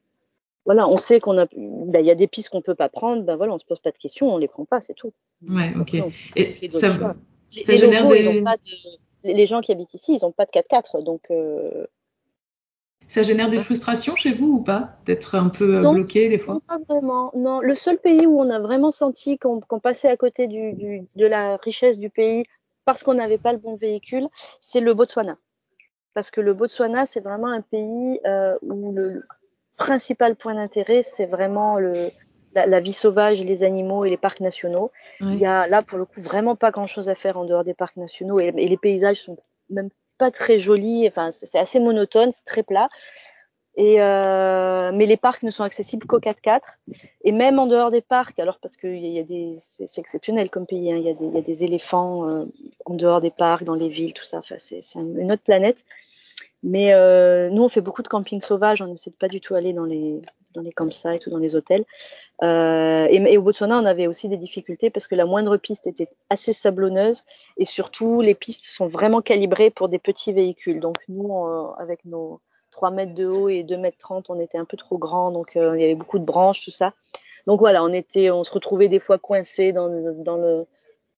Voilà, 0.65 0.87
on 0.89 0.99
sait 0.99 1.19
qu'on 1.19 1.39
a. 1.39 1.47
Il 1.57 1.91
ben, 1.91 2.05
y 2.05 2.11
a 2.11 2.15
des 2.15 2.27
pistes 2.27 2.51
qu'on 2.51 2.61
peut 2.61 2.75
pas 2.75 2.89
prendre, 2.89 3.23
ben 3.23 3.37
voilà, 3.37 3.55
on 3.55 3.59
se 3.59 3.65
pose 3.65 3.81
pas 3.81 3.91
de 3.91 3.97
questions, 3.97 4.33
on 4.33 4.39
les 4.39 4.49
prend 4.49 4.65
pas, 4.65 4.81
c'est 4.81 4.95
tout. 4.95 5.13
Ouais, 5.49 5.73
ok. 5.81 5.95
Et 6.37 6.53
ça, 6.69 6.89
les, 6.89 7.91
locaux, 7.91 8.13
des... 8.13 8.21
ils 8.21 8.29
ont 8.29 8.45
pas 8.45 8.57
de, 8.57 9.33
les 9.33 9.47
gens 9.47 9.61
qui 9.61 9.73
habitent 9.73 9.95
ici, 9.95 10.15
ils 10.15 10.25
n'ont 10.25 10.33
pas 10.33 10.45
de 10.45 10.51
4x4, 10.51 11.03
donc. 11.03 11.33
Euh, 13.09 13.13
ça 13.13 13.23
génère 13.23 13.51
des 13.51 13.61
frustrations 13.61 14.17
chez 14.17 14.33
vous 14.33 14.47
ou 14.47 14.63
pas 14.63 14.99
D'être 15.07 15.35
un 15.35 15.49
peu 15.49 15.81
non, 15.81 15.93
bloqué 15.93 16.29
des 16.29 16.39
fois? 16.39 16.55
Non, 16.55 16.61
pas 16.61 16.79
vraiment. 16.89 17.33
Non, 17.35 17.61
le 17.61 17.75
seul 17.75 17.99
pays 17.99 18.27
où 18.27 18.41
on 18.41 18.51
a 18.51 18.59
vraiment 18.59 18.91
senti 18.91 19.39
qu'on 19.39 19.61
qu 19.61 19.81
passait 19.83 20.09
à 20.09 20.17
côté 20.17 20.47
du, 20.47 20.73
du, 20.75 21.07
de 21.17 21.27
la 21.27 21.57
richesse 21.57 21.99
du 21.99 22.11
pays 22.11 22.45
parce 22.85 23.03
qu'on 23.03 23.15
n'avait 23.15 23.39
pas 23.39 23.53
le 23.53 23.59
bon 23.59 23.77
véhicule, 23.77 24.29
c'est 24.61 24.81
le 24.81 24.95
Botswana. 24.95 25.37
Parce 26.15 26.31
que 26.31 26.41
le 26.41 26.55
Botswana, 26.55 27.07
c'est 27.07 27.21
vraiment 27.21 27.49
un 27.49 27.61
pays 27.61 28.19
euh, 28.27 28.57
où 28.63 28.93
le 28.93 29.25
principal 29.77 30.37
point 30.37 30.55
d'intérêt, 30.55 31.03
c'est 31.03 31.27
vraiment 31.27 31.79
le, 31.79 31.93
la, 32.55 32.67
la, 32.67 32.81
vie 32.81 32.93
sauvage, 32.93 33.45
les 33.45 33.63
animaux 33.63 34.05
et 34.05 34.11
les 34.11 34.17
parcs 34.17 34.41
nationaux. 34.41 34.91
Oui. 35.21 35.35
Il 35.35 35.39
y 35.39 35.47
a 35.47 35.67
là, 35.67 35.83
pour 35.83 35.99
le 35.99 36.07
coup, 36.07 36.21
vraiment 36.21 36.57
pas 36.57 36.71
grand-chose 36.71 37.09
à 37.09 37.15
faire 37.15 37.37
en 37.37 37.45
dehors 37.45 37.65
des 37.65 37.75
parcs 37.75 37.97
nationaux 37.97 38.41
et, 38.41 38.53
et 38.57 38.69
les 38.69 38.77
paysages 38.79 39.23
sont 39.23 39.37
même 39.71 39.91
pas 40.19 40.31
très 40.31 40.59
joli, 40.59 41.07
enfin 41.09 41.31
c'est 41.33 41.59
assez 41.59 41.81
monotone, 41.81 42.31
c'est 42.33 42.45
très 42.45 42.63
plat. 42.63 42.89
Et 43.77 44.03
euh, 44.03 44.91
mais 44.93 45.07
les 45.07 45.17
parcs 45.17 45.45
ne 45.45 45.51
sont 45.51 45.63
accessibles 45.63 46.05
qu'au 46.05 46.19
4x4 46.19 46.61
et 47.23 47.31
même 47.31 47.61
en 47.61 47.67
dehors 47.67 47.93
des 47.93 48.01
parcs, 48.01 48.41
alors 48.41 48.59
parce 48.59 48.77
qu'il 48.77 49.07
y, 49.07 49.21
a 49.21 49.23
des 49.23 49.57
c'est 49.61 49.99
exceptionnel 49.99 50.51
comme 50.51 50.67
pays, 50.67 50.93
hein, 50.93 50.97
il, 50.97 51.05
y 51.05 51.09
a 51.09 51.15
des, 51.15 51.25
il 51.25 51.35
y 51.35 51.39
a 51.39 51.43
des 51.43 51.63
éléphants 51.63 52.29
euh, 52.29 52.45
en 52.87 52.95
dehors 52.95 53.21
des 53.21 53.31
parcs, 53.31 53.63
dans 53.63 53.77
les 53.77 53.89
villes, 53.89 54.15
tout 54.15 54.25
ça, 54.25 54.39
enfin 54.39 54.57
c'est 54.59 54.83
une 54.97 55.33
autre 55.33 55.45
planète. 55.45 55.85
Mais 56.63 56.93
euh, 56.93 57.51
nous 57.51 57.63
on 57.63 57.69
fait 57.69 57.81
beaucoup 57.81 58.03
de 58.03 58.09
camping 58.09 58.41
sauvage, 58.41 58.83
on 58.83 58.93
essaie 58.93 59.11
de 59.11 59.17
pas 59.17 59.29
du 59.29 59.41
tout 59.41 59.55
aller 59.55 59.73
dans 59.73 59.85
les 59.85 60.21
dans 60.55 60.63
les 60.63 60.73
campsites 60.73 61.27
ou 61.27 61.31
dans 61.31 61.39
les 61.39 61.57
hôtels. 61.57 61.85
Euh, 62.43 63.07
et, 63.11 63.39
au 63.39 63.43
Botswana, 63.43 63.79
on 63.79 63.85
avait 63.85 64.07
aussi 64.07 64.29
des 64.29 64.37
difficultés 64.37 64.91
parce 64.91 65.07
que 65.07 65.15
la 65.15 65.27
moindre 65.27 65.57
piste 65.57 65.87
était 65.87 66.09
assez 66.31 66.53
sablonneuse 66.53 67.25
et 67.57 67.65
surtout 67.65 68.21
les 68.21 68.35
pistes 68.35 68.65
sont 68.65 68.87
vraiment 68.87 69.21
calibrées 69.21 69.71
pour 69.71 69.89
des 69.89 69.99
petits 69.99 70.33
véhicules. 70.33 70.81
Donc 70.81 70.97
nous, 71.09 71.45
euh, 71.45 71.73
avec 71.79 72.05
nos 72.05 72.41
3 72.71 72.91
mètres 72.91 73.15
de 73.15 73.27
haut 73.27 73.49
et 73.49 73.63
2 73.63 73.77
mètres 73.77 73.99
30, 73.99 74.31
on 74.31 74.41
était 74.41 74.59
un 74.59 74.65
peu 74.65 74.77
trop 74.77 74.99
grand, 74.99 75.31
donc 75.31 75.57
euh, 75.57 75.77
il 75.77 75.81
y 75.81 75.85
avait 75.85 75.95
beaucoup 75.95 76.19
de 76.19 76.25
branches, 76.25 76.65
tout 76.65 76.71
ça. 76.71 76.93
Donc 77.47 77.61
voilà, 77.61 77.83
on 77.83 77.93
était, 77.93 78.31
on 78.31 78.45
se 78.45 78.53
retrouvait 78.53 78.89
des 78.89 79.01
fois 79.01 79.19
coincés 79.19 79.73
dans, 79.73 79.89
dans 80.23 80.37
le 80.37 80.67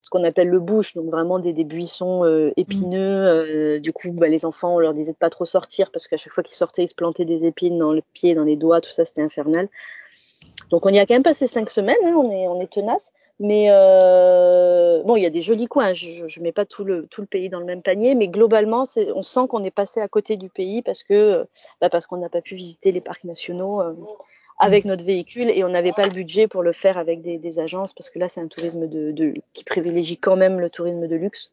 ce 0.02 0.10
qu'on 0.10 0.24
appelle 0.24 0.48
le 0.48 0.60
bush, 0.60 0.94
donc 0.94 1.10
vraiment 1.10 1.38
des, 1.38 1.52
buissons 1.64 2.24
euh, 2.24 2.52
épineux. 2.56 2.98
Euh, 2.98 3.78
du 3.80 3.92
coup, 3.92 4.10
bah, 4.12 4.28
les 4.28 4.46
enfants, 4.46 4.74
on 4.74 4.78
leur 4.78 4.94
disait 4.94 5.12
de 5.12 5.16
pas 5.16 5.30
trop 5.30 5.44
sortir 5.44 5.90
parce 5.90 6.08
qu'à 6.08 6.16
chaque 6.16 6.32
fois 6.32 6.42
qu'ils 6.42 6.56
sortaient, 6.56 6.84
ils 6.84 6.88
se 6.88 6.94
plantaient 6.94 7.24
des 7.24 7.44
épines 7.44 7.78
dans 7.78 7.92
le 7.92 8.02
pied, 8.14 8.34
dans 8.34 8.44
les 8.44 8.56
doigts, 8.56 8.80
tout 8.80 8.90
ça, 8.90 9.04
c'était 9.04 9.22
infernal. 9.22 9.68
Donc 10.70 10.86
on 10.86 10.90
y 10.90 10.98
a 10.98 11.06
quand 11.06 11.14
même 11.14 11.22
passé 11.22 11.46
cinq 11.46 11.68
semaines, 11.68 11.96
hein, 12.04 12.14
on 12.16 12.30
est 12.30 12.46
on 12.46 12.60
est 12.60 12.70
tenace, 12.70 13.12
mais 13.40 13.66
euh, 13.70 15.02
bon 15.02 15.16
il 15.16 15.22
y 15.22 15.26
a 15.26 15.30
des 15.30 15.42
jolis 15.42 15.66
coins. 15.66 15.92
Je, 15.92 16.28
je 16.28 16.40
mets 16.40 16.52
pas 16.52 16.64
tout 16.64 16.84
le 16.84 17.06
tout 17.06 17.20
le 17.20 17.26
pays 17.26 17.48
dans 17.48 17.58
le 17.58 17.66
même 17.66 17.82
panier, 17.82 18.14
mais 18.14 18.28
globalement 18.28 18.84
on 19.14 19.22
sent 19.22 19.40
qu'on 19.48 19.64
est 19.64 19.70
passé 19.70 20.00
à 20.00 20.08
côté 20.08 20.36
du 20.36 20.48
pays 20.48 20.82
parce 20.82 21.02
que 21.02 21.46
bah, 21.80 21.90
parce 21.90 22.06
qu'on 22.06 22.18
n'a 22.18 22.28
pas 22.28 22.40
pu 22.40 22.54
visiter 22.54 22.92
les 22.92 23.00
parcs 23.00 23.24
nationaux 23.24 23.82
avec 24.60 24.84
notre 24.84 25.04
véhicule 25.04 25.50
et 25.50 25.64
on 25.64 25.68
n'avait 25.68 25.92
pas 25.92 26.04
le 26.04 26.14
budget 26.14 26.46
pour 26.46 26.62
le 26.62 26.72
faire 26.72 26.98
avec 26.98 27.22
des, 27.22 27.38
des 27.38 27.58
agences 27.58 27.92
parce 27.92 28.10
que 28.10 28.18
là 28.18 28.28
c'est 28.28 28.40
un 28.40 28.46
tourisme 28.46 28.86
de, 28.86 29.10
de, 29.10 29.34
qui 29.54 29.64
privilégie 29.64 30.16
quand 30.16 30.36
même 30.36 30.60
le 30.60 30.70
tourisme 30.70 31.08
de 31.08 31.16
luxe. 31.16 31.50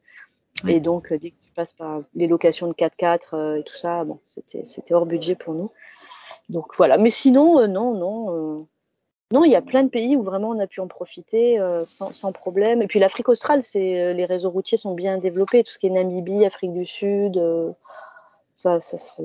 Oui. 0.63 0.73
Et 0.73 0.79
donc 0.79 1.11
dès 1.11 1.31
que 1.31 1.35
tu 1.35 1.51
passes 1.55 1.73
par 1.73 2.01
les 2.13 2.27
locations 2.27 2.67
de 2.67 2.73
4x4 2.73 3.19
euh, 3.33 3.55
et 3.57 3.63
tout 3.63 3.77
ça, 3.77 4.03
bon 4.03 4.19
c'était 4.25 4.65
c'était 4.65 4.93
hors 4.93 5.05
budget 5.05 5.35
pour 5.35 5.53
nous. 5.53 5.71
Donc 6.49 6.75
voilà, 6.75 6.97
mais 6.97 7.09
sinon 7.09 7.59
euh, 7.59 7.67
non 7.67 7.93
non 7.93 8.67
non, 9.33 9.43
il 9.43 9.51
y 9.51 9.55
a 9.57 9.61
plein 9.61 9.83
de 9.83 9.89
pays 9.89 10.15
où 10.15 10.23
vraiment 10.23 10.49
on 10.51 10.59
a 10.59 10.67
pu 10.67 10.79
en 10.79 10.87
profiter 10.87 11.59
euh, 11.59 11.83
sans, 11.83 12.13
sans, 12.13 12.31
problème. 12.31 12.81
Et 12.81 12.87
puis 12.87 12.99
l'Afrique 12.99 13.27
australe, 13.27 13.61
c'est 13.63 14.01
euh, 14.01 14.13
les 14.13 14.23
réseaux 14.23 14.49
routiers 14.49 14.77
sont 14.77 14.93
bien 14.93 15.17
développés, 15.17 15.65
tout 15.65 15.71
ce 15.71 15.79
qui 15.79 15.87
est 15.87 15.89
Namibie, 15.89 16.45
Afrique 16.45 16.73
du 16.73 16.85
Sud, 16.85 17.37
euh, 17.37 17.71
ça, 18.55 18.79
ça 18.79 18.97
se, 18.97 19.21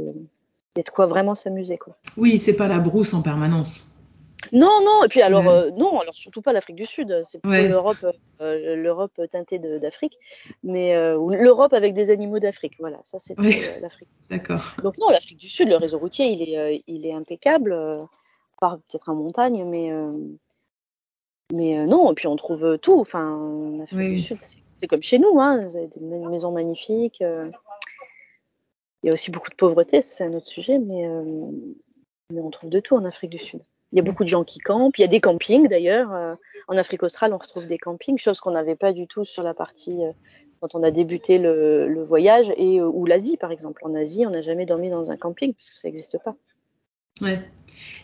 y 0.77 0.81
a 0.81 0.83
de 0.83 0.91
quoi 0.91 1.07
vraiment 1.07 1.35
s'amuser 1.35 1.79
quoi. 1.79 1.97
Oui, 2.16 2.39
c'est 2.39 2.57
pas 2.57 2.68
la 2.68 2.79
brousse 2.79 3.14
en 3.14 3.23
permanence. 3.23 3.89
Non, 4.51 4.81
non, 4.85 5.05
et 5.05 5.09
puis 5.09 5.23
alors 5.23 5.47
ouais. 5.47 5.70
non, 5.77 6.01
alors 6.01 6.14
surtout 6.14 6.43
pas 6.43 6.53
l'Afrique 6.53 6.75
du 6.75 6.85
Sud, 6.85 7.20
c'est 7.23 7.39
plutôt 7.39 7.55
ouais. 7.55 7.68
l'Europe, 7.68 8.05
l'Europe 8.41 9.12
teintée 9.31 9.61
d'Afrique, 9.61 10.18
mais 10.64 10.95
l'Europe 10.95 11.73
avec 11.73 11.95
des 11.95 12.11
animaux 12.11 12.41
d'Afrique, 12.41 12.75
voilà, 12.81 12.99
ça 13.05 13.20
c'est 13.20 13.39
ouais. 13.39 13.79
l'Afrique. 13.81 14.09
D'accord. 14.31 14.61
Donc 14.83 14.99
non, 14.99 15.11
l'Afrique 15.11 15.39
du 15.39 15.49
Sud, 15.49 15.68
le 15.68 15.77
réseau 15.77 15.99
routier, 15.99 16.27
il 16.27 16.43
est, 16.43 16.83
il 16.89 17.07
est 17.07 17.12
impeccable 17.12 17.73
peut-être 18.70 19.09
en 19.09 19.14
montagne, 19.14 19.64
mais, 19.64 19.91
euh, 19.91 20.12
mais 21.53 21.79
euh, 21.79 21.87
non, 21.87 22.12
et 22.12 22.14
puis 22.14 22.27
on 22.27 22.37
trouve 22.37 22.79
tout. 22.79 23.01
Enfin, 23.01 23.29
en 23.29 23.81
Afrique 23.81 23.99
oui. 23.99 24.12
du 24.14 24.18
Sud, 24.20 24.39
c'est 24.41 24.87
comme 24.87 25.03
chez 25.03 25.18
nous, 25.18 25.41
hein. 25.41 25.66
vous 25.66 25.77
avez 25.77 25.89
des 25.89 26.01
maisons 26.01 26.53
magnifiques. 26.53 27.23
Euh. 29.03 29.07
Il 29.07 29.07
y 29.09 29.11
a 29.11 29.15
aussi 29.15 29.31
beaucoup 29.31 29.51
de 29.51 29.57
pauvreté, 29.57 30.03
c'est 30.03 30.25
un 30.25 30.33
autre 30.35 30.47
sujet, 30.47 30.79
mais, 30.79 31.09
mais, 32.31 32.41
on 32.41 32.51
trouve 32.51 32.71
de 32.71 32.81
tout 32.81 32.95
en 32.95 33.05
Afrique 33.05 33.31
du 33.31 33.39
Sud. 33.39 33.61
Il 33.93 33.97
y 33.97 34.01
a 34.01 34.03
beaucoup 34.03 34.25
de 34.25 34.29
gens 34.29 34.45
qui 34.45 34.59
campent, 34.59 34.97
il 34.97 35.03
y 35.03 35.05
a 35.05 35.09
des 35.09 35.21
campings 35.21 35.69
d'ailleurs. 35.69 36.11
en 36.69 36.77
Afrique 36.77 37.03
australe, 37.03 37.35
on 37.35 37.39
retrouve 37.39 37.67
des 37.67 37.79
campings, 37.79 38.17
chose 38.17 38.41
qu'on 38.41 38.53
n'avait 38.53 38.77
pas 38.77 38.93
du 38.93 39.07
tout 39.07 39.25
sur 39.25 39.43
la 39.43 39.53
partie 39.53 40.01
quand 40.61 40.75
on 40.75 40.83
a 40.83 40.91
débuté 40.91 41.39
le, 41.39 41.89
le 41.89 42.05
voyage, 42.05 42.53
et 42.57 42.81
ou 42.81 43.05
l'Asie 43.05 43.37
par 43.37 43.51
exemple. 43.51 43.83
En 43.85 43.93
Asie, 43.93 44.25
on 44.27 44.31
n'a 44.31 44.41
jamais 44.41 44.65
dormi 44.65 44.89
dans 44.89 45.11
un 45.11 45.17
camping, 45.17 45.53
parce 45.53 45.69
que 45.69 45.77
ça 45.77 45.89
n'existe 45.89 46.19
pas. 46.23 46.37
Ouais. 47.23 47.41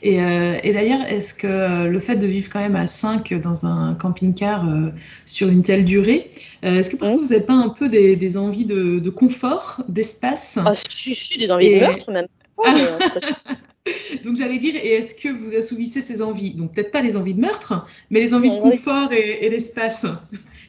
Et, 0.03 0.23
euh, 0.23 0.59
et 0.63 0.73
d'ailleurs, 0.73 1.03
est-ce 1.07 1.35
que 1.35 1.47
euh, 1.47 1.89
le 1.89 1.99
fait 1.99 2.17
de 2.17 2.27
vivre 2.27 2.49
quand 2.51 2.61
même 2.61 2.77
à 2.77 2.87
5 2.87 3.35
dans 3.35 3.67
un 3.67 3.95
camping-car 3.95 4.69
euh, 4.69 4.91
sur 5.27 5.49
une 5.49 5.63
telle 5.63 5.85
durée, 5.85 6.31
euh, 6.65 6.79
est-ce 6.79 6.91
que 6.91 6.97
parfois 6.97 7.17
mmh. 7.17 7.21
vous 7.21 7.33
n'avez 7.33 7.45
pas 7.45 7.55
un 7.55 7.69
peu 7.69 7.89
des, 7.89 8.15
des 8.17 8.37
envies 8.37 8.65
de, 8.65 9.01
de 9.01 9.11
confort, 9.11 9.83
d'espace? 9.89 10.59
Ah, 10.65 10.75
si, 10.89 11.17
si, 11.17 11.39
des 11.39 11.51
envies 11.51 11.67
et... 11.67 11.81
de 11.81 11.87
meurtre 11.87 12.11
même. 12.13 12.29
Ouais, 12.57 12.71
Donc 14.25 14.37
j'allais 14.37 14.59
dire, 14.59 14.75
et 14.77 14.95
est-ce 14.95 15.15
que 15.15 15.29
vous 15.29 15.55
assouvissez 15.55 16.01
ces 16.03 16.21
envies? 16.23 16.55
Donc 16.55 16.75
peut-être 16.75 16.91
pas 16.91 17.01
les 17.01 17.17
envies 17.17 17.35
de 17.35 17.41
meurtre, 17.41 17.87
mais 18.11 18.21
les 18.21 18.35
envies 18.35 18.51
de 18.51 18.61
confort 18.61 19.13
et, 19.13 19.47
et 19.47 19.51
d'espace. 19.51 20.05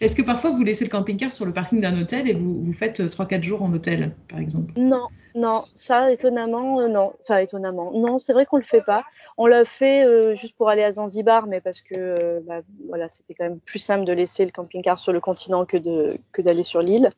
Est-ce 0.02 0.16
que 0.16 0.22
parfois 0.22 0.52
vous 0.52 0.64
laissez 0.64 0.86
le 0.86 0.90
camping-car 0.90 1.34
sur 1.34 1.46
le 1.46 1.54
parking 1.54 1.82
d'un 1.82 2.00
hôtel 2.00 2.30
et 2.30 2.34
vous, 2.34 2.64
vous 2.64 2.74
faites 2.74 3.00
3-4 3.00 3.44
jours 3.44 3.62
en 3.62 3.74
hôtel, 3.74 4.14
par 4.30 4.40
exemple? 4.40 4.72
Non, 4.78 5.08
non, 5.36 5.66
ça 5.74 6.12
étonnamment, 6.12 6.80
euh, 6.80 6.88
non. 6.88 7.14
Enfin 7.22 7.38
étonnamment, 7.38 7.92
non, 7.94 8.18
c'est 8.18 8.34
vrai 8.34 8.46
qu'on 8.46 8.58
le 8.58 8.64
fait 8.64 8.82
pas. 8.82 9.04
On 9.38 9.46
l'a 9.46 9.66
fait 9.66 10.06
euh, 10.06 10.36
juste 10.36 10.56
pour 10.58 10.70
aller 10.70 10.84
à 10.84 10.94
Zanzibar, 10.94 11.48
mais 11.48 11.62
parce 11.62 11.82
que 11.82 11.96
euh, 11.96 12.40
bah, 12.48 12.62
voilà, 12.88 13.10
c'était 13.10 13.34
quand 13.34 13.44
même 13.44 13.60
plus 13.60 13.80
simple 13.80 14.06
de 14.06 14.14
laisser 14.14 14.46
le 14.46 14.52
camping-car 14.52 15.00
sur 15.00 15.12
le 15.12 15.20
continent 15.20 15.66
que 15.66 16.42
d'aller 16.42 16.64
sur 16.64 16.82
l'île. 16.82 17.12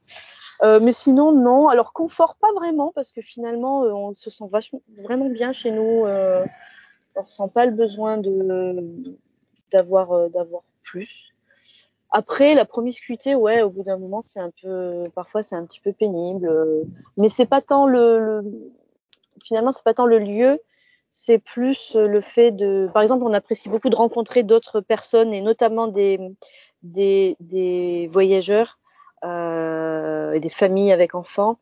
Euh, 0.63 0.79
mais 0.79 0.93
sinon, 0.93 1.31
non. 1.31 1.69
Alors, 1.69 1.93
confort, 1.93 2.35
pas 2.35 2.51
vraiment, 2.53 2.91
parce 2.93 3.11
que 3.11 3.21
finalement, 3.21 3.83
euh, 3.83 3.91
on 3.91 4.13
se 4.13 4.29
sent 4.29 4.45
vachement, 4.51 4.81
vraiment 4.97 5.29
bien 5.29 5.53
chez 5.53 5.71
nous. 5.71 6.05
Euh, 6.05 6.45
on 7.15 7.23
ressent 7.23 7.47
pas 7.47 7.65
le 7.65 7.71
besoin 7.71 8.21
d'avoir 9.71 10.29
d'avoir 10.29 10.63
plus. 10.83 11.33
Après, 12.11 12.55
la 12.55 12.65
promiscuité, 12.65 13.35
ouais, 13.35 13.61
au 13.61 13.69
bout 13.69 13.83
d'un 13.83 13.97
moment, 13.97 14.21
c'est 14.23 14.41
un 14.41 14.51
peu, 14.61 15.03
parfois, 15.15 15.43
c'est 15.43 15.55
un 15.55 15.65
petit 15.65 15.79
peu 15.79 15.93
pénible. 15.93 16.51
Mais 17.15 17.29
c'est 17.29 17.45
pas 17.45 17.61
tant 17.61 17.87
le, 17.87 18.19
le 18.19 18.41
finalement, 19.43 19.71
c'est 19.71 19.83
pas 19.83 19.93
tant 19.93 20.05
le 20.05 20.19
lieu, 20.19 20.59
c'est 21.09 21.39
plus 21.39 21.95
le 21.95 22.21
fait 22.21 22.51
de, 22.51 22.89
par 22.93 23.01
exemple, 23.01 23.23
on 23.23 23.33
apprécie 23.33 23.69
beaucoup 23.69 23.89
de 23.89 23.95
rencontrer 23.95 24.43
d'autres 24.43 24.81
personnes 24.81 25.33
et 25.33 25.41
notamment 25.41 25.87
des, 25.87 26.19
des, 26.83 27.37
des 27.39 28.09
voyageurs 28.11 28.77
euh, 29.23 30.33
et 30.33 30.39
des 30.39 30.49
familles 30.49 30.91
avec 30.91 31.15
enfants. 31.15 31.59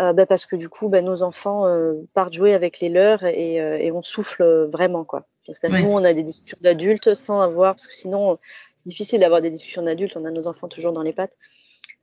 Euh, 0.00 0.14
bah 0.14 0.24
parce 0.24 0.46
que 0.46 0.56
du 0.56 0.70
coup, 0.70 0.88
bah, 0.88 1.02
nos 1.02 1.22
enfants 1.22 1.66
euh, 1.66 1.92
partent 2.14 2.32
jouer 2.32 2.54
avec 2.54 2.80
les 2.80 2.88
leurs 2.88 3.22
et, 3.24 3.56
et 3.56 3.92
on 3.92 4.02
souffle 4.02 4.42
vraiment 4.72 5.04
quoi. 5.04 5.24
Ouais. 5.48 5.82
Nous, 5.82 5.88
on 5.88 6.04
a 6.04 6.12
des 6.12 6.22
discussions 6.22 6.58
d'adultes 6.60 7.12
sans 7.14 7.40
avoir, 7.40 7.74
parce 7.74 7.86
que 7.86 7.94
sinon, 7.94 8.38
c'est 8.80 8.88
difficile 8.88 9.20
d'avoir 9.20 9.42
des 9.42 9.50
discussions 9.50 9.82
d'adultes. 9.82 10.16
On 10.16 10.24
a 10.24 10.30
nos 10.30 10.46
enfants 10.46 10.68
toujours 10.68 10.92
dans 10.92 11.02
les 11.02 11.12
pattes. 11.12 11.36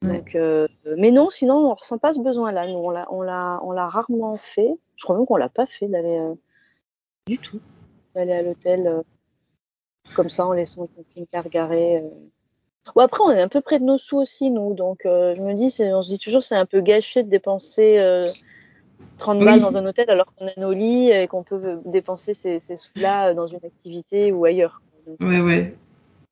Donc, 0.04 0.36
euh, 0.36 0.68
mais 0.96 1.10
non, 1.10 1.32
sinon, 1.32 1.72
on 1.72 1.74
ressent 1.74 1.98
pas 1.98 2.14
ce 2.14 2.20
besoin-là. 2.20 2.68
Nous, 2.68 2.78
on 2.78 2.92
l'a, 2.92 3.08
on 3.12 3.24
l'a, 3.24 3.60
on 3.64 3.72
l'a 3.72 3.88
rarement 3.88 4.38
fait. 4.38 4.78
Je 4.96 5.04
crois 5.04 5.18
même 5.18 5.26
qu'on 5.26 5.38
l'a 5.38 5.50
pas 5.50 5.66
fait 5.66 5.88
d'aller 5.88 6.20
euh, 6.20 6.36
du 7.26 7.40
tout, 7.40 7.60
d'aller 8.14 8.34
à 8.34 8.44
l'hôtel 8.44 8.86
euh, 8.86 9.02
comme 10.14 10.30
ça 10.30 10.46
en 10.46 10.54
laissant 10.54 10.84
le 10.84 11.04
camping-car 11.04 11.50
garé. 11.50 12.04
Bon, 12.94 13.02
après, 13.02 13.24
on 13.24 13.32
est 13.32 13.42
un 13.42 13.48
peu 13.48 13.62
près 13.62 13.80
de 13.80 13.86
nos 13.86 13.98
sous 13.98 14.18
aussi, 14.18 14.52
nous. 14.52 14.76
Donc, 14.76 15.00
je 15.04 15.42
me 15.42 15.54
dis, 15.56 15.72
c'est, 15.72 15.92
on 15.94 16.04
se 16.04 16.10
dit 16.10 16.20
toujours, 16.20 16.44
c'est 16.44 16.56
un 16.56 16.68
peu 16.68 16.82
gâché 16.82 17.24
de 17.24 17.30
dépenser 17.30 18.24
30 19.18 19.44
balles 19.44 19.56
oui. 19.56 19.62
dans 19.62 19.76
un 19.76 19.86
hôtel 19.86 20.10
alors 20.12 20.32
qu'on 20.36 20.48
a 20.48 20.52
nos 20.58 20.74
lits 20.74 21.10
et 21.10 21.28
qu'on 21.28 21.44
peut 21.44 21.82
dépenser 21.86 22.36
ces, 22.36 22.60
ces 22.60 22.78
sous-là 22.78 23.34
dans 23.34 23.48
une 23.48 23.66
activité 23.66 24.32
ou 24.32 24.46
ailleurs. 24.46 24.82
Donc, 25.06 25.18
ouais, 25.20 25.42
ouais, 25.42 25.76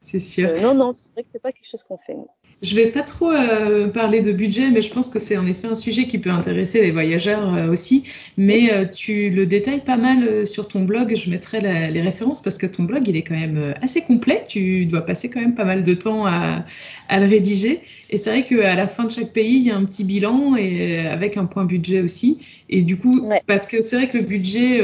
c'est 0.06 0.20
sûr. 0.20 0.50
Euh, 0.50 0.62
non, 0.62 0.76
non, 0.76 0.94
c'est 0.98 1.12
vrai 1.14 1.24
que 1.24 1.30
c'est 1.32 1.42
pas 1.42 1.52
quelque 1.52 1.68
chose 1.68 1.84
qu'on 1.84 1.98
fait. 1.98 2.14
Nous. 2.14 2.28
Je 2.62 2.74
vais 2.76 2.88
pas 2.88 3.02
trop 3.02 3.32
euh, 3.32 3.90
parler 3.90 4.22
de 4.22 4.32
budget, 4.32 4.72
mais 4.72 4.82
je 4.82 4.92
pense 4.92 5.10
que 5.10 5.20
c'est 5.20 5.36
en 5.36 5.46
effet 5.46 5.68
un 5.68 5.76
sujet 5.76 6.06
qui 6.06 6.20
peut 6.20 6.30
intéresser 6.30 6.82
les 6.82 6.92
voyageurs 6.92 7.54
euh, 7.54 7.68
aussi. 7.68 8.06
Mais 8.38 8.72
euh, 8.72 8.86
tu 8.86 9.30
le 9.30 9.46
détailles 9.46 9.84
pas 9.84 9.98
mal 9.98 10.48
sur 10.48 10.68
ton 10.70 10.84
blog. 10.84 11.14
Je 11.16 11.30
mettrai 11.30 11.60
la, 11.60 11.90
les 11.90 12.02
références 12.02 12.42
parce 12.42 12.58
que 12.58 12.66
ton 12.66 12.84
blog 12.84 13.08
il 13.08 13.18
est 13.18 13.24
quand 13.24 13.36
même 13.36 13.74
assez 13.82 14.02
complet. 14.02 14.44
Tu 14.48 14.86
dois 14.86 15.02
passer 15.02 15.30
quand 15.30 15.42
même 15.42 15.54
pas 15.54 15.66
mal 15.66 15.84
de 15.84 15.94
temps 15.94 16.26
à, 16.26 16.66
à 17.10 17.20
le 17.20 17.28
rédiger. 17.28 17.82
Et 18.10 18.18
c'est 18.18 18.30
vrai 18.30 18.44
qu'à 18.46 18.76
la 18.76 18.88
fin 18.88 19.04
de 19.04 19.12
chaque 19.12 19.34
pays, 19.34 19.58
il 19.58 19.68
y 19.68 19.72
a 19.72 19.76
un 19.76 19.84
petit 19.84 20.06
bilan 20.06 20.56
et 20.56 21.00
avec 21.00 21.36
un 21.36 21.46
point 21.46 21.66
budget 21.66 22.02
aussi. 22.02 22.40
Et 22.70 22.84
du 22.84 22.98
coup, 22.98 23.20
ouais. 23.20 23.42
parce 23.48 23.68
que 23.68 23.82
c'est 23.82 23.98
vrai 23.98 24.08
que 24.08 24.18
le 24.18 24.24
budget 24.24 24.82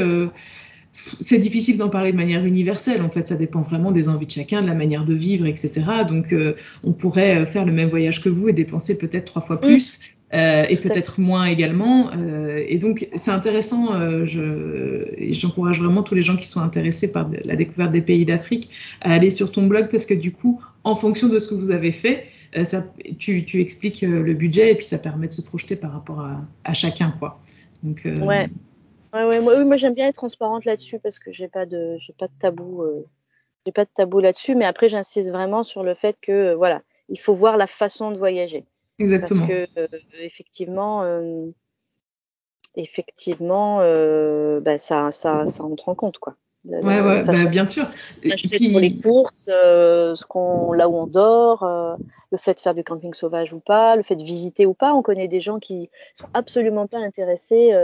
c'est 1.20 1.38
difficile 1.38 1.78
d'en 1.78 1.88
parler 1.88 2.12
de 2.12 2.16
manière 2.16 2.44
universelle. 2.44 3.02
En 3.02 3.10
fait, 3.10 3.28
ça 3.28 3.36
dépend 3.36 3.60
vraiment 3.60 3.90
des 3.90 4.08
envies 4.08 4.26
de 4.26 4.30
chacun, 4.30 4.62
de 4.62 4.66
la 4.66 4.74
manière 4.74 5.04
de 5.04 5.14
vivre, 5.14 5.46
etc. 5.46 5.82
Donc, 6.08 6.32
euh, 6.32 6.54
on 6.84 6.92
pourrait 6.92 7.44
faire 7.46 7.64
le 7.64 7.72
même 7.72 7.88
voyage 7.88 8.22
que 8.22 8.28
vous 8.28 8.48
et 8.48 8.52
dépenser 8.52 8.98
peut-être 8.98 9.26
trois 9.26 9.42
fois 9.42 9.60
plus. 9.60 9.98
Mmh. 9.98 10.02
Euh, 10.34 10.64
et 10.68 10.76
peut-être 10.76 11.20
moins 11.20 11.44
également. 11.44 12.10
Euh, 12.16 12.64
et 12.66 12.78
donc, 12.78 13.08
c'est 13.16 13.30
intéressant. 13.30 13.94
Euh, 13.94 14.24
je, 14.24 15.04
j'encourage 15.30 15.80
vraiment 15.80 16.02
tous 16.02 16.14
les 16.14 16.22
gens 16.22 16.36
qui 16.36 16.46
sont 16.46 16.60
intéressés 16.60 17.12
par 17.12 17.30
la 17.44 17.54
découverte 17.54 17.92
des 17.92 18.00
pays 18.00 18.24
d'Afrique 18.24 18.70
à 19.02 19.12
aller 19.12 19.28
sur 19.28 19.52
ton 19.52 19.66
blog 19.66 19.88
parce 19.90 20.06
que 20.06 20.14
du 20.14 20.32
coup, 20.32 20.62
en 20.84 20.96
fonction 20.96 21.28
de 21.28 21.38
ce 21.38 21.48
que 21.48 21.54
vous 21.54 21.70
avez 21.70 21.92
fait, 21.92 22.24
euh, 22.56 22.64
ça, 22.64 22.86
tu, 23.18 23.44
tu 23.44 23.60
expliques 23.60 24.04
euh, 24.04 24.22
le 24.22 24.32
budget 24.32 24.72
et 24.72 24.74
puis 24.74 24.86
ça 24.86 24.98
permet 24.98 25.26
de 25.26 25.32
se 25.32 25.42
projeter 25.42 25.76
par 25.76 25.92
rapport 25.92 26.20
à, 26.20 26.40
à 26.64 26.72
chacun, 26.72 27.14
quoi. 27.18 27.38
Donc, 27.82 28.06
ouais. 28.22 28.48
Ouais, 29.12 29.24
ouais, 29.24 29.40
moi, 29.40 29.54
oui, 29.58 29.64
moi 29.64 29.76
j'aime 29.76 29.94
bien 29.94 30.08
être 30.08 30.16
transparente 30.16 30.64
là-dessus 30.64 30.98
parce 30.98 31.18
que 31.18 31.32
j'ai 31.32 31.48
pas 31.48 31.66
de, 31.66 31.96
j'ai 31.98 32.14
pas 32.14 32.28
de 32.28 32.32
tabou, 32.38 32.82
euh, 32.82 33.06
j'ai 33.66 33.72
pas 33.72 33.84
de 33.84 33.90
tabou 33.94 34.20
là-dessus. 34.20 34.54
Mais 34.54 34.64
après, 34.64 34.88
j'insiste 34.88 35.30
vraiment 35.30 35.64
sur 35.64 35.82
le 35.82 35.94
fait 35.94 36.16
que, 36.20 36.32
euh, 36.32 36.56
voilà, 36.56 36.80
il 37.08 37.20
faut 37.20 37.34
voir 37.34 37.58
la 37.58 37.66
façon 37.66 38.10
de 38.10 38.16
voyager. 38.16 38.64
Exactement. 38.98 39.46
Parce 39.46 39.50
que 39.50 39.68
euh, 39.78 39.86
effectivement, 40.20 41.04
effectivement, 42.74 43.78
bah, 44.60 44.78
ça, 44.78 45.10
ça, 45.10 45.46
ça 45.46 45.62
entre 45.62 45.88
en 45.90 45.94
compte, 45.94 46.18
quoi. 46.18 46.36
Ouais, 46.64 47.00
ouais, 47.00 47.24
bah, 47.24 47.32
bien 47.50 47.66
sûr. 47.66 47.86
Puis... 48.20 48.70
pour 48.70 48.80
les 48.80 48.96
courses, 48.96 49.46
ce 49.46 50.24
qu'on, 50.26 50.72
là 50.72 50.88
où 50.88 50.96
on 50.96 51.06
dort, 51.06 51.66
le 52.30 52.38
fait 52.38 52.54
de 52.54 52.60
faire 52.60 52.72
du 52.72 52.84
camping 52.84 53.12
sauvage 53.12 53.52
ou 53.52 53.60
pas, 53.60 53.96
le 53.96 54.02
fait 54.02 54.16
de 54.16 54.22
visiter 54.22 54.64
ou 54.64 54.72
pas. 54.72 54.94
On 54.94 55.02
connaît 55.02 55.28
des 55.28 55.40
gens 55.40 55.58
qui 55.58 55.90
sont 56.14 56.28
absolument 56.32 56.86
pas 56.86 56.98
intéressés 56.98 57.74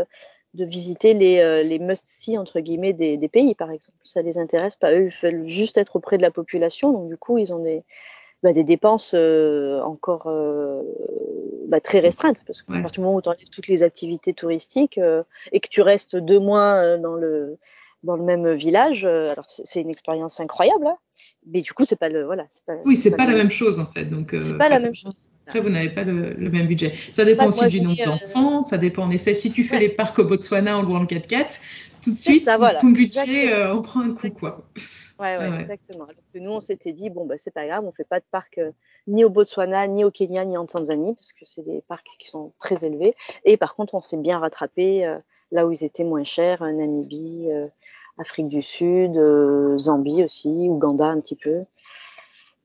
de 0.54 0.64
visiter 0.64 1.14
les, 1.14 1.38
euh, 1.38 1.62
les 1.62 1.78
must-see 1.78 2.38
entre 2.38 2.60
guillemets 2.60 2.92
des, 2.92 3.16
des, 3.16 3.28
pays 3.28 3.54
par 3.54 3.70
exemple. 3.70 3.98
Ça 4.02 4.22
les 4.22 4.38
intéresse 4.38 4.76
pas. 4.76 4.92
Eux, 4.92 5.06
ils 5.06 5.28
veulent 5.28 5.48
juste 5.48 5.76
être 5.78 5.96
auprès 5.96 6.16
de 6.16 6.22
la 6.22 6.30
population, 6.30 6.92
donc 6.92 7.08
du 7.08 7.16
coup 7.16 7.38
ils 7.38 7.52
ont 7.52 7.62
des, 7.62 7.82
bah, 8.42 8.52
des 8.52 8.62
dépenses 8.62 9.14
euh, 9.16 9.80
encore 9.82 10.26
euh, 10.26 10.82
bah, 11.66 11.80
très 11.80 11.98
restreintes 11.98 12.42
parce 12.46 12.62
qu'à 12.62 12.72
ouais. 12.72 12.82
partir 12.82 13.02
du 13.02 13.06
moment 13.06 13.16
où 13.16 13.22
tu 13.22 13.28
enlèves 13.28 13.48
toutes 13.50 13.66
les 13.66 13.82
activités 13.82 14.32
touristiques 14.32 14.96
euh, 14.98 15.24
et 15.50 15.58
que 15.58 15.68
tu 15.68 15.82
restes 15.82 16.14
deux 16.14 16.38
mois 16.38 16.74
euh, 16.74 16.98
dans 16.98 17.14
le 17.14 17.58
dans 18.02 18.16
le 18.16 18.22
même 18.22 18.54
village, 18.54 19.04
euh, 19.04 19.32
alors 19.32 19.44
c'est 19.48 19.80
une 19.80 19.90
expérience 19.90 20.40
incroyable. 20.40 20.86
Hein 20.86 20.96
mais 21.50 21.62
du 21.62 21.72
coup, 21.72 21.84
c'est 21.84 21.98
pas 21.98 22.08
le 22.08 22.24
voilà, 22.24 22.46
pas. 22.66 22.74
Oui, 22.84 22.96
c'est 22.96 23.10
pas, 23.10 23.18
pas, 23.18 23.26
la 23.26 23.36
même 23.36 23.50
chose 23.50 23.80
en 23.80 23.86
fait. 23.86 24.04
Donc. 24.04 24.36
C'est 24.40 24.56
pas 24.56 24.68
la 24.68 24.78
même 24.78 24.94
chose. 24.94 25.30
Après, 25.46 25.60
vous 25.60 25.70
n'avez 25.70 25.88
pas 25.88 26.04
le, 26.04 26.34
le, 26.34 26.50
même 26.50 26.66
budget. 26.66 26.92
Ça 27.12 27.24
dépend 27.24 27.46
aussi 27.46 27.66
du 27.68 27.80
nombre 27.80 28.02
d'enfants. 28.04 28.62
Ça 28.62 28.78
dépend 28.78 29.04
en 29.04 29.10
effet 29.10 29.34
si 29.34 29.50
tu 29.50 29.64
fais 29.64 29.76
ouais. 29.76 29.82
les 29.82 29.88
parcs 29.88 30.18
au 30.18 30.24
Botswana 30.24 30.76
en 30.78 30.82
louant 30.82 31.00
le 31.00 31.06
4x4, 31.06 31.60
tout 32.02 32.12
de 32.12 32.16
suite, 32.16 32.44
ça, 32.44 32.56
voilà. 32.56 32.78
ton 32.78 32.88
budget 32.88 33.52
euh, 33.52 33.74
on 33.74 33.82
prend 33.82 34.00
un 34.00 34.14
coup 34.14 34.30
quoi. 34.30 34.64
Ouais, 35.18 35.36
ouais, 35.36 35.48
ouais, 35.48 35.60
exactement. 35.62 36.04
Alors 36.04 36.22
que 36.32 36.38
nous, 36.38 36.50
on 36.50 36.60
s'était 36.60 36.92
dit 36.92 37.10
bon 37.10 37.26
bah 37.26 37.34
c'est 37.38 37.52
pas 37.52 37.66
grave, 37.66 37.84
on 37.84 37.92
fait 37.92 38.06
pas 38.06 38.20
de 38.20 38.24
parc 38.30 38.58
euh, 38.58 38.70
ni 39.08 39.24
au 39.24 39.30
Botswana, 39.30 39.86
ni 39.88 40.04
au 40.04 40.10
Kenya, 40.10 40.44
ni 40.44 40.56
en 40.56 40.66
Tanzanie 40.66 41.14
parce 41.14 41.32
que 41.32 41.44
c'est 41.44 41.62
des 41.62 41.82
parcs 41.88 42.06
qui 42.18 42.28
sont 42.28 42.52
très 42.60 42.84
élevés. 42.84 43.14
Et 43.44 43.56
par 43.56 43.74
contre, 43.74 43.94
on 43.94 44.00
s'est 44.00 44.16
bien 44.16 44.38
rattrapé 44.38 45.04
euh, 45.04 45.18
là 45.52 45.66
où 45.66 45.72
ils 45.72 45.84
étaient 45.84 46.04
moins 46.04 46.24
chers, 46.24 46.62
Namibie 46.62 47.48
Afrique 48.18 48.48
du 48.48 48.62
Sud, 48.62 49.20
Zambie 49.76 50.24
aussi, 50.24 50.48
Ouganda 50.68 51.06
un 51.06 51.20
petit 51.20 51.36
peu. 51.36 51.64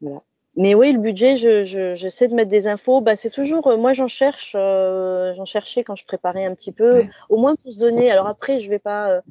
Voilà. 0.01 0.21
Mais 0.55 0.75
oui, 0.75 0.91
le 0.91 0.99
budget, 0.99 1.35
je, 1.35 1.63
je, 1.63 1.95
j'essaie 1.95 2.27
de 2.27 2.35
mettre 2.35 2.51
des 2.51 2.67
infos. 2.67 3.01
Bah, 3.01 3.15
c'est 3.15 3.31
toujours, 3.31 3.75
moi 3.77 3.93
j'en 3.93 4.07
cherche, 4.07 4.51
j'en 4.53 5.45
cherchais 5.45 5.83
quand 5.83 5.95
je 5.95 6.05
préparais 6.05 6.45
un 6.45 6.53
petit 6.53 6.71
peu, 6.71 7.05
au 7.29 7.37
moins 7.37 7.55
pour 7.55 7.71
se 7.71 7.79
donner. 7.79 8.11
Alors 8.11 8.27
après, 8.27 8.59
je 8.59 8.69
vais 8.69 8.79
pas, 8.79 9.21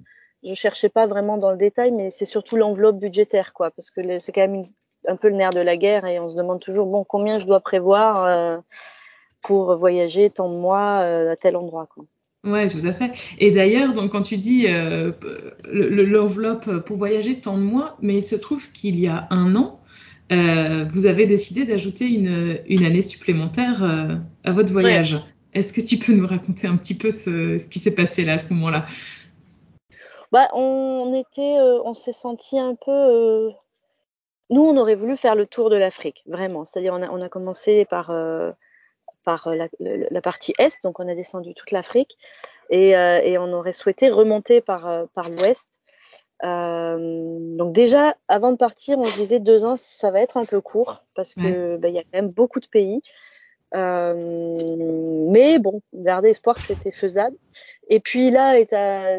je 0.43 0.55
cherchais 0.55 0.89
pas 0.89 1.07
vraiment 1.07 1.39
dans 1.39 1.51
le 1.51 1.57
détail, 1.57 1.93
mais 1.93 2.11
c'est 2.11 2.25
surtout 2.25 2.57
l'enveloppe 2.57 2.99
budgétaire, 2.99 3.53
quoi, 3.53 3.71
parce 3.71 3.91
que 3.91 4.19
c'est 4.19 4.33
quand 4.33 4.41
même 4.41 4.65
un 5.07 5.17
peu 5.17 5.29
le 5.29 5.37
nerf 5.37 5.51
de 5.51 5.61
la 5.61 5.77
guerre 5.77 6.07
et 6.07 6.19
on 6.19 6.29
se 6.29 6.35
demande 6.35 6.61
toujours, 6.61 6.87
bon, 6.87 7.05
combien 7.05 7.39
je 7.39 7.47
dois 7.47 7.61
prévoir 7.61 8.25
euh, 8.25 8.59
pour 9.43 9.75
voyager 9.77 10.31
tant 10.31 10.49
de 10.49 10.57
mois 10.57 11.01
euh, 11.03 11.33
à 11.33 11.37
tel 11.37 11.57
endroit, 11.57 11.87
quoi. 11.93 12.05
Ouais, 12.45 12.68
tout 12.68 12.84
à 12.84 12.93
fait. 12.93 13.12
Et 13.38 13.51
d'ailleurs, 13.53 13.95
donc 13.95 14.11
quand 14.12 14.22
tu 14.22 14.36
dis 14.36 14.66
euh, 14.66 15.12
l'enveloppe 15.64 16.78
pour 16.84 16.97
voyager 16.97 17.40
tant 17.40 17.57
de 17.57 17.62
mois, 17.62 17.97
mais 18.03 18.16
il 18.16 18.22
se 18.22 18.34
trouve 18.34 18.72
qu'il 18.72 18.99
y 18.99 19.07
a 19.07 19.28
un 19.30 19.55
an, 19.55 19.76
vous 20.30 21.07
avez 21.07 21.26
décidé 21.26 21.66
d'ajouter 21.66 22.09
une, 22.09 22.59
une, 22.66 22.84
année 22.84 23.03
supplémentaire 23.03 23.82
à 24.45 24.53
votre 24.53 24.72
voyage. 24.72 25.20
Est-ce 25.53 25.74
que 25.74 25.82
tu 25.82 25.99
peux 25.99 26.14
nous 26.14 26.26
raconter 26.26 26.66
un 26.66 26.76
petit 26.76 26.97
peu 26.97 27.11
ce, 27.11 27.59
ce 27.59 27.68
qui 27.68 27.78
s'est 27.78 27.95
passé 27.95 28.24
là 28.24 28.34
à 28.34 28.38
ce 28.38 28.53
moment-là? 28.55 28.86
Bah, 30.32 30.49
on 30.55 31.12
était, 31.14 31.59
euh, 31.59 31.82
on 31.84 31.93
s'est 31.93 32.14
senti 32.14 32.59
un 32.59 32.74
peu. 32.74 32.90
Euh, 32.90 33.51
nous, 34.49 34.62
on 34.62 34.78
aurait 34.78 34.95
voulu 34.95 35.18
faire 35.18 35.34
le 35.34 35.45
tour 35.45 35.68
de 35.68 35.76
l'Afrique, 35.76 36.22
vraiment. 36.26 36.64
C'est-à-dire, 36.64 36.95
on 36.95 37.03
a, 37.03 37.11
on 37.11 37.20
a 37.20 37.28
commencé 37.28 37.84
par, 37.84 38.11
euh, 38.11 38.51
par 39.25 39.55
la, 39.55 39.68
la, 39.79 40.20
partie 40.20 40.53
est, 40.59 40.83
donc 40.83 41.01
on 41.01 41.09
a 41.09 41.14
descendu 41.14 41.55
toute 41.55 41.70
l'Afrique, 41.70 42.16
et, 42.70 42.91
et, 42.91 43.39
on 43.39 43.53
aurait 43.53 43.73
souhaité 43.73 44.09
remonter 44.09 44.61
par, 44.61 45.07
par 45.14 45.29
l'ouest. 45.29 45.81
donc 46.43 47.73
déjà, 47.73 48.16
avant 48.29 48.53
de 48.53 48.57
partir, 48.57 48.99
on 48.99 49.05
se 49.05 49.16
disait 49.16 49.41
deux 49.41 49.64
ans, 49.64 49.77
ça 49.77 50.11
va 50.11 50.20
être 50.20 50.37
un 50.37 50.45
peu 50.45 50.61
court 50.61 51.05
parce 51.14 51.35
que 51.35 51.77
bah, 51.77 51.89
il 51.89 51.95
y 51.95 51.99
a 51.99 52.03
quand 52.03 52.14
même 52.14 52.31
beaucoup 52.31 52.61
de 52.61 52.66
pays. 52.66 53.03
mais 53.75 55.59
bon, 55.59 55.83
garder 55.93 56.31
espoir 56.31 56.57
que 56.57 56.62
c'était 56.62 56.93
faisable. 56.93 57.37
Et 57.89 58.01
puis 58.01 58.31
là, 58.31 58.59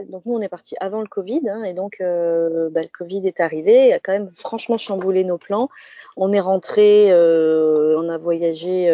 donc 0.05 0.25
nous 0.25 0.33
on 0.33 0.41
est 0.41 0.49
parti 0.49 0.75
avant 0.79 1.01
le 1.01 1.07
Covid, 1.07 1.41
hein, 1.47 1.63
et 1.63 1.73
donc 1.73 1.97
euh, 2.01 2.69
bah, 2.71 2.81
le 2.81 2.87
Covid 2.87 3.27
est 3.27 3.39
arrivé, 3.39 3.89
il 3.89 3.93
a 3.93 3.99
quand 3.99 4.13
même 4.13 4.31
franchement 4.35 4.79
chamboulé 4.79 5.23
nos 5.23 5.37
plans. 5.37 5.69
On 6.17 6.33
est 6.33 6.39
rentré, 6.39 7.11
euh, 7.11 7.95
on 7.99 8.09
a 8.09 8.17
voyagé 8.17 8.89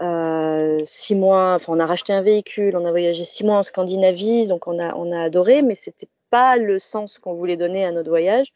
euh, 0.00 0.80
six 0.84 1.14
mois, 1.14 1.54
enfin 1.54 1.72
on 1.74 1.78
a 1.78 1.86
racheté 1.86 2.12
un 2.12 2.22
véhicule, 2.22 2.76
on 2.76 2.84
a 2.86 2.90
voyagé 2.90 3.24
six 3.24 3.44
mois 3.44 3.58
en 3.58 3.62
Scandinavie, 3.62 4.46
donc 4.46 4.66
on 4.66 4.78
a 4.78 4.94
on 4.94 5.12
a 5.12 5.20
adoré, 5.20 5.62
mais 5.62 5.74
c'était 5.74 6.08
pas 6.30 6.56
le 6.56 6.78
sens 6.78 7.18
qu'on 7.18 7.34
voulait 7.34 7.56
donner 7.56 7.84
à 7.84 7.92
notre 7.92 8.08
voyage. 8.08 8.52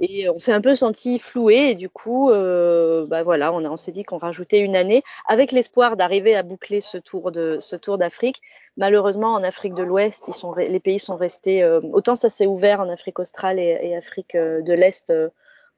Et 0.00 0.28
on 0.28 0.38
s'est 0.40 0.52
un 0.52 0.60
peu 0.60 0.74
senti 0.74 1.18
floué 1.18 1.70
et 1.70 1.74
du 1.74 1.88
coup, 1.88 2.30
euh, 2.30 3.06
bah 3.06 3.22
voilà, 3.22 3.52
on, 3.52 3.64
on 3.64 3.76
s'est 3.76 3.92
dit 3.92 4.02
qu'on 4.02 4.18
rajoutait 4.18 4.58
une 4.58 4.74
année 4.74 5.04
avec 5.28 5.52
l'espoir 5.52 5.96
d'arriver 5.96 6.34
à 6.34 6.42
boucler 6.42 6.80
ce 6.80 6.98
tour 6.98 7.30
de 7.30 7.58
ce 7.60 7.76
tour 7.76 7.98
d'Afrique. 7.98 8.40
Malheureusement, 8.76 9.34
en 9.34 9.44
Afrique 9.44 9.74
de 9.74 9.82
l'Ouest, 9.82 10.24
ils 10.26 10.34
sont 10.34 10.54
les 10.54 10.80
pays 10.80 10.98
sont 10.98 11.16
restés. 11.16 11.62
Euh, 11.62 11.80
autant 11.92 12.16
ça 12.16 12.30
s'est 12.30 12.46
ouvert 12.46 12.80
en 12.80 12.88
Afrique 12.88 13.20
australe 13.20 13.58
et, 13.60 13.94
Afrique 13.94 14.34
euh, 14.34 14.60
de 14.62 14.72
l'Est, 14.72 15.10
euh, 15.10 15.28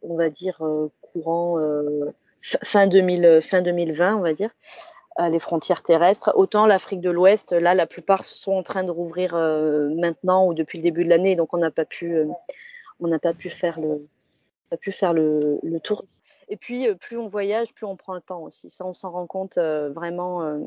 on 0.03 0.17
va 0.17 0.31
dire 0.31 0.63
courant 1.03 1.59
fin 2.63 2.87
2000, 2.87 3.41
fin 3.43 3.63
2020, 3.63 4.17
on 4.17 4.21
va 4.21 4.35
dire 4.35 4.51
les 5.31 5.39
frontières 5.39 5.85
terrestres. 5.85 6.33
Autant 6.35 6.67
l'Afrique 6.67 7.01
de 7.01 7.09
l'Ouest, 7.09 7.53
là, 7.53 7.73
la 7.73 7.87
plupart 7.87 8.25
sont 8.25 8.55
en 8.55 8.65
train 8.65 8.83
de 8.83 8.91
rouvrir 8.91 9.35
maintenant 9.35 10.45
ou 10.45 10.55
depuis 10.55 10.79
le 10.79 10.83
début 10.83 11.05
de 11.05 11.09
l'année, 11.09 11.37
donc 11.37 11.55
on 11.55 11.59
n'a 11.59 11.71
pas 11.71 11.85
pu, 11.85 12.17
pas 13.23 13.33
pu 13.33 13.49
faire 13.49 13.79
le, 13.79 14.09
a 14.75 14.77
pu 14.77 14.93
faire 14.93 15.13
le, 15.13 15.61
tour. 15.83 16.05
Et 16.49 16.57
puis, 16.57 16.89
euh, 16.89 16.95
plus 16.95 17.17
on 17.17 17.27
voyage, 17.27 17.73
plus 17.75 17.87
on 17.87 17.97
prend 17.97 18.15
le 18.15 18.21
temps 18.21 18.43
aussi. 18.43 18.69
Ça, 18.71 18.85
on 18.85 18.93
s'en 18.93 19.11
rend 19.11 19.27
compte 19.27 19.59
euh, 19.59 19.91
vraiment. 19.91 20.43
Euh, 20.43 20.59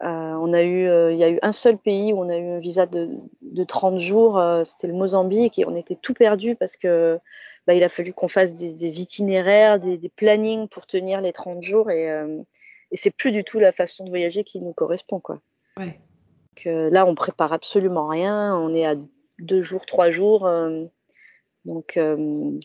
on 0.00 0.52
a 0.52 0.62
eu, 0.62 1.12
il 1.12 1.16
y 1.16 1.24
a 1.24 1.30
eu 1.30 1.38
un 1.42 1.52
seul 1.52 1.78
pays 1.78 2.12
où 2.12 2.18
on 2.18 2.28
a 2.28 2.36
eu 2.36 2.56
un 2.56 2.58
visa 2.58 2.84
de, 2.84 3.08
de 3.40 3.64
30 3.64 3.98
jours, 3.98 4.42
c'était 4.64 4.88
le 4.88 4.92
Mozambique, 4.92 5.58
et 5.58 5.66
on 5.66 5.74
était 5.74 5.94
tout 5.94 6.12
perdu 6.12 6.56
parce 6.56 6.76
que 6.76 7.18
bah, 7.66 7.74
il 7.74 7.82
a 7.82 7.88
fallu 7.88 8.12
qu'on 8.12 8.28
fasse 8.28 8.54
des, 8.54 9.00
itinéraires, 9.00 9.80
des, 9.80 9.96
des, 9.98 10.08
plannings 10.08 10.68
pour 10.68 10.86
tenir 10.86 11.20
les 11.20 11.32
30 11.32 11.62
jours, 11.62 11.90
et, 11.90 12.08
et 12.90 12.96
c'est 12.96 13.10
plus 13.10 13.32
du 13.32 13.44
tout 13.44 13.58
la 13.58 13.72
façon 13.72 14.04
de 14.04 14.10
voyager 14.10 14.44
qui 14.44 14.60
nous 14.60 14.72
correspond, 14.72 15.20
quoi. 15.20 15.40
Ouais. 15.76 15.98
là, 16.64 17.06
on 17.06 17.14
prépare 17.14 17.52
absolument 17.52 18.08
rien, 18.08 18.54
on 18.56 18.74
est 18.74 18.86
à 18.86 18.94
deux 19.38 19.62
jours, 19.62 19.86
trois 19.86 20.10
jours. 20.10 20.48
Donc 21.64 21.96
euh, 21.96 22.58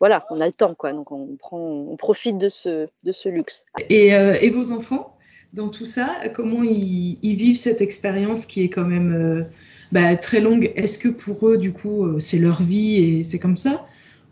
voilà, 0.00 0.26
on 0.30 0.40
a 0.40 0.46
le 0.46 0.52
temps, 0.52 0.74
quoi. 0.74 0.92
Donc 0.92 1.12
on 1.12 1.36
prend, 1.36 1.58
on 1.58 1.96
profite 1.96 2.38
de 2.38 2.48
ce, 2.48 2.88
de 3.04 3.12
ce 3.12 3.28
luxe. 3.28 3.64
Et, 3.88 4.14
euh, 4.14 4.34
et 4.40 4.50
vos 4.50 4.72
enfants, 4.72 5.16
dans 5.52 5.68
tout 5.68 5.86
ça, 5.86 6.08
comment 6.34 6.62
ils, 6.62 7.18
ils 7.22 7.36
vivent 7.36 7.56
cette 7.56 7.80
expérience 7.80 8.46
qui 8.46 8.62
est 8.62 8.68
quand 8.68 8.84
même 8.84 9.12
euh, 9.12 9.44
bah, 9.92 10.16
très 10.16 10.40
longue? 10.40 10.72
Est-ce 10.76 10.98
que 10.98 11.08
pour 11.08 11.48
eux, 11.48 11.58
du 11.58 11.72
coup, 11.72 12.18
c'est 12.20 12.38
leur 12.38 12.62
vie 12.62 12.96
et 12.96 13.24
c'est 13.24 13.38
comme 13.38 13.56
ça? 13.56 13.86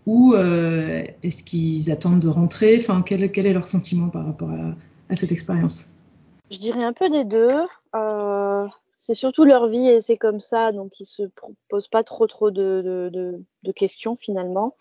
Ou 0.06 0.34
est-ce 0.34 1.42
qu'ils 1.42 1.90
attendent 1.90 2.20
de 2.20 2.28
rentrer? 2.28 2.76
Enfin, 2.78 3.02
quel, 3.02 3.32
quel, 3.32 3.46
est 3.46 3.52
leur 3.54 3.64
sentiment 3.64 4.10
par 4.10 4.26
rapport 4.26 4.50
à, 4.50 4.74
à 5.08 5.16
cette 5.16 5.32
expérience? 5.32 5.94
Je 6.50 6.58
dirais 6.58 6.84
un 6.84 6.92
peu 6.92 7.08
des 7.10 7.24
deux. 7.24 7.50
Euh, 7.94 8.66
c'est 8.92 9.14
surtout 9.14 9.44
leur 9.44 9.68
vie 9.68 9.88
et 9.88 10.00
c'est 10.00 10.16
comme 10.16 10.40
ça, 10.40 10.72
donc 10.72 11.00
ils 11.00 11.06
se 11.06 11.22
posent 11.68 11.88
pas 11.88 12.04
trop 12.04 12.26
trop 12.26 12.50
de, 12.50 13.10
de, 13.12 13.42
de, 13.62 13.72
questions 13.72 14.16
finalement. 14.16 14.76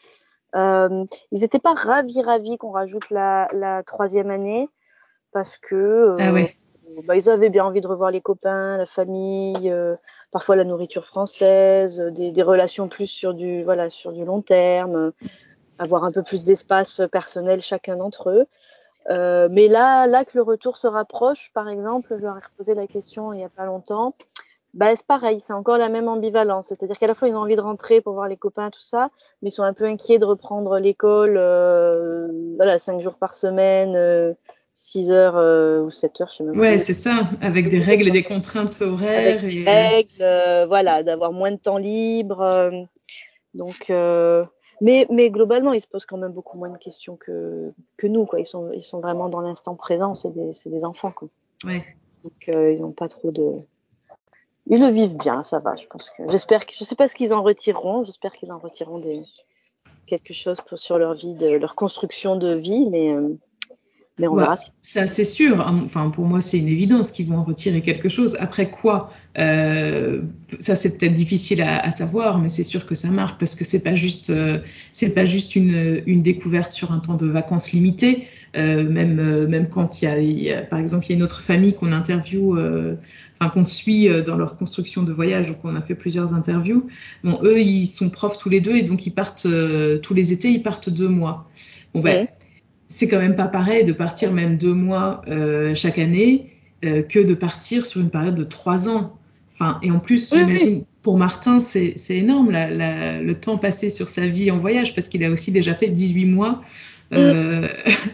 Euh, 0.55 1.05
ils 1.32 1.41
n'étaient 1.41 1.59
pas 1.59 1.74
ravis 1.74 2.21
ravis 2.21 2.57
qu'on 2.57 2.71
rajoute 2.71 3.09
la, 3.09 3.47
la, 3.53 3.82
troisième 3.82 4.30
année 4.30 4.69
parce 5.32 5.57
que 5.57 5.76
euh, 5.76 6.17
ah 6.19 6.32
ouais. 6.32 6.55
Bah, 7.05 7.15
ils 7.15 7.29
avaient 7.29 7.49
bien 7.49 7.65
envie 7.65 7.81
de 7.81 7.88
revoir 7.88 8.11
les 8.11 8.21
copains, 8.21 8.77
la 8.77 8.86
famille, 8.86 9.69
euh, 9.69 9.95
parfois 10.31 10.55
la 10.55 10.63
nourriture 10.63 11.05
française, 11.05 11.99
des, 12.11 12.31
des, 12.31 12.43
relations 12.43 12.88
plus 12.88 13.07
sur 13.07 13.34
du 13.34 13.63
voilà 13.63 13.89
sur 13.89 14.11
du 14.11 14.25
long 14.25 14.41
terme, 14.41 15.11
avoir 15.79 16.03
un 16.03 16.11
peu 16.11 16.23
plus 16.23 16.43
d'espace 16.43 17.01
personnel 17.11 17.61
chacun 17.61 17.97
d'entre 17.97 18.29
eux. 18.29 18.45
Euh, 19.09 19.47
mais 19.51 19.67
là, 19.67 20.07
là 20.07 20.25
que 20.25 20.31
le 20.36 20.43
retour 20.43 20.77
se 20.77 20.88
rapproche, 20.88 21.51
par 21.53 21.67
exemple, 21.67 22.15
je 22.17 22.23
leur 22.23 22.38
ai 22.38 22.41
reposé 22.41 22.73
la 22.73 22.88
question 22.88 23.34
il 23.34 23.38
n'y 23.38 23.43
a 23.43 23.49
pas 23.49 23.65
longtemps. 23.65 24.15
Bah, 24.73 24.95
c'est 24.95 25.05
pareil, 25.05 25.39
c'est 25.39 25.53
encore 25.53 25.77
la 25.77 25.89
même 25.89 26.07
ambivalence. 26.07 26.67
C'est-à-dire 26.67 26.97
qu'à 26.97 27.05
la 27.05 27.13
fois, 27.13 27.27
ils 27.27 27.36
ont 27.36 27.41
envie 27.41 27.55
de 27.55 27.61
rentrer 27.61 28.01
pour 28.01 28.13
voir 28.13 28.27
les 28.27 28.38
copains, 28.38 28.71
tout 28.71 28.81
ça, 28.81 29.09
mais 29.41 29.49
ils 29.49 29.51
sont 29.51 29.63
un 29.63 29.73
peu 29.73 29.86
inquiets 29.86 30.17
de 30.17 30.25
reprendre 30.25 30.79
l'école, 30.79 31.36
euh, 31.38 32.27
voilà, 32.55 32.79
cinq 32.79 32.99
jours 32.99 33.15
par 33.15 33.36
semaine, 33.36 33.95
euh, 33.95 34.34
6 34.94 35.12
heures 35.12 35.38
euh, 35.38 35.82
ou 35.82 35.91
7 35.91 36.22
heures, 36.22 36.30
je 36.30 36.36
sais 36.38 36.44
même 36.44 36.60
Ouais, 36.60 36.78
c'est 36.78 36.94
ça, 36.94 37.30
avec 37.41 37.70
des 37.70 37.80
règles 37.80 38.08
et 38.08 38.12
des 38.12 38.24
contraintes 38.24 38.82
horaires. 38.82 39.39
Avec 39.39 39.41
des 39.41 39.64
règles, 39.64 40.22
euh, 40.22 40.66
voilà, 40.68 41.04
d'avoir 41.04 41.32
moins 41.32 41.52
de 41.52 41.58
temps 41.58 41.78
libre. 41.78 42.72
donc, 43.54 43.91
mais, 44.84 45.08
mais 45.10 45.30
globalement, 45.30 45.72
ils 45.72 45.80
se 45.80 45.88
posent 45.88 46.06
quand 46.06 46.18
même 46.18 46.34
beaucoup 46.34 46.58
moins 46.58 46.70
de 46.70 46.78
questions 46.78 47.16
que, 47.16 47.72
que 47.96 48.06
nous. 48.06 48.26
Quoi. 48.26 48.41
Ils, 48.41 48.46
sont, 48.46 48.70
ils 48.74 48.84
sont 48.84 49.00
vraiment 49.00 49.30
dans 49.30 49.39
l'instant 49.39 49.76
présent. 49.76 50.14
C'est 50.14 50.34
des, 50.34 50.52
des, 50.66 50.84
enfants. 50.84 51.12
Quoi. 51.12 51.30
Ouais. 51.64 51.84
Donc, 52.24 52.50
euh, 52.50 52.74
ils 52.74 52.82
n'ont 52.82 52.91
pas 52.91 53.08
trop 53.08 53.32
de. 53.32 53.60
Ils 54.68 54.82
le 54.82 54.91
vivent 54.91 55.18
bien, 55.18 55.46
ça 55.46 55.60
va. 55.60 55.76
Je 55.78 55.88
pense 55.88 56.10
que. 56.10 56.24
J'espère 56.30 56.66
que. 56.66 56.74
Je 56.78 56.84
sais 56.84 56.96
pas 56.96 57.08
ce 57.08 57.16
qu'ils 57.16 57.34
en 57.34 57.44
retireront. 57.44 58.04
J'espère 58.04 58.34
qu'ils 58.34 58.52
en 58.52 58.60
retireront 58.60 59.00
des... 59.00 59.22
quelque 60.06 60.34
chose 60.34 60.60
pour, 60.60 60.78
sur 60.78 60.98
leur 60.98 61.14
vie, 61.14 61.34
de 61.34 61.48
leur 61.56 61.76
construction 61.76 62.36
de 62.36 62.54
vie. 62.54 62.89
Mais. 62.89 63.14
Euh, 63.14 63.38
mais 64.20 64.28
on 64.28 64.36
verra. 64.36 64.55
Ça, 64.82 65.07
c'est 65.07 65.26
sûr. 65.26 65.59
Enfin, 65.59 66.09
pour 66.09 66.26
moi, 66.26 66.39
c'est 66.39 66.59
une 66.59 66.68
évidence 66.68 67.11
qu'ils 67.11 67.28
vont 67.28 67.38
en 67.38 67.43
retirer 67.43 67.82
quelque 67.82 68.09
chose. 68.09 68.38
Après 68.39 68.70
quoi, 68.70 69.11
euh, 69.39 70.22
ça 70.59 70.76
c'est 70.76 70.97
peut-être 70.97 71.14
difficile 71.14 71.61
à, 71.64 71.80
à, 71.80 71.91
savoir, 71.91 72.38
mais 72.38 72.49
c'est 72.49 72.64
sûr 72.64 72.86
que 72.86 72.93
ça 72.93 73.09
marque 73.09 73.39
parce 73.39 73.55
que 73.55 73.64
c'est 73.64 73.82
pas 73.82 73.95
juste, 73.95 74.30
euh, 74.30 74.59
c'est 74.91 75.16
pas 75.16 75.26
juste 75.26 75.55
une, 75.55 76.03
une, 76.05 76.22
découverte 76.22 76.72
sur 76.72 76.91
un 76.91 76.99
temps 76.99 77.16
de 77.16 77.28
vacances 77.28 77.72
limité. 77.72 78.28
Euh, 78.55 78.88
même, 78.88 79.20
euh, 79.20 79.47
même 79.47 79.68
quand 79.68 79.99
il 80.01 80.05
y, 80.05 80.07
a, 80.07 80.20
il 80.20 80.39
y, 80.39 80.51
a, 80.51 80.61
par 80.61 80.78
exemple, 80.78 81.07
il 81.07 81.09
y 81.09 81.14
a 81.14 81.16
une 81.16 81.24
autre 81.24 81.41
famille 81.41 81.74
qu'on 81.74 81.91
interviewe, 81.91 82.55
euh, 82.55 82.95
enfin 83.39 83.49
qu'on 83.49 83.64
suit 83.64 84.07
dans 84.24 84.38
leur 84.38 84.57
construction 84.57 85.01
de 85.01 85.11
voyage, 85.11 85.47
donc 85.47 85.57
on 85.64 85.76
a 85.76 85.82
fait 85.82 85.95
plusieurs 85.95 86.36
interviews. 86.36 86.88
Bon, 87.24 87.39
eux, 87.41 87.59
ils 87.59 87.88
sont 87.88 88.11
profs 88.11 88.38
tous 88.38 88.49
les 88.49 88.61
deux 88.61 88.76
et 88.76 88.84
donc 88.84 89.07
ils 89.07 89.11
partent 89.11 89.47
tous 90.03 90.14
les 90.14 90.34
étés, 90.34 90.49
ils 90.49 90.61
partent 90.61 90.91
deux 90.91 91.09
mois. 91.09 91.49
Bon 91.95 92.01
ben. 92.01 92.28
Ouais 92.28 92.30
c'est 93.04 93.10
quand 93.10 93.20
même 93.20 93.36
pas 93.36 93.49
pareil 93.49 93.84
de 93.84 93.91
partir 93.91 94.32
même 94.32 94.56
deux 94.56 94.74
mois 94.74 95.24
euh, 95.28 95.76
chaque 95.76 95.99
année 95.99 96.54
euh, 96.86 97.04
que 97.04 97.20
de 97.20 97.34
partir 97.34 97.86
sur 97.86 97.99
une 97.99 98.10
période 98.10 98.36
de 98.36 98.45
trois 98.45 98.88
ans. 98.88 99.18
Enfin, 99.54 99.78
et 99.84 99.91
en 99.91 99.99
plus, 99.99 100.32
oui, 100.32 100.39
j'imagine, 100.39 100.70
oui. 100.70 100.88
pour 101.01 101.18
Martin, 101.18 101.60
c'est 101.60 101.95
énorme 102.10 102.51
la, 102.51 102.70
la, 102.70 103.20
le 103.20 103.38
temps 103.38 103.58
passé 103.58 103.89
sur 103.89 104.08
sa 104.08 104.26
vie 104.26 104.51
en 104.51 104.60
voyage 104.60 104.95
parce 104.95 105.10
qu'il 105.10 105.22
a 105.26 105.30
aussi 105.30 105.51
déjà 105.51 105.76
fait 105.76 105.89
18 105.89 106.28
mois. 106.28 106.62
Euh, 107.12 107.68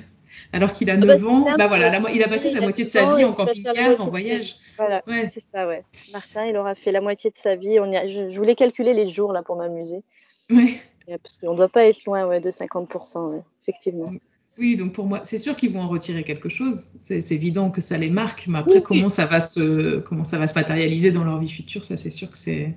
alors 0.54 0.74
qu'il 0.74 0.90
a 0.90 0.98
9 0.98 1.08
ah 1.08 1.24
bah, 1.24 1.30
ans, 1.30 1.56
bah 1.56 1.68
voilà, 1.68 2.02
il 2.12 2.24
a 2.24 2.28
passé 2.28 2.52
la 2.52 2.62
moitié 2.62 2.84
de 2.84 2.90
sa 2.90 3.16
vie 3.16 3.24
en 3.24 3.34
camping-car, 3.34 4.02
en 4.02 4.10
voyage. 4.10 4.56
Voilà, 4.76 5.04
c'est 5.32 5.40
ça, 5.40 5.68
ouais. 5.68 5.84
Martin, 6.14 6.48
il 6.48 6.58
aura 6.58 6.74
fait 6.74 6.92
la 6.92 7.02
moitié 7.02 7.30
de 7.30 7.38
sa 7.38 7.56
vie. 7.56 7.80
On 7.80 7.92
je, 7.92 8.36
voulais 8.36 8.56
calculer 8.56 8.96
les 8.96 9.08
jours 9.08 9.34
là 9.34 9.44
pour 9.44 9.56
m'amuser. 9.56 10.02
Oui. 10.50 10.80
Parce 11.24 11.38
qu'on 11.38 11.52
ne 11.52 11.58
doit 11.58 11.70
pas 11.70 11.86
être 11.86 12.04
loin 12.06 12.26
ouais, 12.26 12.40
de 12.40 12.50
50%, 12.50 13.44
effectivement. 13.62 14.12
Oui, 14.60 14.76
donc 14.76 14.92
pour 14.92 15.06
moi, 15.06 15.22
c'est 15.24 15.38
sûr 15.38 15.56
qu'ils 15.56 15.72
vont 15.72 15.80
en 15.80 15.88
retirer 15.88 16.24
quelque 16.24 16.50
chose. 16.50 16.88
C'est 17.00 17.32
évident 17.32 17.70
que 17.70 17.80
ça 17.80 17.98
les 17.98 18.10
marque, 18.10 18.46
mais 18.48 18.60
après, 18.60 18.82
comment 18.82 19.08
ça 19.08 19.26
va 19.26 19.40
se, 19.40 20.00
comment 20.00 20.26
ça 20.26 20.38
va 20.38 20.48
se 20.48 20.56
matérialiser 20.56 21.12
dans 21.12 21.24
leur 21.24 21.40
vie 21.40 21.50
future, 21.50 21.86
ça, 21.86 21.96
c'est 21.96 22.10
sûr 22.10 22.30
que 22.30 22.38
c'est, 22.38 22.76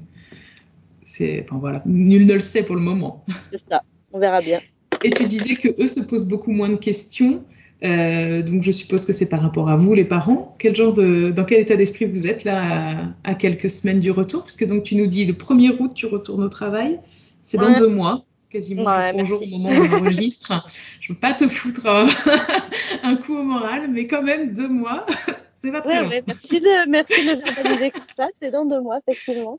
c'est, 1.04 1.44
enfin 1.44 1.58
voilà, 1.58 1.82
nul 1.84 2.26
ne 2.26 2.34
le 2.34 2.40
sait 2.40 2.62
pour 2.62 2.76
le 2.76 2.82
moment. 2.82 3.24
C'est 3.50 3.68
ça, 3.68 3.82
on 4.12 4.20
verra 4.20 4.40
bien. 4.40 4.60
Et 5.02 5.10
tu 5.10 5.24
disais 5.24 5.56
que 5.56 5.68
eux 5.82 5.88
se 5.88 6.00
posent 6.00 6.28
beaucoup 6.28 6.52
moins 6.52 6.68
de 6.68 6.76
questions. 6.76 7.44
Euh, 7.84 8.42
donc 8.42 8.62
je 8.62 8.70
suppose 8.70 9.04
que 9.04 9.12
c'est 9.12 9.26
par 9.26 9.42
rapport 9.42 9.68
à 9.68 9.76
vous, 9.76 9.94
les 9.94 10.04
parents. 10.04 10.54
Quel 10.60 10.76
genre 10.76 10.94
de, 10.94 11.30
dans 11.30 11.44
quel 11.44 11.60
état 11.60 11.74
d'esprit 11.74 12.04
vous 12.04 12.28
êtes 12.28 12.44
là 12.44 13.12
à, 13.24 13.34
quelques 13.34 13.68
semaines 13.68 13.98
du 13.98 14.12
retour? 14.12 14.44
Puisque 14.44 14.66
donc 14.66 14.84
tu 14.84 14.94
nous 14.94 15.08
dis 15.08 15.24
le 15.24 15.32
1er 15.32 15.76
août 15.80 15.90
tu 15.92 16.06
retournes 16.06 16.44
au 16.44 16.48
travail, 16.48 17.00
c'est 17.42 17.58
dans 17.58 17.74
deux 17.74 17.88
mois 17.88 18.24
quasiment 18.52 18.84
ouais, 18.84 19.12
bonjour 19.12 19.42
au 19.42 19.46
moment 19.46 19.70
où 19.70 19.94
on 19.94 19.98
enregistre. 19.98 20.68
je 21.00 21.12
veux 21.12 21.18
pas 21.18 21.32
te 21.32 21.48
foutre 21.48 21.86
un, 23.02 23.16
coup 23.16 23.36
au 23.36 23.42
moral, 23.42 23.90
mais 23.90 24.06
quand 24.06 24.22
même 24.22 24.52
deux 24.52 24.68
mois, 24.68 25.06
c'est 25.56 25.72
pas 25.72 25.80
très 25.80 26.06
ouais, 26.06 26.22
merci 26.26 26.60
de 26.60 26.88
merci 26.88 27.26
de 27.26 27.42
verbaliser 27.42 27.90
comme 27.90 28.02
ça. 28.14 28.28
C'est 28.34 28.50
dans 28.50 28.64
deux 28.64 28.80
mois 28.80 29.00
effectivement. 29.06 29.58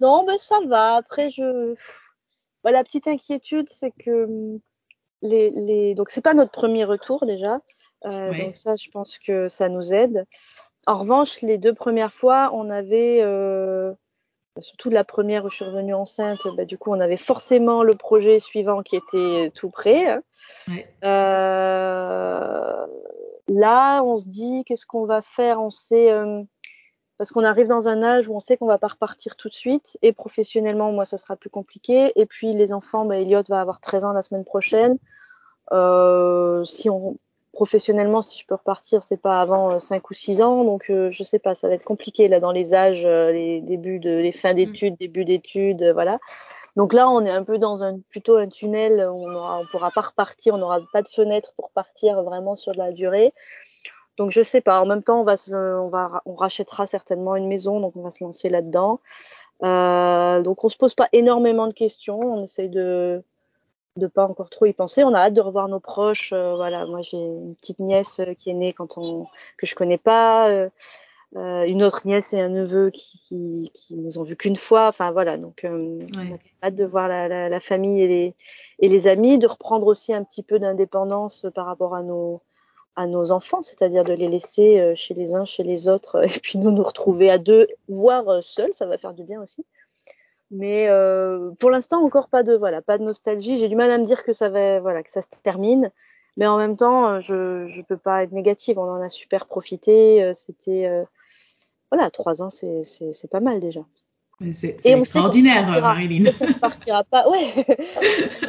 Non, 0.00 0.24
mais 0.26 0.38
ça 0.38 0.56
va. 0.66 0.96
Après, 0.96 1.30
je 1.30 1.74
bah, 2.62 2.70
la 2.70 2.84
petite 2.84 3.06
inquiétude, 3.06 3.68
c'est 3.70 3.92
que 3.92 4.24
hum, 4.24 4.60
les, 5.22 5.50
les... 5.50 5.94
donc 5.94 6.10
c'est 6.10 6.20
pas 6.22 6.34
notre 6.34 6.52
premier 6.52 6.84
retour 6.84 7.24
déjà. 7.26 7.60
Euh, 8.06 8.32
Donc 8.34 8.56
ça, 8.56 8.76
je 8.76 8.90
pense 8.90 9.18
que 9.18 9.48
ça 9.48 9.68
nous 9.68 9.92
aide. 9.92 10.26
En 10.86 10.98
revanche, 10.98 11.40
les 11.40 11.56
deux 11.58 11.72
premières 11.72 12.12
fois, 12.12 12.50
on 12.52 12.68
avait 12.68 13.20
euh, 13.22 13.92
surtout 14.60 14.90
la 14.90 15.04
première 15.04 15.44
où 15.44 15.50
je 15.50 15.56
suis 15.56 15.64
revenue 15.64 15.94
enceinte, 15.94 16.40
bah, 16.56 16.64
du 16.64 16.78
coup, 16.78 16.90
on 16.92 17.00
avait 17.00 17.16
forcément 17.16 17.82
le 17.82 17.94
projet 17.94 18.38
suivant 18.38 18.82
qui 18.82 18.96
était 18.96 19.50
tout 19.54 19.70
prêt. 19.70 20.06
Hein. 20.06 20.22
Euh, 21.04 22.86
là, 23.48 24.02
on 24.02 24.16
se 24.16 24.28
dit, 24.28 24.64
qu'est-ce 24.64 24.86
qu'on 24.86 25.06
va 25.06 25.22
faire? 25.22 25.60
On 25.60 25.70
sait, 25.70 26.10
euh, 26.12 26.42
parce 27.18 27.32
qu'on 27.32 27.44
arrive 27.44 27.66
dans 27.66 27.88
un 27.88 28.02
âge 28.02 28.28
où 28.28 28.34
on 28.34 28.40
sait 28.40 28.56
qu'on 28.56 28.66
va 28.66 28.78
pas 28.78 28.88
repartir 28.88 29.36
tout 29.36 29.48
de 29.48 29.54
suite. 29.54 29.98
Et 30.02 30.12
professionnellement, 30.12 30.92
moi, 30.92 31.04
ça 31.04 31.18
sera 31.18 31.36
plus 31.36 31.50
compliqué. 31.50 32.12
Et 32.14 32.26
puis, 32.26 32.54
les 32.54 32.72
enfants, 32.72 33.04
bah, 33.04 33.18
Elliot 33.18 33.42
va 33.48 33.60
avoir 33.60 33.80
13 33.80 34.04
ans 34.04 34.12
la 34.12 34.22
semaine 34.22 34.44
prochaine. 34.44 34.98
Euh, 35.72 36.62
si 36.64 36.90
on 36.90 37.16
professionnellement, 37.54 38.20
si 38.20 38.38
je 38.38 38.46
peux 38.46 38.54
repartir, 38.54 39.02
c'est 39.02 39.16
pas 39.16 39.40
avant 39.40 39.78
5 39.78 39.96
euh, 39.96 40.06
ou 40.10 40.14
6 40.14 40.42
ans. 40.42 40.64
Donc, 40.64 40.90
euh, 40.90 41.10
je 41.10 41.22
sais 41.22 41.38
pas, 41.38 41.54
ça 41.54 41.68
va 41.68 41.74
être 41.74 41.84
compliqué 41.84 42.28
là 42.28 42.40
dans 42.40 42.52
les 42.52 42.74
âges, 42.74 43.06
euh, 43.06 43.32
les 43.32 43.60
débuts 43.60 43.98
de, 43.98 44.10
les 44.10 44.32
fins 44.32 44.52
mm. 44.52 44.56
d'études, 44.56 44.96
début 44.98 45.24
d'études, 45.24 45.90
voilà. 45.94 46.18
Donc 46.76 46.92
là, 46.92 47.08
on 47.08 47.24
est 47.24 47.30
un 47.30 47.44
peu 47.44 47.58
dans 47.58 47.84
un 47.84 48.00
plutôt 48.10 48.36
un 48.36 48.48
tunnel. 48.48 49.08
On 49.10 49.32
aura, 49.32 49.60
on 49.60 49.64
pourra 49.70 49.90
pas 49.90 50.00
repartir, 50.02 50.54
on 50.54 50.58
n'aura 50.58 50.80
pas 50.92 51.02
de 51.02 51.08
fenêtre 51.08 51.52
pour 51.56 51.70
partir 51.70 52.22
vraiment 52.22 52.56
sur 52.56 52.72
de 52.72 52.78
la 52.78 52.92
durée. 52.92 53.32
Donc 54.18 54.30
je 54.30 54.42
sais 54.42 54.60
pas. 54.60 54.80
En 54.80 54.86
même 54.86 55.02
temps, 55.02 55.20
on 55.20 55.24
va, 55.24 55.36
se, 55.36 55.54
on 55.54 55.88
va, 55.88 56.22
on 56.26 56.34
rachètera 56.34 56.86
certainement 56.86 57.36
une 57.36 57.48
maison, 57.48 57.80
donc 57.80 57.96
on 57.96 58.02
va 58.02 58.10
se 58.10 58.22
lancer 58.22 58.48
là-dedans. 58.48 59.00
Euh, 59.62 60.42
donc 60.42 60.64
on 60.64 60.68
se 60.68 60.76
pose 60.76 60.94
pas 60.94 61.08
énormément 61.12 61.66
de 61.66 61.72
questions. 61.74 62.20
On 62.20 62.44
essaye 62.44 62.68
de 62.68 63.22
de 63.96 64.06
pas 64.06 64.26
encore 64.26 64.50
trop 64.50 64.66
y 64.66 64.72
penser. 64.72 65.04
On 65.04 65.14
a 65.14 65.18
hâte 65.20 65.34
de 65.34 65.40
revoir 65.40 65.68
nos 65.68 65.80
proches. 65.80 66.32
Euh, 66.32 66.54
voilà, 66.56 66.86
moi 66.86 67.00
j'ai 67.02 67.16
une 67.16 67.54
petite 67.54 67.78
nièce 67.78 68.20
euh, 68.20 68.34
qui 68.34 68.50
est 68.50 68.54
née 68.54 68.72
quand 68.72 68.98
on 68.98 69.26
que 69.56 69.66
je 69.66 69.74
connais 69.74 69.98
pas, 69.98 70.50
euh, 70.50 70.68
une 71.34 71.82
autre 71.82 72.06
nièce 72.06 72.32
et 72.32 72.40
un 72.40 72.48
neveu 72.48 72.90
qui, 72.90 73.18
qui, 73.20 73.70
qui 73.74 73.96
nous 73.96 74.18
ont 74.18 74.22
vu 74.22 74.36
qu'une 74.36 74.56
fois. 74.56 74.88
Enfin 74.88 75.12
voilà, 75.12 75.36
donc 75.36 75.64
on 75.64 76.00
a 76.18 76.66
hâte 76.66 76.74
de 76.74 76.84
voir 76.84 77.08
la, 77.08 77.28
la, 77.28 77.48
la, 77.48 77.60
famille 77.60 78.02
et 78.02 78.08
les 78.08 78.34
et 78.80 78.88
les 78.88 79.06
amis, 79.06 79.38
de 79.38 79.46
reprendre 79.46 79.86
aussi 79.86 80.12
un 80.12 80.24
petit 80.24 80.42
peu 80.42 80.58
d'indépendance 80.58 81.46
par 81.54 81.66
rapport 81.66 81.94
à 81.94 82.02
nos 82.02 82.42
à 82.96 83.06
nos 83.06 83.32
enfants, 83.32 83.62
c'est-à-dire 83.62 84.04
de 84.04 84.12
les 84.12 84.28
laisser 84.28 84.94
chez 84.96 85.14
les 85.14 85.34
uns, 85.34 85.44
chez 85.44 85.64
les 85.64 85.88
autres, 85.88 86.24
et 86.36 86.40
puis 86.40 86.58
nous 86.58 86.70
nous 86.70 86.82
retrouver 86.82 87.30
à 87.30 87.38
deux, 87.38 87.68
voire 87.88 88.42
seuls, 88.42 88.72
ça 88.72 88.86
va 88.86 88.98
faire 88.98 89.14
du 89.14 89.24
bien 89.24 89.42
aussi. 89.42 89.64
Mais 90.50 90.88
euh, 90.88 91.50
pour 91.58 91.70
l'instant, 91.70 92.04
encore 92.04 92.28
pas 92.28 92.42
de 92.42 92.54
voilà, 92.54 92.82
pas 92.82 92.98
de 92.98 93.02
nostalgie. 93.02 93.58
J'ai 93.58 93.68
du 93.68 93.76
mal 93.76 93.90
à 93.90 93.98
me 93.98 94.06
dire 94.06 94.24
que 94.24 94.32
ça 94.32 94.48
va, 94.48 94.80
voilà, 94.80 95.02
que 95.02 95.10
ça 95.10 95.22
se 95.22 95.28
termine. 95.42 95.90
Mais 96.36 96.46
en 96.46 96.58
même 96.58 96.76
temps, 96.76 97.08
euh, 97.08 97.20
je 97.20 97.68
je 97.68 97.82
peux 97.82 97.96
pas 97.96 98.24
être 98.24 98.32
négative. 98.32 98.78
On 98.78 98.90
en 98.90 99.02
a 99.02 99.08
super 99.08 99.46
profité. 99.46 100.22
Euh, 100.22 100.32
c'était 100.34 100.88
voilà, 101.90 102.10
trois 102.10 102.42
ans, 102.42 102.50
c'est 102.50 102.82
c'est 102.84 103.30
pas 103.30 103.40
mal 103.40 103.60
déjà. 103.60 103.80
C'est 104.50 104.76
extraordinaire, 104.84 105.80
Marilyn. 105.80 106.32
On 106.40 106.52
partira 106.54 107.04
pas. 107.04 107.28
Ouais. 107.28 107.52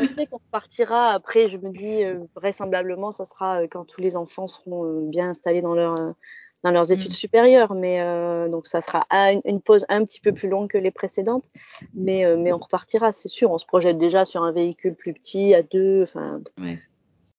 on 0.01 0.07
sait 0.07 0.25
qu'on 0.25 0.39
partira. 0.51 1.09
Après, 1.13 1.47
je 1.47 1.57
me 1.57 1.71
dis 1.71 2.01
vraisemblablement, 2.35 3.11
ça 3.11 3.25
sera 3.25 3.67
quand 3.67 3.85
tous 3.85 4.01
les 4.01 4.17
enfants 4.17 4.47
seront 4.47 5.07
bien 5.07 5.29
installés 5.29 5.61
dans 5.61 5.75
leur 5.75 5.95
dans 6.65 6.71
leurs 6.71 6.91
études 6.91 7.11
mm. 7.11 7.15
supérieures. 7.15 7.73
Mais 7.75 8.01
euh, 8.01 8.49
donc 8.49 8.67
ça 8.67 8.81
sera 8.81 9.05
une, 9.45 9.61
pause 9.61 9.85
un 9.87 10.03
petit 10.03 10.19
peu 10.19 10.33
plus 10.33 10.49
longue 10.49 10.67
que 10.67 10.77
les 10.77 10.91
précédentes, 10.91 11.45
mais 11.93 12.25
euh, 12.25 12.35
mais 12.37 12.51
on 12.51 12.57
repartira, 12.57 13.11
c'est 13.11 13.29
sûr. 13.29 13.51
On 13.51 13.57
se 13.57 13.65
projette 13.65 13.97
déjà 13.97 14.25
sur 14.25 14.43
un 14.43 14.51
véhicule 14.51 14.95
plus 14.95 15.13
petit 15.13 15.53
à 15.53 15.61
deux. 15.61 16.03
Enfin, 16.03 16.41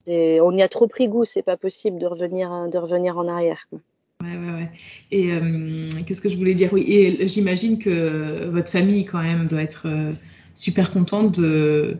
on 0.07 0.57
y 0.57 0.63
a 0.63 0.69
trop 0.69 0.87
pris 0.87 1.09
goût. 1.09 1.25
C'est 1.25 1.43
pas 1.43 1.57
possible 1.57 1.99
de 1.99 2.07
revenir 2.07 2.69
de 2.71 2.79
revenir 2.79 3.19
en 3.19 3.29
arrière. 3.29 3.67
Quoi. 3.69 3.81
Ouais, 4.23 4.37
ouais, 4.37 4.53
ouais. 4.53 4.71
Et 5.11 5.33
euh, 5.33 5.81
qu'est-ce 6.07 6.23
que 6.23 6.29
je 6.29 6.37
voulais 6.39 6.55
dire? 6.55 6.73
Oui, 6.73 6.85
et 6.89 7.29
j'imagine 7.29 7.79
que 7.79 8.47
votre 8.47 8.71
famille 8.71 9.05
quand 9.05 9.23
même 9.23 9.47
doit 9.47 9.63
être 9.63 9.89
super 10.55 10.91
contente 10.91 11.39
de, 11.39 11.99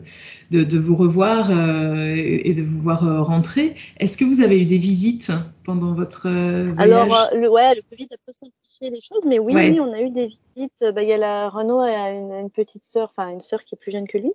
de, 0.51 0.63
de 0.63 0.77
vous 0.77 0.95
revoir 0.95 1.49
euh, 1.51 2.13
et, 2.15 2.53
de 2.53 2.63
vous 2.63 2.79
voir 2.79 3.07
euh, 3.07 3.21
rentrer. 3.21 3.75
Est-ce 3.99 4.17
que 4.17 4.25
vous 4.25 4.41
avez 4.41 4.61
eu 4.61 4.65
des 4.65 4.77
visites 4.77 5.31
pendant 5.65 5.93
votre 5.93 6.27
euh, 6.27 6.71
voyage? 6.73 6.91
Alors, 6.91 7.29
le, 7.33 7.49
ouais, 7.49 7.75
le 7.75 7.81
Covid 7.89 8.07
a 8.13 8.17
peu 8.25 8.31
simplifié 8.31 8.89
les 8.89 9.01
choses, 9.01 9.23
mais 9.25 9.39
oui, 9.39 9.53
oui, 9.55 9.79
on 9.79 9.91
a 9.91 10.01
eu 10.01 10.09
des 10.09 10.27
visites. 10.27 10.85
Bah, 10.93 11.03
il 11.03 11.09
y 11.09 11.13
a 11.13 11.17
la 11.17 11.49
Renaud 11.49 11.79
a 11.79 12.11
une, 12.11 12.31
une 12.31 12.49
petite 12.49 12.85
sœur, 12.85 13.11
enfin 13.15 13.29
une 13.29 13.41
sœur 13.41 13.63
qui 13.63 13.75
est 13.75 13.77
plus 13.77 13.91
jeune 13.91 14.07
que 14.07 14.17
lui, 14.17 14.31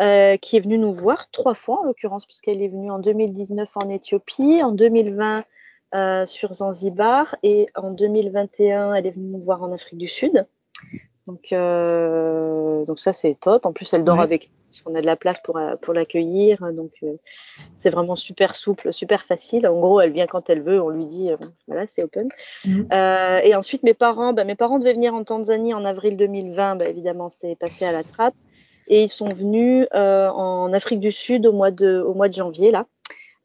euh, 0.00 0.36
qui 0.36 0.56
est 0.56 0.60
venue 0.60 0.78
nous 0.78 0.92
voir 0.92 1.30
trois 1.30 1.54
fois 1.54 1.80
en 1.80 1.84
l'occurrence, 1.84 2.24
puisqu'elle 2.24 2.62
est 2.62 2.68
venue 2.68 2.90
en 2.90 2.98
2019 2.98 3.68
en 3.74 3.88
Éthiopie, 3.90 4.62
en 4.62 4.72
2020 4.72 5.44
euh, 5.92 6.24
sur 6.24 6.52
Zanzibar 6.52 7.34
et 7.42 7.66
en 7.74 7.90
2021 7.90 8.94
elle 8.94 9.06
est 9.06 9.10
venue 9.10 9.32
nous 9.32 9.40
voir 9.40 9.60
en 9.64 9.72
Afrique 9.72 9.98
du 9.98 10.06
Sud. 10.06 10.46
Donc, 11.26 11.52
euh, 11.52 12.84
donc 12.84 12.98
ça 12.98 13.12
c'est 13.12 13.36
top. 13.38 13.66
En 13.66 13.72
plus 13.72 13.92
elle 13.92 14.04
dort 14.04 14.20
avec 14.20 14.48
nous 14.48 14.60
parce 14.70 14.82
qu'on 14.82 14.94
a 14.94 15.00
de 15.00 15.06
la 15.06 15.16
place 15.16 15.40
pour 15.42 15.56
euh, 15.58 15.76
pour 15.76 15.94
l'accueillir. 15.94 16.72
Donc 16.72 16.92
euh, 17.02 17.16
c'est 17.76 17.90
vraiment 17.90 18.16
super 18.16 18.54
souple, 18.54 18.92
super 18.92 19.24
facile. 19.24 19.66
En 19.66 19.78
gros 19.78 20.00
elle 20.00 20.12
vient 20.12 20.26
quand 20.26 20.48
elle 20.48 20.62
veut. 20.62 20.80
On 20.80 20.88
lui 20.88 21.06
dit 21.06 21.30
euh, 21.30 21.36
voilà 21.66 21.86
c'est 21.86 22.02
open. 22.02 22.28
Mhm. 22.64 22.88
Euh, 22.92 23.40
et 23.42 23.54
ensuite 23.54 23.82
mes 23.82 23.94
parents, 23.94 24.32
bah, 24.32 24.44
mes 24.44 24.54
parents 24.54 24.78
devaient 24.78 24.94
venir 24.94 25.14
en 25.14 25.24
Tanzanie 25.24 25.74
en 25.74 25.84
avril 25.84 26.16
2020. 26.16 26.76
Bah, 26.76 26.88
évidemment 26.88 27.28
c'est 27.28 27.56
passé 27.56 27.84
à 27.84 27.92
la 27.92 28.04
trappe. 28.04 28.34
Et 28.88 29.04
ils 29.04 29.08
sont 29.08 29.32
venus 29.32 29.86
en 29.92 30.72
Afrique 30.72 30.98
du 30.98 31.12
Sud 31.12 31.46
au 31.46 31.52
mois 31.52 31.70
de 31.70 32.02
au 32.04 32.14
mois 32.14 32.28
de 32.28 32.34
janvier 32.34 32.72
là. 32.72 32.86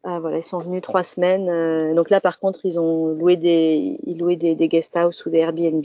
Euh, 0.04 0.20
voilà, 0.20 0.38
ils 0.38 0.44
sont 0.44 0.60
venus 0.60 0.82
trois 0.82 1.02
semaines. 1.02 1.48
Euh, 1.48 1.94
donc 1.94 2.10
là, 2.10 2.20
par 2.20 2.38
contre, 2.38 2.60
ils 2.64 2.78
ont 2.78 3.08
loué 3.08 3.36
des, 3.36 3.98
ils 4.06 4.18
louaient 4.18 4.36
des, 4.36 4.54
des 4.54 4.68
guest 4.68 4.96
house 4.96 5.26
ou 5.26 5.30
des 5.30 5.38
Airbnb 5.38 5.84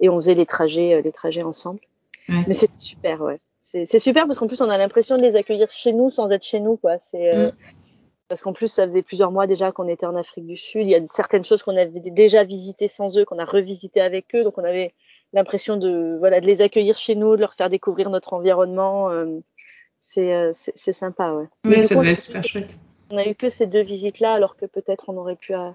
et 0.00 0.08
on 0.08 0.16
faisait 0.16 0.34
les 0.34 0.44
trajets, 0.44 0.94
euh, 0.94 1.00
les 1.00 1.12
trajets 1.12 1.42
ensemble. 1.42 1.80
Mais 2.28 2.52
c'était 2.52 2.78
super, 2.78 3.20
ouais. 3.20 3.40
C'est 3.60 3.98
super 3.98 4.26
parce 4.26 4.38
qu'en 4.38 4.46
plus, 4.46 4.60
on 4.60 4.70
a 4.70 4.78
l'impression 4.78 5.16
de 5.16 5.22
les 5.22 5.34
accueillir 5.34 5.68
chez 5.70 5.92
nous 5.92 6.08
sans 6.08 6.30
être 6.30 6.44
chez 6.44 6.60
nous, 6.60 6.76
quoi. 6.76 6.98
C'est 6.98 7.48
mm. 7.48 7.52
parce 8.28 8.40
qu'en 8.40 8.52
plus, 8.52 8.68
ça 8.68 8.86
faisait 8.86 9.02
plusieurs 9.02 9.32
mois 9.32 9.48
déjà 9.48 9.72
qu'on 9.72 9.88
était 9.88 10.06
en 10.06 10.14
Afrique 10.14 10.46
du 10.46 10.56
Sud. 10.56 10.82
Il 10.82 10.90
y 10.90 10.94
a 10.94 11.04
certaines 11.06 11.42
choses 11.42 11.62
qu'on 11.64 11.76
avait 11.76 11.90
déjà 12.10 12.44
visitées 12.44 12.86
sans 12.86 13.18
eux, 13.18 13.24
qu'on 13.24 13.38
a 13.38 13.44
revisité 13.44 14.00
avec 14.00 14.32
eux, 14.36 14.44
donc 14.44 14.58
on 14.58 14.64
avait 14.64 14.94
l'impression 15.32 15.76
de, 15.76 16.16
voilà, 16.20 16.40
de 16.40 16.46
les 16.46 16.62
accueillir 16.62 16.96
chez 16.96 17.16
nous, 17.16 17.34
de 17.34 17.40
leur 17.40 17.54
faire 17.54 17.68
découvrir 17.68 18.10
notre 18.10 18.32
environnement. 18.32 19.10
c'est 20.02 20.52
sympa, 20.76 21.32
ouais. 21.32 21.46
Ouais, 21.64 21.82
ça 21.82 21.96
doit 21.96 22.06
être 22.06 22.18
super 22.18 22.44
chouette. 22.44 22.76
On 23.14 23.16
a 23.16 23.28
eu 23.28 23.36
que 23.36 23.48
ces 23.48 23.66
deux 23.66 23.82
visites-là, 23.82 24.34
alors 24.34 24.56
que 24.56 24.66
peut-être 24.66 25.08
on 25.08 25.16
aurait 25.16 25.36
pu. 25.36 25.54
Euh, 25.54 25.70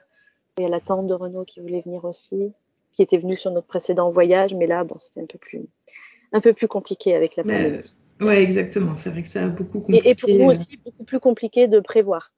il 0.58 0.64
y 0.64 0.66
a 0.66 0.70
la 0.70 0.82
tante 0.82 1.08
de 1.08 1.14
Renault 1.14 1.46
qui 1.46 1.62
voulait 1.62 1.80
venir 1.80 2.04
aussi, 2.04 2.52
qui 2.92 3.02
était 3.02 3.18
venue 3.18 3.38
sur 3.38 3.50
notre 3.52 3.68
précédent 3.68 4.10
voyage, 4.10 4.54
mais 4.54 4.68
là, 4.68 4.84
bon, 4.84 4.98
c'était 5.00 5.22
un 5.22 5.26
peu 5.26 5.38
plus, 5.38 5.62
un 6.34 6.42
peu 6.42 6.52
plus 6.52 6.68
compliqué 6.68 7.16
avec 7.16 7.38
la 7.38 7.44
pandémie. 7.44 7.80
ouais, 8.20 8.44
exactement. 8.44 8.94
C'est 8.96 9.10
vrai 9.10 9.24
que 9.24 9.30
ça 9.30 9.46
a 9.46 9.48
beaucoup 9.48 9.80
compliqué. 9.80 10.10
Et, 10.10 10.16
pour 10.16 10.30
nous 10.30 10.50
euh. 10.50 10.52
aussi, 10.52 10.76
beaucoup 10.84 11.06
plus 11.06 11.22
compliqué 11.22 11.68
de 11.68 11.80
prévoir. 11.80 12.34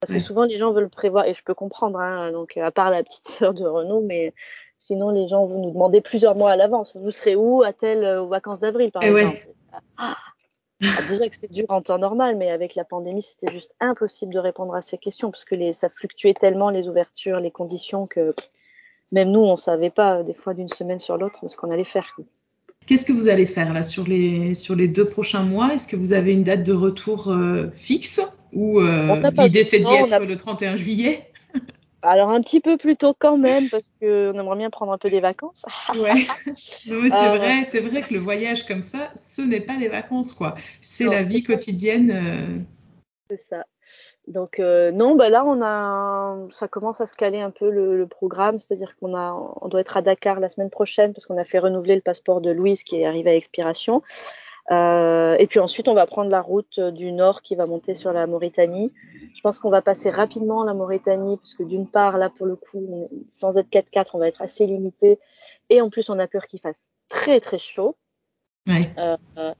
Parce 0.00 0.12
que 0.12 0.18
souvent, 0.20 0.44
les 0.44 0.58
gens 0.58 0.72
veulent 0.72 0.90
prévoir, 0.90 1.24
et 1.24 1.32
je 1.32 1.42
peux 1.42 1.54
comprendre, 1.54 1.98
hein, 1.98 2.30
donc 2.30 2.56
à 2.58 2.70
part 2.70 2.90
la 2.90 3.02
petite 3.02 3.26
sœur 3.28 3.54
de 3.54 3.64
Renault, 3.64 4.02
mais 4.02 4.34
sinon, 4.76 5.08
les 5.08 5.26
gens 5.26 5.44
vont 5.44 5.62
nous 5.62 5.72
demander 5.72 6.02
plusieurs 6.02 6.36
mois 6.36 6.50
à 6.50 6.56
l'avance. 6.56 6.94
Vous 6.96 7.10
serez 7.10 7.34
où 7.34 7.62
à 7.62 7.72
tel, 7.72 8.04
aux 8.18 8.28
vacances 8.28 8.60
d'avril, 8.60 8.92
par 8.92 9.02
exemple? 9.02 9.48
Ah, 9.96 10.18
Ah, 10.82 11.02
déjà 11.08 11.28
que 11.28 11.36
c'est 11.36 11.50
dur 11.50 11.64
en 11.68 11.82
temps 11.82 11.98
normal, 11.98 12.36
mais 12.36 12.50
avec 12.50 12.74
la 12.74 12.84
pandémie, 12.84 13.22
c'était 13.22 13.52
juste 13.52 13.74
impossible 13.80 14.32
de 14.32 14.38
répondre 14.38 14.74
à 14.74 14.82
ces 14.82 14.96
questions 14.96 15.30
parce 15.30 15.44
que 15.44 15.56
les, 15.56 15.72
ça 15.72 15.88
fluctuait 15.88 16.34
tellement 16.34 16.70
les 16.70 16.88
ouvertures, 16.88 17.40
les 17.40 17.50
conditions 17.50 18.06
que 18.06 18.34
même 19.10 19.30
nous, 19.30 19.40
on 19.40 19.56
savait 19.56 19.90
pas 19.90 20.22
des 20.22 20.34
fois 20.34 20.54
d'une 20.54 20.68
semaine 20.68 20.98
sur 20.98 21.16
l'autre 21.16 21.48
ce 21.48 21.56
qu'on 21.56 21.70
allait 21.70 21.84
faire. 21.84 22.16
Qu'est-ce 22.86 23.04
que 23.04 23.12
vous 23.12 23.28
allez 23.28 23.44
faire 23.44 23.72
là 23.72 23.82
sur 23.82 24.06
les, 24.06 24.54
sur 24.54 24.76
les 24.76 24.88
deux 24.88 25.08
prochains 25.08 25.42
mois? 25.42 25.74
Est-ce 25.74 25.88
que 25.88 25.96
vous 25.96 26.12
avez 26.12 26.32
une 26.32 26.44
date 26.44 26.62
de 26.62 26.72
retour 26.72 27.28
euh, 27.28 27.70
fixe 27.70 28.20
ou 28.52 28.80
euh, 28.80 29.30
l'idée 29.38 29.62
c'est 29.62 29.80
d'y 29.80 29.92
être 29.92 30.24
le 30.24 30.36
31 30.36 30.76
juillet? 30.76 31.28
Alors 32.02 32.30
un 32.30 32.40
petit 32.40 32.60
peu 32.60 32.76
plus 32.76 32.96
tôt 32.96 33.14
quand 33.18 33.36
même 33.36 33.68
parce 33.68 33.90
qu'on 34.00 34.34
aimerait 34.34 34.56
bien 34.56 34.70
prendre 34.70 34.92
un 34.92 34.98
peu 34.98 35.10
des 35.10 35.20
vacances. 35.20 35.64
ouais. 35.96 36.26
c'est 36.54 36.92
euh, 36.92 37.36
vrai, 37.36 37.64
c'est 37.66 37.80
vrai 37.80 38.02
que 38.02 38.14
le 38.14 38.20
voyage 38.20 38.66
comme 38.66 38.82
ça, 38.82 39.10
ce 39.14 39.42
n'est 39.42 39.60
pas 39.60 39.76
des 39.76 39.88
vacances 39.88 40.32
quoi. 40.32 40.54
C'est 40.80 41.06
la 41.06 41.22
vie 41.22 41.42
quotidienne. 41.42 42.66
C'est 43.30 43.40
ça. 43.40 43.64
Donc 44.28 44.60
euh, 44.60 44.92
non, 44.92 45.16
bah 45.16 45.30
là 45.30 45.42
on 45.44 45.62
a, 45.62 46.50
ça 46.50 46.68
commence 46.68 47.00
à 47.00 47.06
se 47.06 47.14
caler 47.14 47.40
un 47.40 47.50
peu 47.50 47.70
le, 47.70 48.06
programme, 48.06 48.58
c'est-à-dire 48.58 48.94
qu'on 48.98 49.16
a, 49.16 49.32
on 49.62 49.68
doit 49.68 49.80
être 49.80 49.96
à 49.96 50.02
Dakar 50.02 50.38
la 50.38 50.50
semaine 50.50 50.68
prochaine 50.68 51.14
parce 51.14 51.24
qu'on 51.24 51.38
a 51.38 51.44
fait 51.44 51.58
renouveler 51.58 51.94
le 51.94 52.02
passeport 52.02 52.42
de 52.42 52.50
Louise 52.50 52.82
qui 52.82 53.00
est 53.00 53.06
arrivé 53.06 53.30
à 53.30 53.34
expiration. 53.34 54.02
Euh, 54.70 55.36
et 55.38 55.46
puis 55.46 55.60
ensuite 55.60 55.88
on 55.88 55.94
va 55.94 56.06
prendre 56.06 56.30
la 56.30 56.42
route 56.42 56.78
du 56.78 57.10
nord 57.12 57.40
qui 57.40 57.54
va 57.54 57.66
monter 57.66 57.94
sur 57.94 58.12
la 58.12 58.26
Mauritanie. 58.26 58.92
Je 59.34 59.40
pense 59.40 59.58
qu'on 59.58 59.70
va 59.70 59.80
passer 59.80 60.10
rapidement 60.10 60.64
la 60.64 60.74
Mauritanie 60.74 61.36
parce 61.38 61.54
que 61.54 61.62
d'une 61.62 61.86
part 61.86 62.18
là 62.18 62.28
pour 62.28 62.46
le 62.46 62.56
coup, 62.56 63.08
sans 63.30 63.56
être 63.56 63.70
4x4, 63.70 64.10
on 64.14 64.18
va 64.18 64.28
être 64.28 64.42
assez 64.42 64.66
limité 64.66 65.18
et 65.70 65.80
en 65.80 65.88
plus 65.88 66.10
on 66.10 66.18
a 66.18 66.26
peur 66.26 66.46
qu'il 66.46 66.60
fasse 66.60 66.90
très 67.08 67.40
très 67.40 67.58
chaud. 67.58 67.96
Ouais. 68.66 68.82
Euh, 68.98 69.54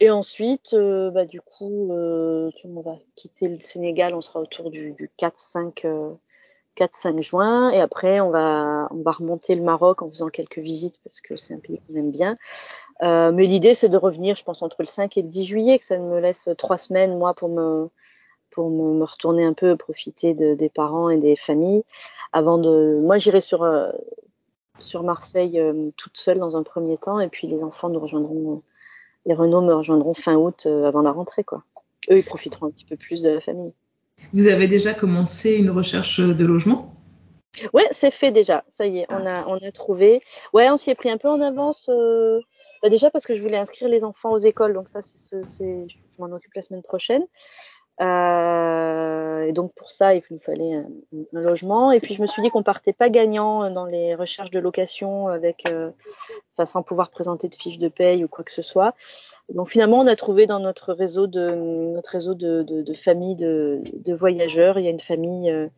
et 0.00 0.10
ensuite, 0.10 0.74
euh, 0.74 1.10
bah, 1.10 1.24
du 1.24 1.40
coup, 1.40 1.92
euh, 1.92 2.50
on 2.64 2.80
va 2.80 2.96
quitter 3.16 3.48
le 3.48 3.60
Sénégal, 3.60 4.14
on 4.14 4.20
sera 4.20 4.40
autour 4.40 4.70
du, 4.70 4.94
4-5 5.18 5.86
4-5 6.76 7.20
juin. 7.22 7.70
Et 7.70 7.80
après, 7.80 8.20
on 8.20 8.30
va, 8.30 8.88
on 8.92 9.02
va 9.02 9.10
remonter 9.10 9.56
le 9.56 9.62
Maroc 9.62 10.02
en 10.02 10.10
faisant 10.10 10.28
quelques 10.28 10.58
visites 10.58 11.00
parce 11.02 11.20
que 11.20 11.36
c'est 11.36 11.54
un 11.54 11.58
pays 11.58 11.80
qu'on 11.80 11.96
aime 11.96 12.12
bien. 12.12 12.36
Euh, 13.02 13.30
mais 13.32 13.46
l'idée, 13.46 13.74
c'est 13.74 13.88
de 13.88 13.96
revenir, 13.96 14.36
je 14.36 14.44
pense, 14.44 14.62
entre 14.62 14.76
le 14.80 14.86
5 14.86 15.16
et 15.16 15.22
le 15.22 15.28
10 15.28 15.44
juillet, 15.44 15.78
que 15.78 15.84
ça 15.84 15.98
me 15.98 16.18
laisse 16.20 16.48
trois 16.58 16.76
semaines, 16.76 17.16
moi, 17.16 17.34
pour 17.34 17.48
me, 17.48 17.88
pour 18.50 18.70
me, 18.70 19.04
retourner 19.04 19.44
un 19.44 19.52
peu, 19.52 19.76
profiter 19.76 20.34
de, 20.34 20.54
des 20.54 20.68
parents 20.68 21.10
et 21.10 21.18
des 21.18 21.36
familles. 21.36 21.84
Avant 22.32 22.58
de, 22.58 22.98
moi, 23.00 23.18
j'irai 23.18 23.40
sur, 23.40 23.62
euh, 23.62 23.90
sur 24.78 25.02
Marseille 25.02 25.60
euh, 25.60 25.90
toute 25.96 26.18
seule 26.18 26.38
dans 26.38 26.56
un 26.56 26.62
premier 26.62 26.96
temps, 26.96 27.20
et 27.20 27.28
puis 27.28 27.46
les 27.46 27.62
enfants 27.62 27.88
nous 27.88 28.00
rejoindront 28.00 28.62
les 29.26 29.34
Renault 29.34 29.60
me 29.60 29.74
rejoindront 29.74 30.14
fin 30.14 30.36
août 30.36 30.66
avant 30.66 31.02
la 31.02 31.12
rentrée. 31.12 31.44
Quoi. 31.44 31.62
Eux, 32.10 32.16
ils 32.16 32.24
profiteront 32.24 32.66
un 32.66 32.70
petit 32.70 32.86
peu 32.86 32.96
plus 32.96 33.22
de 33.22 33.30
la 33.30 33.40
famille. 33.40 33.72
Vous 34.32 34.48
avez 34.48 34.66
déjà 34.66 34.94
commencé 34.94 35.54
une 35.56 35.70
recherche 35.70 36.20
de 36.20 36.44
logement? 36.46 36.97
Ouais, 37.72 37.86
c'est 37.90 38.10
fait 38.10 38.30
déjà. 38.30 38.64
Ça 38.68 38.86
y 38.86 38.98
est, 38.98 39.06
on 39.10 39.26
a, 39.26 39.46
on 39.46 39.56
a 39.56 39.72
trouvé. 39.72 40.22
Ouais, 40.52 40.70
on 40.70 40.76
s'y 40.76 40.90
est 40.90 40.94
pris 40.94 41.10
un 41.10 41.18
peu 41.18 41.28
en 41.28 41.40
avance. 41.40 41.88
Euh, 41.88 42.40
bah 42.82 42.88
déjà 42.88 43.10
parce 43.10 43.26
que 43.26 43.34
je 43.34 43.42
voulais 43.42 43.56
inscrire 43.56 43.88
les 43.88 44.04
enfants 44.04 44.32
aux 44.32 44.38
écoles, 44.38 44.74
donc 44.74 44.88
ça, 44.88 45.00
c'est, 45.02 45.42
je 45.88 46.20
m'en 46.20 46.30
occupe 46.34 46.54
la 46.54 46.62
semaine 46.62 46.82
prochaine. 46.82 47.24
Euh, 48.00 49.42
et 49.42 49.52
donc 49.52 49.72
pour 49.74 49.90
ça, 49.90 50.14
il 50.14 50.22
nous 50.30 50.38
fallait 50.38 50.74
un, 50.74 50.86
logement. 51.32 51.90
Et 51.90 52.00
puis 52.00 52.14
je 52.14 52.22
me 52.22 52.26
suis 52.26 52.42
dit 52.42 52.50
qu'on 52.50 52.62
partait 52.62 52.92
pas 52.92 53.08
gagnant 53.08 53.70
dans 53.70 53.86
les 53.86 54.14
recherches 54.14 54.50
de 54.50 54.60
location 54.60 55.28
avec, 55.28 55.66
euh, 55.66 55.90
sans 56.64 56.82
pouvoir 56.82 57.10
présenter 57.10 57.48
de 57.48 57.54
fiche 57.54 57.78
de 57.78 57.88
paye 57.88 58.24
ou 58.24 58.28
quoi 58.28 58.44
que 58.44 58.52
ce 58.52 58.62
soit. 58.62 58.94
Donc 59.52 59.68
finalement, 59.68 60.00
on 60.00 60.06
a 60.06 60.16
trouvé 60.16 60.46
dans 60.46 60.60
notre 60.60 60.92
réseau 60.92 61.26
de 61.26 61.50
notre 61.94 62.10
réseau 62.10 62.34
de, 62.34 62.62
de, 62.62 62.94
familles 62.94 63.36
de, 63.36 63.82
de, 63.94 64.14
voyageurs, 64.14 64.78
il 64.78 64.84
y 64.84 64.88
a 64.88 64.90
une 64.90 65.00
famille 65.00 65.50
euh, 65.50 65.66
euh 65.66 65.68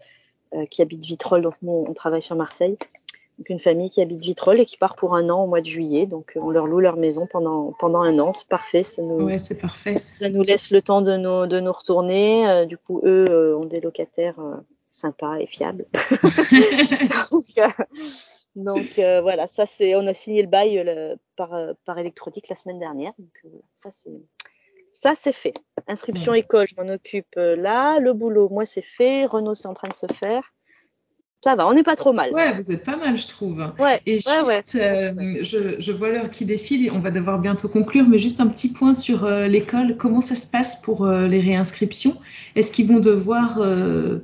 qui 0.70 0.82
habite 0.82 1.04
Vitrolles, 1.04 1.42
donc 1.42 1.54
nous 1.62 1.84
on 1.88 1.94
travaille 1.94 2.22
sur 2.22 2.36
Marseille, 2.36 2.76
donc 3.40 3.48
une 3.48 3.58
famille 3.58 3.88
qui 3.88 4.02
habite 4.02 4.20
Vitrolles 4.20 4.60
et 4.60 4.66
qui 4.66 4.76
part 4.76 4.96
pour 4.96 5.16
un 5.16 5.30
an 5.30 5.44
au 5.44 5.46
mois 5.46 5.62
de 5.62 5.66
juillet. 5.66 6.04
Donc 6.04 6.36
euh, 6.36 6.40
on 6.42 6.50
leur 6.50 6.66
loue 6.66 6.80
leur 6.80 6.98
maison 6.98 7.26
pendant 7.26 7.72
pendant 7.78 8.02
un 8.02 8.18
an. 8.18 8.34
C'est 8.34 8.48
parfait. 8.48 8.84
Ça 8.84 9.00
nous, 9.00 9.24
ouais, 9.24 9.38
c'est 9.38 9.58
parfait. 9.58 9.96
Ça 9.96 10.28
nous 10.28 10.42
laisse 10.42 10.70
le 10.70 10.82
temps 10.82 11.00
de 11.00 11.16
nous 11.16 11.46
de 11.46 11.58
nous 11.58 11.72
retourner. 11.72 12.46
Euh, 12.46 12.66
du 12.66 12.76
coup, 12.76 13.00
eux 13.02 13.24
euh, 13.30 13.56
ont 13.56 13.64
des 13.64 13.80
locataires 13.80 14.38
sympas 14.90 15.38
et 15.38 15.46
fiables. 15.46 15.86
donc, 18.56 18.90
voilà, 18.96 19.48
ça 19.48 19.64
c'est. 19.64 19.96
On 19.96 20.06
a 20.06 20.12
signé 20.12 20.42
le 20.42 20.48
bail 20.48 21.16
par 21.36 21.56
par 21.86 21.96
électronique 21.96 22.50
la 22.50 22.56
semaine 22.56 22.78
dernière. 22.78 23.14
Donc 23.18 23.42
ça 23.74 23.90
c'est. 23.90 24.20
Ça, 25.00 25.14
c'est 25.14 25.32
fait. 25.32 25.54
Inscription 25.88 26.34
école, 26.34 26.66
je 26.68 26.80
m'en 26.80 26.88
occupe 26.92 27.34
là. 27.36 27.98
Le 27.98 28.12
boulot, 28.12 28.48
moi, 28.50 28.66
c'est 28.66 28.82
fait. 28.82 29.24
Renault, 29.24 29.54
c'est 29.54 29.68
en 29.68 29.74
train 29.74 29.88
de 29.88 29.94
se 29.94 30.06
faire 30.12 30.42
ça 31.42 31.54
va, 31.54 31.66
on 31.66 31.72
n'est 31.72 31.82
pas 31.82 31.96
trop 31.96 32.12
mal. 32.12 32.32
Ouais, 32.32 32.52
vous 32.52 32.70
êtes 32.70 32.84
pas 32.84 32.96
mal, 32.96 33.16
je 33.16 33.26
trouve. 33.26 33.64
Ouais, 33.78 34.00
et 34.04 34.16
juste, 34.16 34.74
euh, 34.74 35.38
je, 35.40 35.76
je, 35.78 35.92
vois 35.92 36.10
l'heure 36.10 36.30
qui 36.30 36.44
défile 36.44 36.84
et 36.84 36.90
on 36.90 36.98
va 36.98 37.10
devoir 37.10 37.38
bientôt 37.38 37.68
conclure, 37.68 38.06
mais 38.06 38.18
juste 38.18 38.40
un 38.40 38.46
petit 38.46 38.70
point 38.70 38.92
sur 38.92 39.24
euh, 39.24 39.46
l'école. 39.46 39.96
Comment 39.96 40.20
ça 40.20 40.34
se 40.34 40.46
passe 40.46 40.82
pour 40.82 41.06
euh, 41.06 41.28
les 41.28 41.40
réinscriptions? 41.40 42.14
Est-ce 42.56 42.70
qu'ils 42.70 42.88
vont 42.88 43.00
devoir 43.00 43.60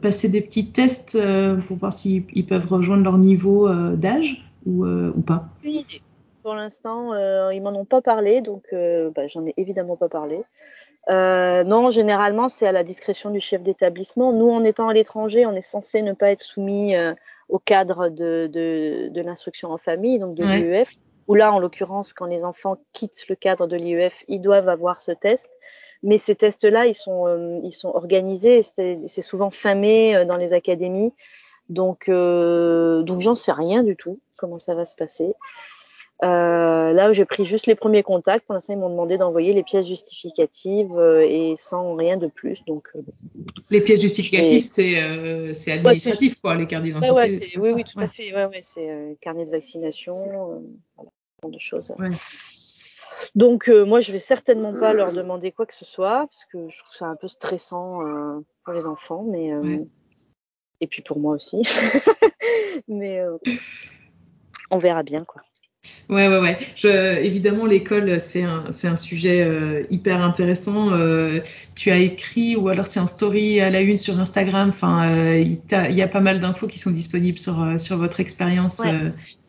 passer 0.02 0.28
des 0.28 0.40
petits 0.40 0.72
tests 0.72 1.18
pour 1.66 1.76
voir 1.76 1.92
s'ils 1.92 2.24
peuvent 2.46 2.66
rejoindre 2.66 3.04
leur 3.04 3.18
niveau 3.18 3.68
d'âge 3.94 4.44
ou, 4.66 4.84
ou 4.84 5.20
pas? 5.22 5.48
Idée. 5.64 6.02
Pour 6.46 6.54
l'instant, 6.54 7.12
ils 7.50 7.60
m'en 7.60 7.70
ont 7.70 7.84
pas 7.84 8.00
parlé, 8.00 8.40
donc 8.40 8.62
bah, 8.72 9.26
j'en 9.26 9.44
ai 9.44 9.54
évidemment 9.56 9.96
pas 9.96 10.08
parlé. 10.08 10.44
Euh, 11.08 11.62
non, 11.64 11.90
généralement, 11.90 12.48
c'est 12.48 12.66
à 12.68 12.72
la 12.72 12.84
discrétion 12.84 13.30
du 13.30 13.40
chef 13.40 13.62
d'établissement. 13.62 14.32
Nous, 14.32 14.48
en 14.48 14.62
étant 14.62 14.88
à 14.88 14.94
l'étranger, 14.94 15.46
on 15.46 15.52
est 15.52 15.62
censé 15.62 16.02
ne 16.02 16.12
pas 16.12 16.30
être 16.30 16.42
soumis 16.42 16.96
euh, 16.96 17.14
au 17.48 17.58
cadre 17.58 18.08
de, 18.08 18.48
de, 18.52 19.08
de 19.10 19.20
l'instruction 19.22 19.70
en 19.70 19.78
famille, 19.78 20.18
donc 20.20 20.36
de 20.36 20.44
l'IEF. 20.44 20.92
Ou 21.28 21.34
là, 21.34 21.52
en 21.52 21.58
l'occurrence, 21.58 22.12
quand 22.12 22.26
les 22.26 22.44
enfants 22.44 22.76
quittent 22.92 23.28
le 23.28 23.34
cadre 23.34 23.66
de 23.66 23.76
l'IEF, 23.76 24.24
ils 24.28 24.40
doivent 24.40 24.68
avoir 24.68 25.00
ce 25.00 25.12
test. 25.12 25.50
Mais 26.04 26.18
ces 26.18 26.36
tests-là, 26.36 26.86
ils 26.86 26.94
sont, 26.94 27.26
euh, 27.26 27.58
ils 27.64 27.72
sont 27.72 27.88
organisés. 27.88 28.62
C'est 28.62 29.22
souvent 29.22 29.50
fin 29.50 29.74
mai 29.74 30.24
dans 30.26 30.36
les 30.36 30.52
académies. 30.52 31.12
Donc, 31.68 32.08
donc 32.08 33.20
j'en 33.20 33.34
sais 33.34 33.50
rien 33.50 33.82
du 33.82 33.96
tout 33.96 34.20
comment 34.36 34.58
ça 34.58 34.76
va 34.76 34.84
se 34.84 34.94
passer. 34.94 35.34
Euh, 36.24 36.92
là, 36.92 37.12
j'ai 37.12 37.26
pris 37.26 37.44
juste 37.44 37.66
les 37.66 37.74
premiers 37.74 38.02
contacts. 38.02 38.46
Pour 38.46 38.54
l'instant, 38.54 38.72
ils 38.72 38.78
m'ont 38.78 38.88
demandé 38.88 39.18
d'envoyer 39.18 39.52
les 39.52 39.62
pièces 39.62 39.86
justificatives 39.86 40.96
euh, 40.96 41.20
et 41.20 41.54
sans 41.58 41.94
rien 41.94 42.16
de 42.16 42.26
plus. 42.26 42.64
Donc, 42.64 42.88
euh, 42.96 43.02
les 43.68 43.82
pièces 43.82 44.00
justificatives, 44.00 44.62
c'est 44.62 45.02
euh, 45.02 45.52
administratif, 45.68 46.40
quoi, 46.40 46.54
les 46.54 46.66
cartes 46.66 46.84
d'identité. 46.84 47.12
Ouais, 47.12 47.28
oui, 47.58 47.70
oui, 47.74 47.84
tout 47.84 48.00
à 48.00 48.08
fait. 48.08 48.34
Ouais, 48.34 48.46
ouais, 48.46 48.60
c'est 48.62 49.16
carnet 49.20 49.44
de 49.44 49.50
vaccination, 49.50 50.64
voilà, 50.96 51.10
de 51.44 51.58
choses. 51.58 51.92
Donc, 53.34 53.68
moi, 53.68 54.00
je 54.00 54.10
vais 54.10 54.20
certainement 54.20 54.72
pas 54.72 54.94
leur 54.94 55.12
demander 55.12 55.52
quoi 55.52 55.66
que 55.66 55.74
ce 55.74 55.84
soit 55.84 56.26
parce 56.30 56.46
que 56.46 56.68
je 56.68 56.78
trouve 56.78 56.96
ça 56.96 57.06
un 57.06 57.16
peu 57.16 57.28
stressant 57.28 58.00
pour 58.64 58.72
les 58.72 58.86
enfants, 58.86 59.24
mais 59.28 59.50
et 60.80 60.86
puis 60.86 61.02
pour 61.02 61.18
moi 61.18 61.34
aussi. 61.34 61.60
mais 62.88 63.20
on 64.70 64.78
verra 64.78 65.02
bien, 65.02 65.24
quoi. 65.24 65.42
Ouais, 66.08 66.28
ouais, 66.28 66.38
ouais. 66.38 66.56
Je, 66.76 67.18
évidemment, 67.20 67.66
l'école, 67.66 68.20
c'est 68.20 68.44
un, 68.44 68.66
c'est 68.70 68.86
un 68.86 68.96
sujet 68.96 69.42
euh, 69.42 69.82
hyper 69.90 70.22
intéressant. 70.22 70.92
Euh, 70.92 71.40
tu 71.74 71.90
as 71.90 71.98
écrit, 71.98 72.54
ou 72.54 72.68
alors 72.68 72.86
c'est 72.86 73.00
en 73.00 73.08
story 73.08 73.60
à 73.60 73.70
la 73.70 73.80
une 73.80 73.96
sur 73.96 74.20
Instagram. 74.20 74.68
Enfin, 74.68 75.08
euh, 75.10 75.40
il, 75.40 75.58
y 75.96 76.02
a 76.02 76.08
pas 76.08 76.20
mal 76.20 76.38
d'infos 76.38 76.68
qui 76.68 76.78
sont 76.78 76.92
disponibles 76.92 77.40
sur, 77.40 77.74
sur 77.78 77.96
votre 77.96 78.20
expérience 78.20 78.82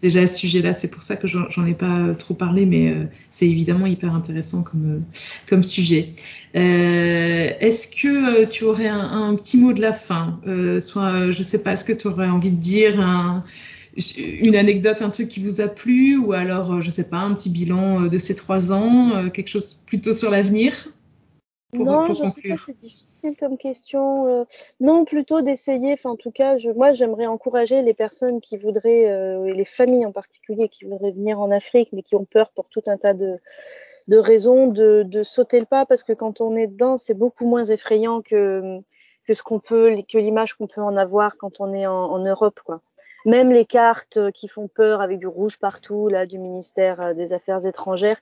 déjà 0.02 0.22
à 0.22 0.28
ce 0.28 0.40
sujet-là. 0.40 0.74
C'est 0.74 0.90
pour 0.90 1.04
ça 1.04 1.16
que 1.16 1.28
j'en, 1.28 1.48
j'en 1.52 1.66
ai 1.68 1.76
pas 1.76 2.16
trop 2.18 2.34
parlé, 2.34 2.66
mais 2.66 2.92
c'est 3.30 3.48
évidemment 3.48 3.86
hyper 3.86 4.16
intéressant 4.16 4.64
comme, 4.64 5.04
comme 5.48 5.64
sujet. 5.64 6.08
est-ce 6.56 7.88
que 7.88 8.46
tu 8.46 8.64
aurais 8.64 8.88
un, 8.88 9.30
un, 9.30 9.36
petit 9.36 9.58
mot 9.58 9.74
de 9.74 9.82
la 9.82 9.94
fin? 9.94 10.40
Soit, 10.80 11.30
je 11.30 11.44
sais 11.44 11.62
pas, 11.62 11.74
est-ce 11.74 11.86
que 11.86 11.94
tu 11.94 12.08
aurais 12.08 12.30
envie 12.30 12.52
de 12.52 12.60
dire 12.60 13.00
un 13.00 13.44
une 14.18 14.56
anecdote, 14.56 15.02
un 15.02 15.10
truc 15.10 15.28
qui 15.28 15.44
vous 15.44 15.62
a 15.62 15.68
plu, 15.68 16.18
ou 16.18 16.34
alors, 16.34 16.74
euh, 16.74 16.82
je 16.82 16.90
sais 16.90 17.10
pas, 17.10 17.18
un 17.18 17.34
petit 17.34 17.50
bilan 17.50 18.04
euh, 18.04 18.10
de 18.10 18.18
ces 18.18 18.36
trois 18.36 18.72
ans, 18.72 19.16
euh, 19.16 19.30
quelque 19.30 19.48
chose 19.48 19.74
plutôt 19.74 20.14
sur 20.14 20.30
l'avenir 20.30 20.90
Non, 21.74 22.06
je 22.06 22.28
sais 22.28 22.50
pas, 22.50 22.58
c'est 22.58 22.78
difficile 22.78 23.36
comme 23.40 23.58
question. 23.58 24.46
non, 24.80 25.06
plutôt 25.06 25.42
d'essayer. 25.42 25.94
Enfin, 25.94 26.12
en 26.12 26.16
tout 26.16 26.32
cas, 26.32 26.60
je, 26.60 26.70
moi, 26.70 26.94
j'aimerais 26.94 27.26
encourager 27.26 27.82
les 27.82 27.94
personnes 27.94 28.40
qui 28.42 28.58
voudraient, 28.58 29.06
et 29.50 29.54
les 29.54 29.66
familles 29.66 30.06
en 30.06 30.12
particulier, 30.12 30.70
qui 30.70 30.86
voudraient 30.86 31.12
venir 31.12 31.40
en 31.40 31.50
Afrique, 31.50 31.90
mais 31.94 32.04
qui 32.04 32.16
ont 32.16 32.26
peur 32.26 32.52
pour 32.52 32.70
tout 32.70 32.84
un 32.86 32.98
tas 32.98 33.16
de, 33.16 33.38
de 34.08 34.18
raisons, 34.18 34.68
de, 34.68 35.04
de 35.04 35.24
sauter 35.24 35.60
le 35.60 35.66
pas, 35.66 35.86
parce 35.88 36.04
que 36.04 36.14
quand 36.14 36.42
on 36.42 36.56
est 36.56 36.68
dedans, 36.68 37.00
c'est 37.00 37.16
beaucoup 37.16 37.48
moins 37.48 37.66
effrayant 37.66 38.22
que 38.22 38.80
que 39.26 39.34
ce 39.34 39.44
qu'on 39.44 39.60
peut, 39.60 39.94
que 40.10 40.18
l'image 40.18 40.54
qu'on 40.54 40.68
peut 40.68 40.82
en 40.82 40.96
avoir 40.96 41.36
quand 41.36 41.60
on 41.60 41.74
est 41.74 41.86
en, 41.86 41.94
en 41.94 42.20
Europe, 42.20 42.62
quoi 42.64 42.82
même 43.26 43.52
les 43.52 43.66
cartes 43.66 44.32
qui 44.32 44.48
font 44.48 44.68
peur 44.68 45.02
avec 45.02 45.20
du 45.20 45.28
rouge 45.28 45.58
partout 45.60 46.08
là 46.08 46.26
du 46.26 46.40
ministère 46.40 47.02
euh, 47.02 47.14
des 47.14 47.34
Affaires 47.34 47.66
étrangères. 47.66 48.20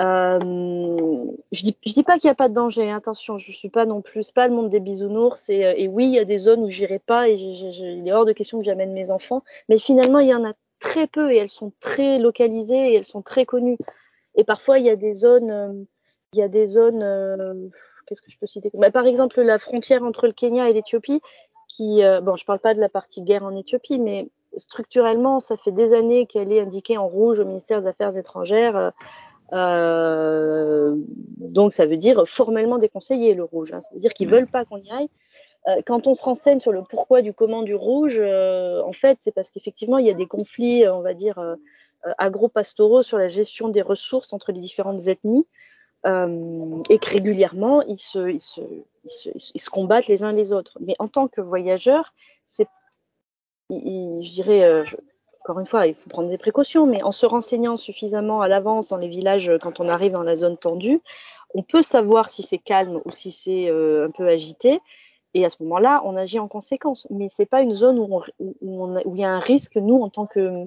Euh, 0.00 0.38
je 1.52 1.62
dis, 1.62 1.76
dis 1.84 2.02
pas 2.02 2.18
qu'il 2.18 2.26
n'y 2.26 2.32
a 2.32 2.34
pas 2.34 2.48
de 2.48 2.54
danger. 2.54 2.90
Hein, 2.90 2.96
attention, 2.96 3.38
je 3.38 3.52
suis 3.52 3.68
pas 3.68 3.86
non 3.86 4.02
plus, 4.02 4.32
pas 4.32 4.48
le 4.48 4.54
monde 4.54 4.68
des 4.68 4.80
bisounours. 4.80 5.48
Et, 5.48 5.74
et 5.76 5.88
oui, 5.88 6.06
il 6.06 6.12
y 6.12 6.18
a 6.18 6.24
des 6.24 6.38
zones 6.38 6.64
où 6.64 6.70
j'irai 6.70 6.98
pas 6.98 7.28
et 7.28 7.34
il 7.34 8.08
est 8.08 8.12
hors 8.12 8.24
de 8.24 8.32
question 8.32 8.58
que 8.58 8.64
j'amène 8.64 8.92
mes 8.92 9.10
enfants. 9.10 9.42
Mais 9.68 9.78
finalement, 9.78 10.18
il 10.18 10.28
y 10.28 10.34
en 10.34 10.44
a 10.44 10.52
très 10.80 11.06
peu 11.06 11.32
et 11.32 11.36
elles 11.36 11.50
sont 11.50 11.72
très 11.80 12.18
localisées 12.18 12.92
et 12.92 12.96
elles 12.96 13.04
sont 13.04 13.22
très 13.22 13.46
connues. 13.46 13.78
Et 14.34 14.44
parfois, 14.44 14.78
il 14.78 14.84
y 14.84 14.90
a 14.90 14.96
des 14.96 15.14
zones, 15.14 15.86
il 16.32 16.40
y 16.40 16.42
a 16.42 16.48
des 16.48 16.66
zones, 16.66 17.70
qu'est-ce 18.06 18.20
que 18.20 18.30
je 18.30 18.38
peux 18.38 18.48
citer? 18.48 18.70
Bah, 18.74 18.90
Par 18.90 19.06
exemple, 19.06 19.40
la 19.40 19.58
frontière 19.58 20.02
entre 20.02 20.26
le 20.26 20.32
Kenya 20.32 20.68
et 20.68 20.72
l'Éthiopie, 20.72 21.20
qui, 21.74 22.02
bon, 22.22 22.36
je 22.36 22.44
parle 22.44 22.60
pas 22.60 22.74
de 22.74 22.80
la 22.80 22.88
partie 22.88 23.22
guerre 23.22 23.44
en 23.44 23.54
Éthiopie, 23.56 23.98
mais 23.98 24.28
structurellement, 24.56 25.40
ça 25.40 25.56
fait 25.56 25.72
des 25.72 25.92
années 25.94 26.26
qu'elle 26.26 26.52
est 26.52 26.60
indiquée 26.60 26.96
en 26.96 27.08
rouge 27.08 27.40
au 27.40 27.44
ministère 27.44 27.82
des 27.82 27.88
Affaires 27.88 28.16
étrangères. 28.16 28.92
Euh, 29.52 30.94
donc 31.38 31.72
ça 31.72 31.86
veut 31.86 31.96
dire 31.96 32.26
formellement 32.26 32.78
déconseiller 32.78 33.34
le 33.34 33.44
rouge. 33.44 33.72
Hein. 33.72 33.80
Ça 33.80 33.90
veut 33.94 34.00
dire 34.00 34.12
qu'ils 34.12 34.28
veulent 34.28 34.46
pas 34.48 34.64
qu'on 34.64 34.78
y 34.78 34.90
aille. 34.90 35.08
Euh, 35.68 35.80
quand 35.86 36.06
on 36.06 36.14
se 36.14 36.22
renseigne 36.22 36.60
sur 36.60 36.72
le 36.72 36.82
pourquoi 36.82 37.22
du 37.22 37.32
comment 37.32 37.62
du 37.62 37.74
rouge, 37.74 38.18
euh, 38.20 38.82
en 38.82 38.92
fait, 38.92 39.18
c'est 39.20 39.32
parce 39.32 39.50
qu'effectivement, 39.50 39.98
il 39.98 40.06
y 40.06 40.10
a 40.10 40.14
des 40.14 40.26
conflits, 40.26 40.86
on 40.88 41.00
va 41.00 41.14
dire, 41.14 41.38
euh, 41.38 41.56
agro-pastoraux 42.18 43.02
sur 43.02 43.16
la 43.16 43.28
gestion 43.28 43.68
des 43.68 43.80
ressources 43.80 44.32
entre 44.32 44.52
les 44.52 44.60
différentes 44.60 45.06
ethnies. 45.08 45.46
Et 46.04 46.98
que 46.98 47.10
régulièrement, 47.10 47.82
ils 47.82 47.98
se, 47.98 48.30
ils, 48.30 48.40
se, 48.40 48.60
ils, 48.60 49.10
se, 49.10 49.30
ils 49.54 49.60
se, 49.60 49.70
combattent 49.70 50.06
les 50.06 50.22
uns 50.22 50.32
les 50.32 50.52
autres. 50.52 50.76
Mais 50.80 50.94
en 50.98 51.08
tant 51.08 51.28
que 51.28 51.40
voyageur, 51.40 52.12
c'est, 52.44 52.68
je 53.70 54.34
dirais, 54.34 54.84
je, 54.84 54.96
encore 55.44 55.60
une 55.60 55.66
fois, 55.66 55.86
il 55.86 55.94
faut 55.94 56.08
prendre 56.08 56.30
des 56.30 56.38
précautions, 56.38 56.86
mais 56.86 57.02
en 57.02 57.12
se 57.12 57.26
renseignant 57.26 57.76
suffisamment 57.76 58.40
à 58.40 58.48
l'avance 58.48 58.88
dans 58.88 58.96
les 58.96 59.08
villages 59.08 59.50
euh, 59.50 59.58
quand 59.58 59.78
on 59.78 59.90
arrive 59.90 60.12
dans 60.12 60.22
la 60.22 60.36
zone 60.36 60.56
tendue, 60.56 61.02
on 61.54 61.62
peut 61.62 61.82
savoir 61.82 62.30
si 62.30 62.42
c'est 62.42 62.58
calme 62.58 63.00
ou 63.04 63.10
si 63.12 63.30
c'est 63.30 63.68
euh, 63.68 64.06
un 64.06 64.10
peu 64.10 64.26
agité. 64.26 64.80
Et 65.34 65.44
à 65.44 65.50
ce 65.50 65.62
moment-là, 65.64 66.00
on 66.04 66.16
agit 66.16 66.38
en 66.38 66.48
conséquence. 66.48 67.06
Mais 67.10 67.28
c'est 67.28 67.44
pas 67.44 67.60
une 67.60 67.74
zone 67.74 67.98
où, 67.98 68.22
il 68.40 69.18
y 69.18 69.24
a 69.24 69.30
un 69.30 69.40
risque, 69.40 69.76
nous, 69.76 70.00
en 70.00 70.08
tant 70.08 70.26
que, 70.26 70.66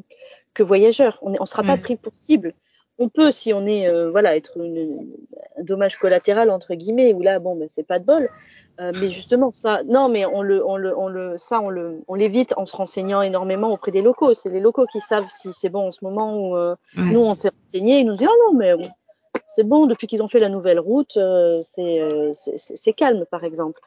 que 0.53 0.61
voyageurs. 0.61 1.17
On 1.21 1.31
ne 1.31 1.45
sera 1.45 1.63
pas 1.63 1.77
pris 1.77 1.95
pour 1.95 2.15
cible. 2.15 2.53
On 2.99 3.09
peut, 3.09 3.31
si 3.31 3.53
on 3.53 3.65
est, 3.65 3.87
euh, 3.87 4.09
voilà, 4.09 4.35
être 4.35 4.57
une, 4.57 5.07
un 5.57 5.63
dommage 5.63 5.97
collatéral, 5.97 6.49
entre 6.49 6.73
guillemets, 6.73 7.13
où 7.13 7.21
là, 7.21 7.39
bon, 7.39 7.55
ben, 7.55 7.67
c'est 7.69 7.85
pas 7.85 7.99
de 7.99 8.05
bol. 8.05 8.29
Euh, 8.79 8.91
mais 9.01 9.09
justement, 9.09 9.51
ça, 9.53 9.83
non, 9.85 10.07
mais 10.07 10.25
on 10.25 10.41
le, 10.41 10.65
on 10.65 10.77
le, 10.77 10.97
on 10.97 11.07
le, 11.07 11.35
ça, 11.37 11.59
on 11.61 11.69
le, 11.69 12.01
on 12.07 12.13
l'évite 12.13 12.53
en 12.57 12.65
se 12.65 12.75
renseignant 12.75 13.21
énormément 13.21 13.71
auprès 13.71 13.91
des 13.91 14.01
locaux. 14.01 14.35
C'est 14.35 14.49
les 14.49 14.59
locaux 14.59 14.85
qui 14.85 15.01
savent 15.01 15.27
si 15.29 15.51
c'est 15.51 15.69
bon 15.69 15.87
en 15.87 15.91
ce 15.91 16.03
moment 16.03 16.37
où 16.37 16.55
euh, 16.55 16.75
ouais. 16.95 17.03
nous 17.11 17.21
on 17.21 17.33
s'est 17.33 17.49
renseigné, 17.49 17.99
ils 17.99 18.05
nous 18.05 18.15
disent 18.15 18.27
ah 18.29 18.51
non 18.51 18.57
mais 18.57 18.75
c'est 19.47 19.63
bon 19.63 19.87
depuis 19.87 20.05
qu'ils 20.05 20.21
ont 20.21 20.27
fait 20.27 20.39
la 20.39 20.49
nouvelle 20.49 20.79
route, 20.79 21.17
euh, 21.17 21.59
c'est 21.63 22.93
calme 22.93 23.25
par 23.31 23.43
exemple. 23.43 23.81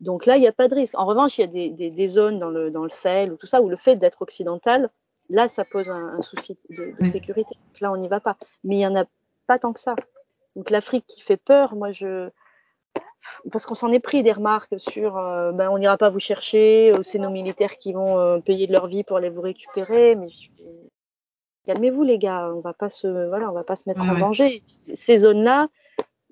Donc 0.00 0.26
là, 0.26 0.36
il 0.36 0.40
n'y 0.40 0.48
a 0.48 0.52
pas 0.52 0.66
de 0.68 0.74
risque. 0.74 0.98
En 0.98 1.06
revanche, 1.06 1.38
il 1.38 1.42
y 1.42 1.44
a 1.44 1.46
des, 1.46 1.70
des, 1.70 1.90
des, 1.90 2.06
zones 2.08 2.38
dans 2.38 2.50
le, 2.50 2.70
dans 2.70 2.82
le 2.82 2.90
Sahel 2.90 3.32
ou 3.32 3.36
tout 3.36 3.46
ça 3.46 3.62
où 3.62 3.68
le 3.68 3.76
fait 3.76 3.96
d'être 3.96 4.20
occidental, 4.22 4.90
là, 5.28 5.48
ça 5.48 5.64
pose 5.64 5.90
un, 5.90 6.16
un 6.18 6.22
souci 6.22 6.56
de, 6.70 7.04
sécurité. 7.06 7.54
Donc 7.54 7.80
là, 7.80 7.92
on 7.92 7.96
n'y 7.96 8.08
va 8.08 8.20
pas. 8.20 8.36
Mais 8.62 8.76
il 8.76 8.80
y 8.80 8.86
en 8.86 8.96
a 8.96 9.04
pas 9.46 9.58
tant 9.58 9.72
que 9.72 9.80
ça. 9.80 9.94
Donc 10.56 10.70
l'Afrique 10.70 11.04
qui 11.06 11.20
fait 11.20 11.36
peur, 11.36 11.74
moi 11.74 11.92
je 11.92 12.30
parce 13.50 13.66
qu'on 13.66 13.74
s'en 13.74 13.92
est 13.92 14.00
pris 14.00 14.22
des 14.22 14.32
remarques 14.32 14.78
sur 14.78 15.16
euh, 15.16 15.52
ben 15.52 15.68
on 15.70 15.78
n'ira 15.78 15.98
pas 15.98 16.10
vous 16.10 16.20
chercher, 16.20 16.92
euh, 16.92 17.02
c'est 17.02 17.18
nos 17.18 17.30
militaires 17.30 17.76
qui 17.76 17.92
vont 17.92 18.18
euh, 18.18 18.38
payer 18.38 18.66
de 18.66 18.72
leur 18.72 18.86
vie 18.86 19.02
pour 19.02 19.16
aller 19.16 19.30
vous 19.30 19.40
récupérer, 19.40 20.14
mais 20.14 20.28
calmez-vous 21.66 22.02
les 22.02 22.18
gars, 22.18 22.52
on 22.54 22.60
va 22.60 22.72
pas 22.72 22.90
se 22.90 23.28
voilà, 23.28 23.50
on 23.50 23.54
va 23.54 23.64
pas 23.64 23.76
se 23.76 23.88
mettre 23.88 24.00
ouais, 24.00 24.08
en 24.08 24.14
ouais. 24.14 24.20
danger. 24.20 24.62
Ces 24.92 25.18
zones-là, 25.18 25.68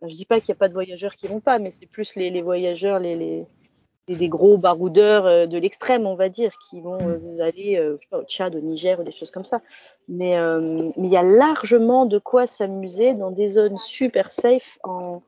je 0.02 0.14
dis 0.14 0.26
pas 0.26 0.40
qu'il 0.40 0.52
n'y 0.52 0.56
a 0.56 0.60
pas 0.60 0.68
de 0.68 0.74
voyageurs 0.74 1.16
qui 1.16 1.26
vont 1.26 1.40
pas, 1.40 1.58
mais 1.58 1.70
c'est 1.70 1.86
plus 1.86 2.14
les, 2.14 2.30
les 2.30 2.42
voyageurs, 2.42 2.98
les, 2.98 3.16
les, 3.16 3.46
les, 4.08 4.28
gros 4.28 4.58
baroudeurs 4.58 5.48
de 5.48 5.58
l'extrême, 5.58 6.06
on 6.06 6.14
va 6.14 6.28
dire, 6.28 6.52
qui 6.58 6.80
vont 6.80 6.98
aller 7.40 7.76
je 7.76 7.96
sais 7.96 8.06
pas, 8.10 8.18
au 8.18 8.24
Tchad, 8.24 8.54
au 8.54 8.60
Niger 8.60 9.00
ou 9.00 9.04
des 9.04 9.12
choses 9.12 9.30
comme 9.30 9.44
ça. 9.44 9.60
Mais 10.08 10.36
mais 10.96 11.08
il 11.08 11.12
y 11.12 11.16
a 11.16 11.22
largement 11.22 12.06
de 12.06 12.18
quoi 12.18 12.46
s'amuser 12.46 13.14
dans 13.14 13.30
des 13.30 13.48
zones 13.48 13.78
super 13.78 14.30
safe 14.30 14.78
en 14.82 15.22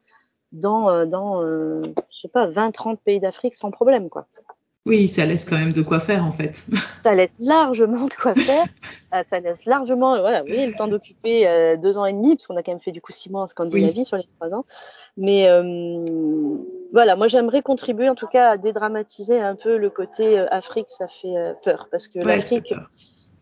dans, 0.55 0.89
euh, 0.89 1.05
dans 1.05 1.43
euh, 1.43 1.83
je 2.11 2.21
sais 2.21 2.29
pas, 2.29 2.47
20-30 2.49 2.97
pays 2.97 3.21
d'Afrique 3.21 3.57
sans 3.57 3.71
problème, 3.71 4.09
quoi. 4.09 4.27
Oui, 4.87 5.09
ça 5.09 5.25
laisse 5.25 5.47
quand 5.47 5.57
même 5.57 5.73
de 5.73 5.81
quoi 5.81 5.99
faire 5.99 6.25
en 6.25 6.31
fait. 6.31 6.67
Ça 7.03 7.15
laisse 7.15 7.37
largement 7.39 8.07
de 8.07 8.13
quoi 8.13 8.35
faire. 8.35 8.67
Euh, 9.15 9.23
ça 9.23 9.41
laisse 9.41 9.65
largement, 9.65 10.19
voilà, 10.21 10.43
oui, 10.45 10.67
le 10.67 10.75
temps 10.75 10.89
d'occuper 10.89 11.47
euh, 11.47 11.77
deux 11.77 11.97
ans 11.97 12.05
et 12.05 12.13
demi, 12.13 12.37
parce 12.37 12.47
qu'on 12.47 12.57
a 12.57 12.63
quand 12.63 12.73
même 12.73 12.81
fait 12.81 12.93
du 12.93 13.01
coup 13.01 13.13
six 13.13 13.31
mois 13.31 13.43
en 13.43 13.47
Scandinavie 13.47 13.99
oui. 13.99 14.05
sur 14.05 14.17
les 14.17 14.25
trois 14.25 14.53
ans. 14.53 14.65
Mais 15.17 15.49
euh, 15.49 16.57
voilà, 16.93 17.17
moi 17.17 17.29
j'aimerais 17.29 17.63
contribuer 17.63 18.09
en 18.09 18.15
tout 18.15 18.27
cas 18.27 18.51
à 18.51 18.57
dédramatiser 18.57 19.41
un 19.41 19.55
peu 19.55 19.77
le 19.77 19.89
côté 19.89 20.39
Afrique, 20.39 20.87
ça 20.89 21.09
fait 21.09 21.55
peur, 21.63 21.89
parce 21.91 22.09
que 22.09 22.19
ouais, 22.19 22.37
l'Afrique, 22.37 22.75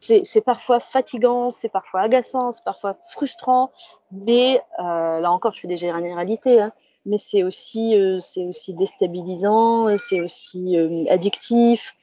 c'est 0.01 0.45
parfois 0.45 0.81
fatigant, 0.81 1.51
c'est 1.51 1.71
parfois 1.71 2.03
agaçant, 2.03 2.53
c'est 2.53 2.65
parfois 2.65 2.97
frustrant, 3.11 3.73
mais 4.13 4.61
là 4.79 5.31
encore, 5.33 5.55
je 5.55 5.61
fais 5.61 5.69
des 5.69 5.77
généralités. 5.77 6.61
Hein, 6.61 6.73
mais 7.05 7.19
c'est 7.19 7.43
aussi 7.43 7.97
euh, 7.97 8.21
c'est 8.21 8.45
aussi 8.45 8.75
déstabilisant, 8.75 9.97
c'est 9.99 10.21
aussi 10.21 10.77
euh, 10.77 11.05
addictif. 11.09 11.95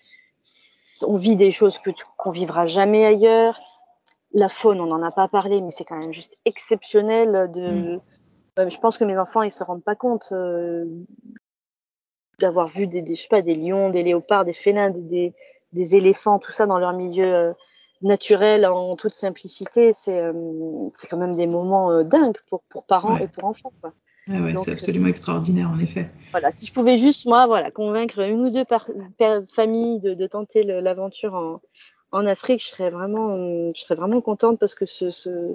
On 1.07 1.17
vit 1.17 1.35
des 1.35 1.51
choses 1.51 1.77
que 1.77 1.91
qu'on 2.17 2.31
vivra 2.31 2.65
jamais 2.65 3.05
ailleurs. 3.05 3.59
La 4.33 4.49
faune, 4.49 4.79
on 4.81 4.87
n'en 4.87 5.01
a 5.01 5.11
pas 5.11 5.27
parlé, 5.27 5.61
mais 5.61 5.71
c'est 5.71 5.85
quand 5.85 5.97
même 5.97 6.13
juste 6.13 6.35
exceptionnel. 6.45 7.49
De, 7.51 7.99
mmh. 8.57 8.69
je 8.69 8.77
pense 8.77 8.97
que 8.97 9.05
mes 9.05 9.17
enfants 9.17 9.41
ils 9.41 9.51
se 9.51 9.63
rendent 9.63 9.83
pas 9.83 9.95
compte 9.95 10.29
euh, 10.31 10.85
d'avoir 12.39 12.67
vu 12.67 12.85
des, 12.85 13.01
des 13.01 13.15
je 13.15 13.21
sais 13.23 13.27
pas 13.29 13.41
des 13.41 13.55
lions, 13.55 13.89
des 13.89 14.03
léopards, 14.03 14.45
des 14.45 14.53
félins, 14.53 14.91
des, 14.91 15.33
des 15.71 15.95
éléphants, 15.95 16.39
tout 16.39 16.51
ça 16.51 16.67
dans 16.67 16.77
leur 16.77 16.93
milieu 16.93 17.33
euh, 17.33 17.53
naturel 18.01 18.65
en 18.65 18.97
toute 18.97 19.13
simplicité. 19.13 19.93
C'est 19.93 20.19
euh, 20.19 20.33
c'est 20.93 21.07
quand 21.07 21.17
même 21.17 21.35
des 21.35 21.47
moments 21.47 22.03
dingues 22.03 22.37
pour 22.49 22.61
pour 22.69 22.83
parents 22.83 23.15
ouais. 23.15 23.23
et 23.23 23.27
pour 23.29 23.45
enfants. 23.45 23.71
Quoi. 23.81 23.93
Ah 24.31 24.41
ouais, 24.41 24.53
c'est 24.57 24.71
absolument 24.73 25.07
euh, 25.07 25.09
extraordinaire 25.09 25.69
en 25.69 25.79
effet. 25.79 26.09
Voilà, 26.31 26.51
si 26.51 26.65
je 26.65 26.73
pouvais 26.73 26.97
juste 26.97 27.25
moi, 27.25 27.47
voilà, 27.47 27.71
convaincre 27.71 28.19
une 28.19 28.45
ou 28.45 28.49
deux 28.51 28.65
familles 29.55 29.99
de, 29.99 30.13
de 30.13 30.27
tenter 30.27 30.63
l'aventure 30.63 31.33
en, 31.33 31.61
en 32.11 32.25
Afrique, 32.27 32.61
je 32.61 32.67
serais 32.67 32.91
vraiment, 32.91 33.35
je 33.73 33.81
serais 33.81 33.95
vraiment 33.95 34.21
contente 34.21 34.59
parce 34.59 34.75
que 34.75 34.85
ce, 34.85 35.09
ce 35.09 35.51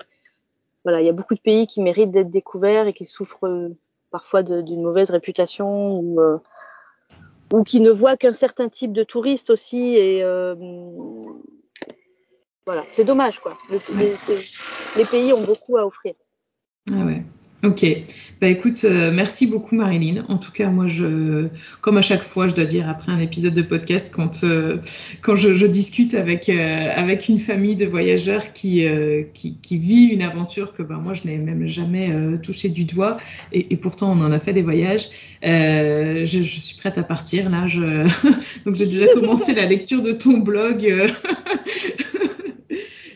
voilà, 0.83 1.01
il 1.01 1.07
y 1.07 1.09
a 1.09 1.13
beaucoup 1.13 1.35
de 1.35 1.41
pays 1.41 1.67
qui 1.67 1.81
méritent 1.81 2.11
d'être 2.11 2.31
découverts 2.31 2.89
et 2.89 2.93
qui 2.93 3.07
souffrent 3.07 3.47
euh, 3.47 3.69
parfois 4.11 4.43
d'une 4.43 4.83
mauvaise 4.83 5.11
réputation 5.11 5.97
ou 5.99 6.21
euh, 6.21 6.39
ou 7.53 7.63
qui 7.63 7.81
ne 7.81 7.91
voient 7.91 8.17
qu'un 8.17 8.33
certain 8.33 8.69
type 8.69 8.93
de 8.93 9.05
touristes 9.05 9.51
aussi 9.51 9.95
et 9.95 10.25
euh, 10.25 10.57
voilà, 12.67 12.85
c'est 12.93 13.05
dommage 13.05 13.39
quoi. 13.39 13.57
Le, 13.71 13.79
les, 13.97 14.15
les 14.97 15.05
pays 15.05 15.33
ont 15.33 15.45
beaucoup 15.45 15.77
à 15.77 15.87
offrir. 15.87 16.15
Ah 16.91 17.05
ouais. 17.05 17.23
Ok, 17.65 17.87
bah 18.43 18.49
écoute, 18.49 18.85
euh, 18.85 19.11
merci 19.11 19.47
beaucoup 19.47 19.75
Marilyn. 19.75 20.27
En 20.29 20.37
tout 20.37 20.53
cas, 20.53 20.69
moi, 20.69 20.87
je, 20.87 21.47
comme 21.81 21.97
à 21.97 22.03
chaque 22.03 22.23
fois, 22.23 22.47
je 22.47 22.55
dois 22.55 22.67
dire 22.67 22.87
après 22.91 23.11
un 23.11 23.19
épisode 23.21 23.55
de 23.55 23.63
podcast, 23.63 24.13
quand 24.15 24.45
euh, 24.45 24.77
quand 25.23 25.35
je, 25.35 25.55
je, 25.55 25.67
discute 25.67 26.13
avec 26.13 26.51
euh, 26.51 26.89
avec 26.95 27.29
une 27.29 27.39
famille 27.39 27.75
de 27.75 27.87
voyageurs 27.87 28.53
qui 28.53 28.85
euh, 28.85 29.23
qui, 29.33 29.57
qui, 29.63 29.79
vit 29.79 30.09
une 30.09 30.21
aventure 30.21 30.75
que 30.75 30.83
ben 30.83 30.97
moi 30.97 31.15
je 31.15 31.27
n'ai 31.27 31.39
même 31.39 31.67
jamais 31.67 32.11
euh, 32.11 32.37
touché 32.37 32.69
du 32.69 32.85
doigt, 32.85 33.17
et, 33.53 33.73
et, 33.73 33.77
pourtant 33.79 34.13
on 34.13 34.21
en 34.21 34.31
a 34.31 34.39
fait 34.39 34.53
des 34.53 34.63
voyages. 34.63 35.09
Je, 35.43 36.25
je, 36.27 36.61
suis 36.61 36.77
prête 36.77 36.99
à 36.99 37.03
partir 37.03 37.49
là. 37.49 37.67
Je... 37.67 37.81
Donc 38.67 38.77
j'ai 38.77 38.87
déjà 38.87 39.07
commencé 39.15 39.55
la 39.55 39.65
lecture 39.65 40.03
de 40.03 40.13
ton 40.13 40.37
blog. 40.37 40.87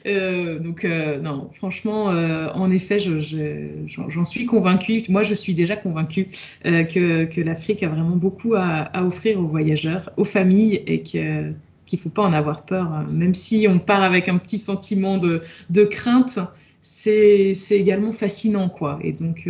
Euh, 0.09 0.59
donc 0.59 0.85
euh, 0.85 1.19
non, 1.19 1.51
franchement, 1.53 2.11
euh, 2.11 2.49
en 2.55 2.71
effet, 2.71 2.99
j'en 2.99 3.21
je, 3.21 3.67
je, 3.87 4.25
suis 4.25 4.47
convaincue. 4.47 5.03
Moi, 5.09 5.23
je 5.23 5.35
suis 5.35 5.55
déjà 5.55 5.77
convaincue 5.77 6.29
que, 6.65 7.25
que 7.25 7.41
l'Afrique 7.41 7.83
a 7.83 7.89
vraiment 7.89 8.17
beaucoup 8.17 8.55
à, 8.55 8.91
offrir 9.05 9.39
aux 9.39 9.47
voyageurs, 9.47 10.11
aux 10.17 10.25
familles, 10.25 10.83
et 10.87 11.03
que 11.03 11.53
qu'il 11.87 11.99
faut 11.99 12.11
pas 12.11 12.23
en 12.23 12.35
avoir 12.35 12.67
peur, 12.67 12.93
hein. 12.93 13.07
même 13.11 13.35
si 13.35 13.67
on 13.67 13.79
part 13.79 14.03
avec 14.03 14.29
un 14.29 14.37
petit 14.37 14.59
sentiment 14.59 15.17
de, 15.17 15.41
crainte, 15.85 16.39
c'est 16.83 17.55
également 17.71 18.13
fascinant, 18.13 18.69
quoi. 18.69 18.99
Et 19.03 19.13
donc, 19.13 19.49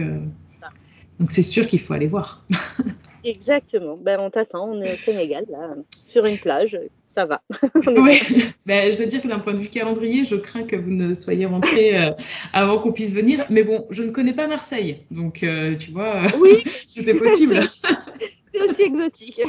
donc 1.18 1.32
c'est 1.32 1.42
sûr 1.42 1.66
qu'il 1.66 1.80
faut 1.80 1.94
aller 1.94 2.06
voir. 2.06 2.44
Exactement. 3.24 3.96
Ben, 3.96 4.20
on 4.20 4.30
t'attend, 4.30 4.68
on 4.68 4.80
est 4.80 4.94
au 4.94 4.96
Sénégal, 4.96 5.46
là, 5.50 5.74
sur 6.04 6.24
une 6.26 6.38
plage 6.38 6.78
ça 7.08 7.24
va. 7.24 7.42
oui, 7.86 8.20
ben, 8.66 8.92
je 8.92 8.96
dois 8.96 9.06
dire 9.06 9.22
que 9.22 9.28
d'un 9.28 9.38
point 9.38 9.54
de 9.54 9.58
vue 9.58 9.68
calendrier, 9.68 10.24
je 10.24 10.36
crains 10.36 10.62
que 10.62 10.76
vous 10.76 10.90
ne 10.90 11.14
soyez 11.14 11.46
rentré 11.46 11.98
euh, 11.98 12.10
avant 12.52 12.78
qu'on 12.78 12.92
puisse 12.92 13.12
venir. 13.12 13.44
Mais 13.50 13.62
bon, 13.62 13.86
je 13.90 14.02
ne 14.02 14.10
connais 14.10 14.34
pas 14.34 14.46
Marseille, 14.46 15.02
donc 15.10 15.42
euh, 15.42 15.76
tu 15.76 15.90
vois, 15.90 16.22
oui. 16.40 16.62
c'était 16.86 17.14
possible. 17.14 17.60
C'est 18.52 18.62
aussi 18.62 18.82
exotique. 18.82 19.40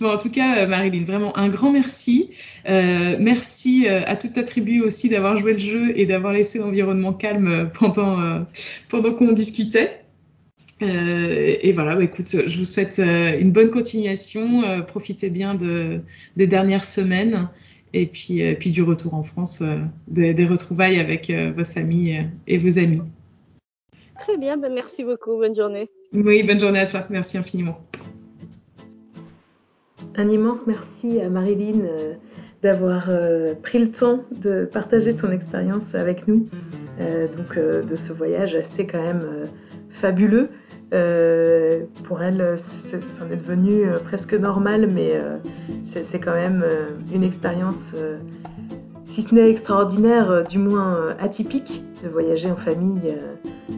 Bon, 0.00 0.10
en 0.10 0.16
tout 0.16 0.30
cas, 0.30 0.66
Marilyn, 0.66 1.04
vraiment 1.04 1.36
un 1.36 1.48
grand 1.48 1.70
merci. 1.70 2.30
merci 2.64 3.86
à 3.86 4.16
toute 4.16 4.32
ta 4.32 4.44
tribu 4.44 4.80
aussi 4.80 5.10
d'avoir 5.10 5.36
joué 5.36 5.52
le 5.52 5.58
jeu 5.58 5.98
et 5.98 6.06
d'avoir 6.06 6.32
laissé 6.32 6.58
l'environnement 6.58 7.12
calme 7.12 7.70
pendant, 7.78 8.46
pendant 8.88 9.12
qu'on 9.12 9.32
discutait. 9.32 10.01
Euh, 10.82 11.56
et 11.60 11.72
voilà, 11.72 11.94
bah, 11.96 12.04
écoute, 12.04 12.28
je 12.46 12.58
vous 12.58 12.64
souhaite 12.64 12.98
euh, 12.98 13.38
une 13.38 13.52
bonne 13.52 13.70
continuation. 13.70 14.64
Euh, 14.64 14.82
profitez 14.82 15.30
bien 15.30 15.54
de, 15.54 16.00
des 16.36 16.46
dernières 16.46 16.84
semaines 16.84 17.48
et 17.92 18.06
puis, 18.06 18.42
puis 18.56 18.70
du 18.70 18.82
retour 18.82 19.14
en 19.14 19.22
France, 19.22 19.62
des, 20.08 20.46
retrouvailles 20.46 20.98
avec 20.98 21.30
votre 21.54 21.70
famille 21.70 22.26
et 22.46 22.56
vos 22.56 22.78
amis. 22.78 23.02
Très 24.18 24.38
bien, 24.38 24.56
ben 24.56 24.72
merci 24.72 25.04
beaucoup. 25.04 25.36
Bonne 25.36 25.54
journée. 25.54 25.90
Oui, 26.14 26.42
bonne 26.42 26.58
journée 26.58 26.78
à 26.78 26.86
toi. 26.86 27.06
Merci 27.10 27.36
infiniment. 27.36 27.78
Un 30.16 30.30
immense 30.30 30.66
merci 30.66 31.20
à 31.20 31.28
Marilyn 31.28 31.82
d'avoir 32.62 33.10
pris 33.62 33.78
le 33.78 33.90
temps 33.90 34.24
de 34.40 34.64
partager 34.64 35.12
son 35.12 35.30
expérience 35.30 35.94
avec 35.94 36.26
nous, 36.26 36.48
donc 36.98 37.58
de 37.58 37.96
ce 37.96 38.14
voyage 38.14 38.54
assez 38.54 38.86
quand 38.86 39.02
même 39.02 39.50
fabuleux. 39.90 40.48
Euh, 40.92 41.84
pour 42.04 42.22
elle, 42.22 42.56
c'en 42.58 43.30
est 43.30 43.36
devenu 43.36 43.88
euh, 43.88 43.98
presque 43.98 44.34
normal, 44.34 44.86
mais 44.92 45.12
euh, 45.14 45.38
c'est 45.84 46.20
quand 46.20 46.34
même 46.34 46.64
une 47.12 47.22
expérience, 47.22 47.94
si 49.06 49.22
ce 49.22 49.34
n'est 49.34 49.50
extraordinaire, 49.50 50.44
du 50.44 50.58
moins 50.58 51.14
atypique, 51.18 51.84
de 52.02 52.08
voyager 52.08 52.50
en 52.50 52.56
famille 52.56 53.16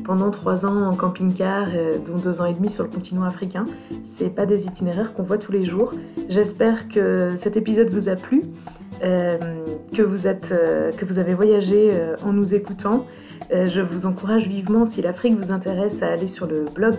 pendant 0.05 0.31
trois 0.31 0.65
ans 0.65 0.89
en 0.89 0.95
camping-car, 0.95 1.69
dont 2.07 2.17
deux 2.17 2.41
ans 2.41 2.47
et 2.47 2.55
demi 2.55 2.71
sur 2.71 2.85
le 2.85 2.91
continent 2.91 3.25
africain. 3.25 3.67
C'est 4.05 4.31
pas 4.31 4.47
des 4.47 4.67
itinéraires 4.67 5.13
qu'on 5.13 5.23
voit 5.23 5.39
tous 5.39 5.53
les 5.53 5.65
jours. 5.65 5.93
J'espère 6.29 6.89
que 6.89 7.37
cet 7.37 7.57
épisode 7.57 7.91
vous 7.91 8.09
a 8.09 8.17
plu. 8.17 8.43
que, 9.01 10.03
vous 10.03 10.27
êtes, 10.27 10.55
que 10.97 11.05
vous 11.05 11.19
avez 11.19 11.35
voyagé 11.35 11.93
en 12.25 12.33
nous 12.33 12.55
écoutant. 12.55 13.07
Euh, 13.53 13.67
je 13.67 13.81
vous 13.81 14.07
encourage 14.07 14.49
vivement, 14.49 14.85
si 14.85 15.03
l'Afrique 15.03 15.37
vous 15.37 15.53
intéresse, 15.53 16.03
à 16.03 16.09
aller 16.09 16.29
sur 16.29 16.47
le 16.47 16.65
blog 16.65 16.97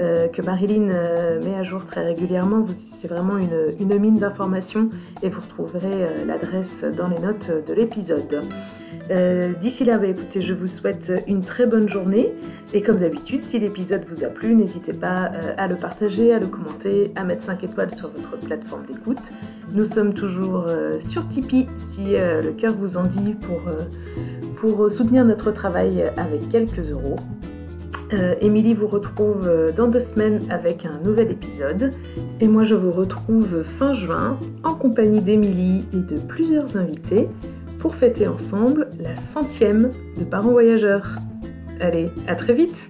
euh, 0.00 0.28
que 0.28 0.42
Marilyn 0.42 0.90
euh, 0.90 1.42
met 1.42 1.54
à 1.54 1.62
jour 1.62 1.84
très 1.84 2.04
régulièrement. 2.04 2.64
C'est 2.72 3.08
vraiment 3.08 3.38
une, 3.38 3.98
mine 3.98 4.18
d'informations 4.18 4.90
et 5.22 5.28
vous 5.28 5.40
retrouverez 5.40 6.26
l'adresse 6.26 6.84
dans 6.84 7.08
les 7.08 7.18
notes 7.18 7.50
de 7.66 7.72
l'épisode. 7.72 8.42
D'ici 9.60 9.84
là, 9.84 9.98
bah, 9.98 10.06
écoutez, 10.06 10.40
je 10.40 10.54
vous 10.54 10.66
souhaite 10.66 11.12
une 11.26 11.42
très 11.42 11.66
bonne 11.66 11.88
journée. 11.88 12.32
Et 12.72 12.82
comme 12.82 12.96
d'habitude, 12.96 13.42
si 13.42 13.58
l'épisode 13.58 14.04
vous 14.08 14.24
a 14.24 14.28
plu, 14.28 14.54
n'hésitez 14.54 14.92
pas 14.92 15.30
à 15.58 15.66
le 15.68 15.76
partager, 15.76 16.32
à 16.32 16.38
le 16.38 16.46
commenter, 16.46 17.12
à 17.14 17.24
mettre 17.24 17.42
5 17.42 17.62
étoiles 17.64 17.90
sur 17.90 18.10
votre 18.10 18.38
plateforme 18.38 18.84
d'écoute. 18.86 19.32
Nous 19.72 19.84
sommes 19.84 20.14
toujours 20.14 20.66
sur 20.98 21.28
Tipeee 21.28 21.66
si 21.76 22.14
le 22.14 22.52
cœur 22.52 22.74
vous 22.74 22.96
en 22.96 23.04
dit 23.04 23.34
pour 23.34 23.60
pour 24.56 24.90
soutenir 24.90 25.24
notre 25.24 25.50
travail 25.50 26.10
avec 26.16 26.48
quelques 26.48 26.90
euros. 26.90 27.16
Euh, 28.12 28.34
Émilie 28.40 28.74
vous 28.74 28.86
retrouve 28.86 29.50
dans 29.76 29.88
deux 29.88 30.00
semaines 30.00 30.40
avec 30.50 30.84
un 30.84 30.98
nouvel 31.04 31.30
épisode. 31.30 31.92
Et 32.40 32.48
moi 32.48 32.64
je 32.64 32.74
vous 32.74 32.92
retrouve 32.92 33.62
fin 33.62 33.92
juin 33.92 34.38
en 34.62 34.74
compagnie 34.74 35.20
d'Émilie 35.20 35.84
et 35.92 35.98
de 35.98 36.18
plusieurs 36.18 36.76
invités 36.76 37.28
pour 37.84 37.94
fêter 37.94 38.26
ensemble 38.26 38.88
la 38.98 39.14
centième 39.14 39.90
de 40.16 40.24
Parents 40.24 40.52
Voyageurs. 40.52 41.18
Allez, 41.82 42.08
à 42.26 42.34
très 42.34 42.54
vite 42.54 42.88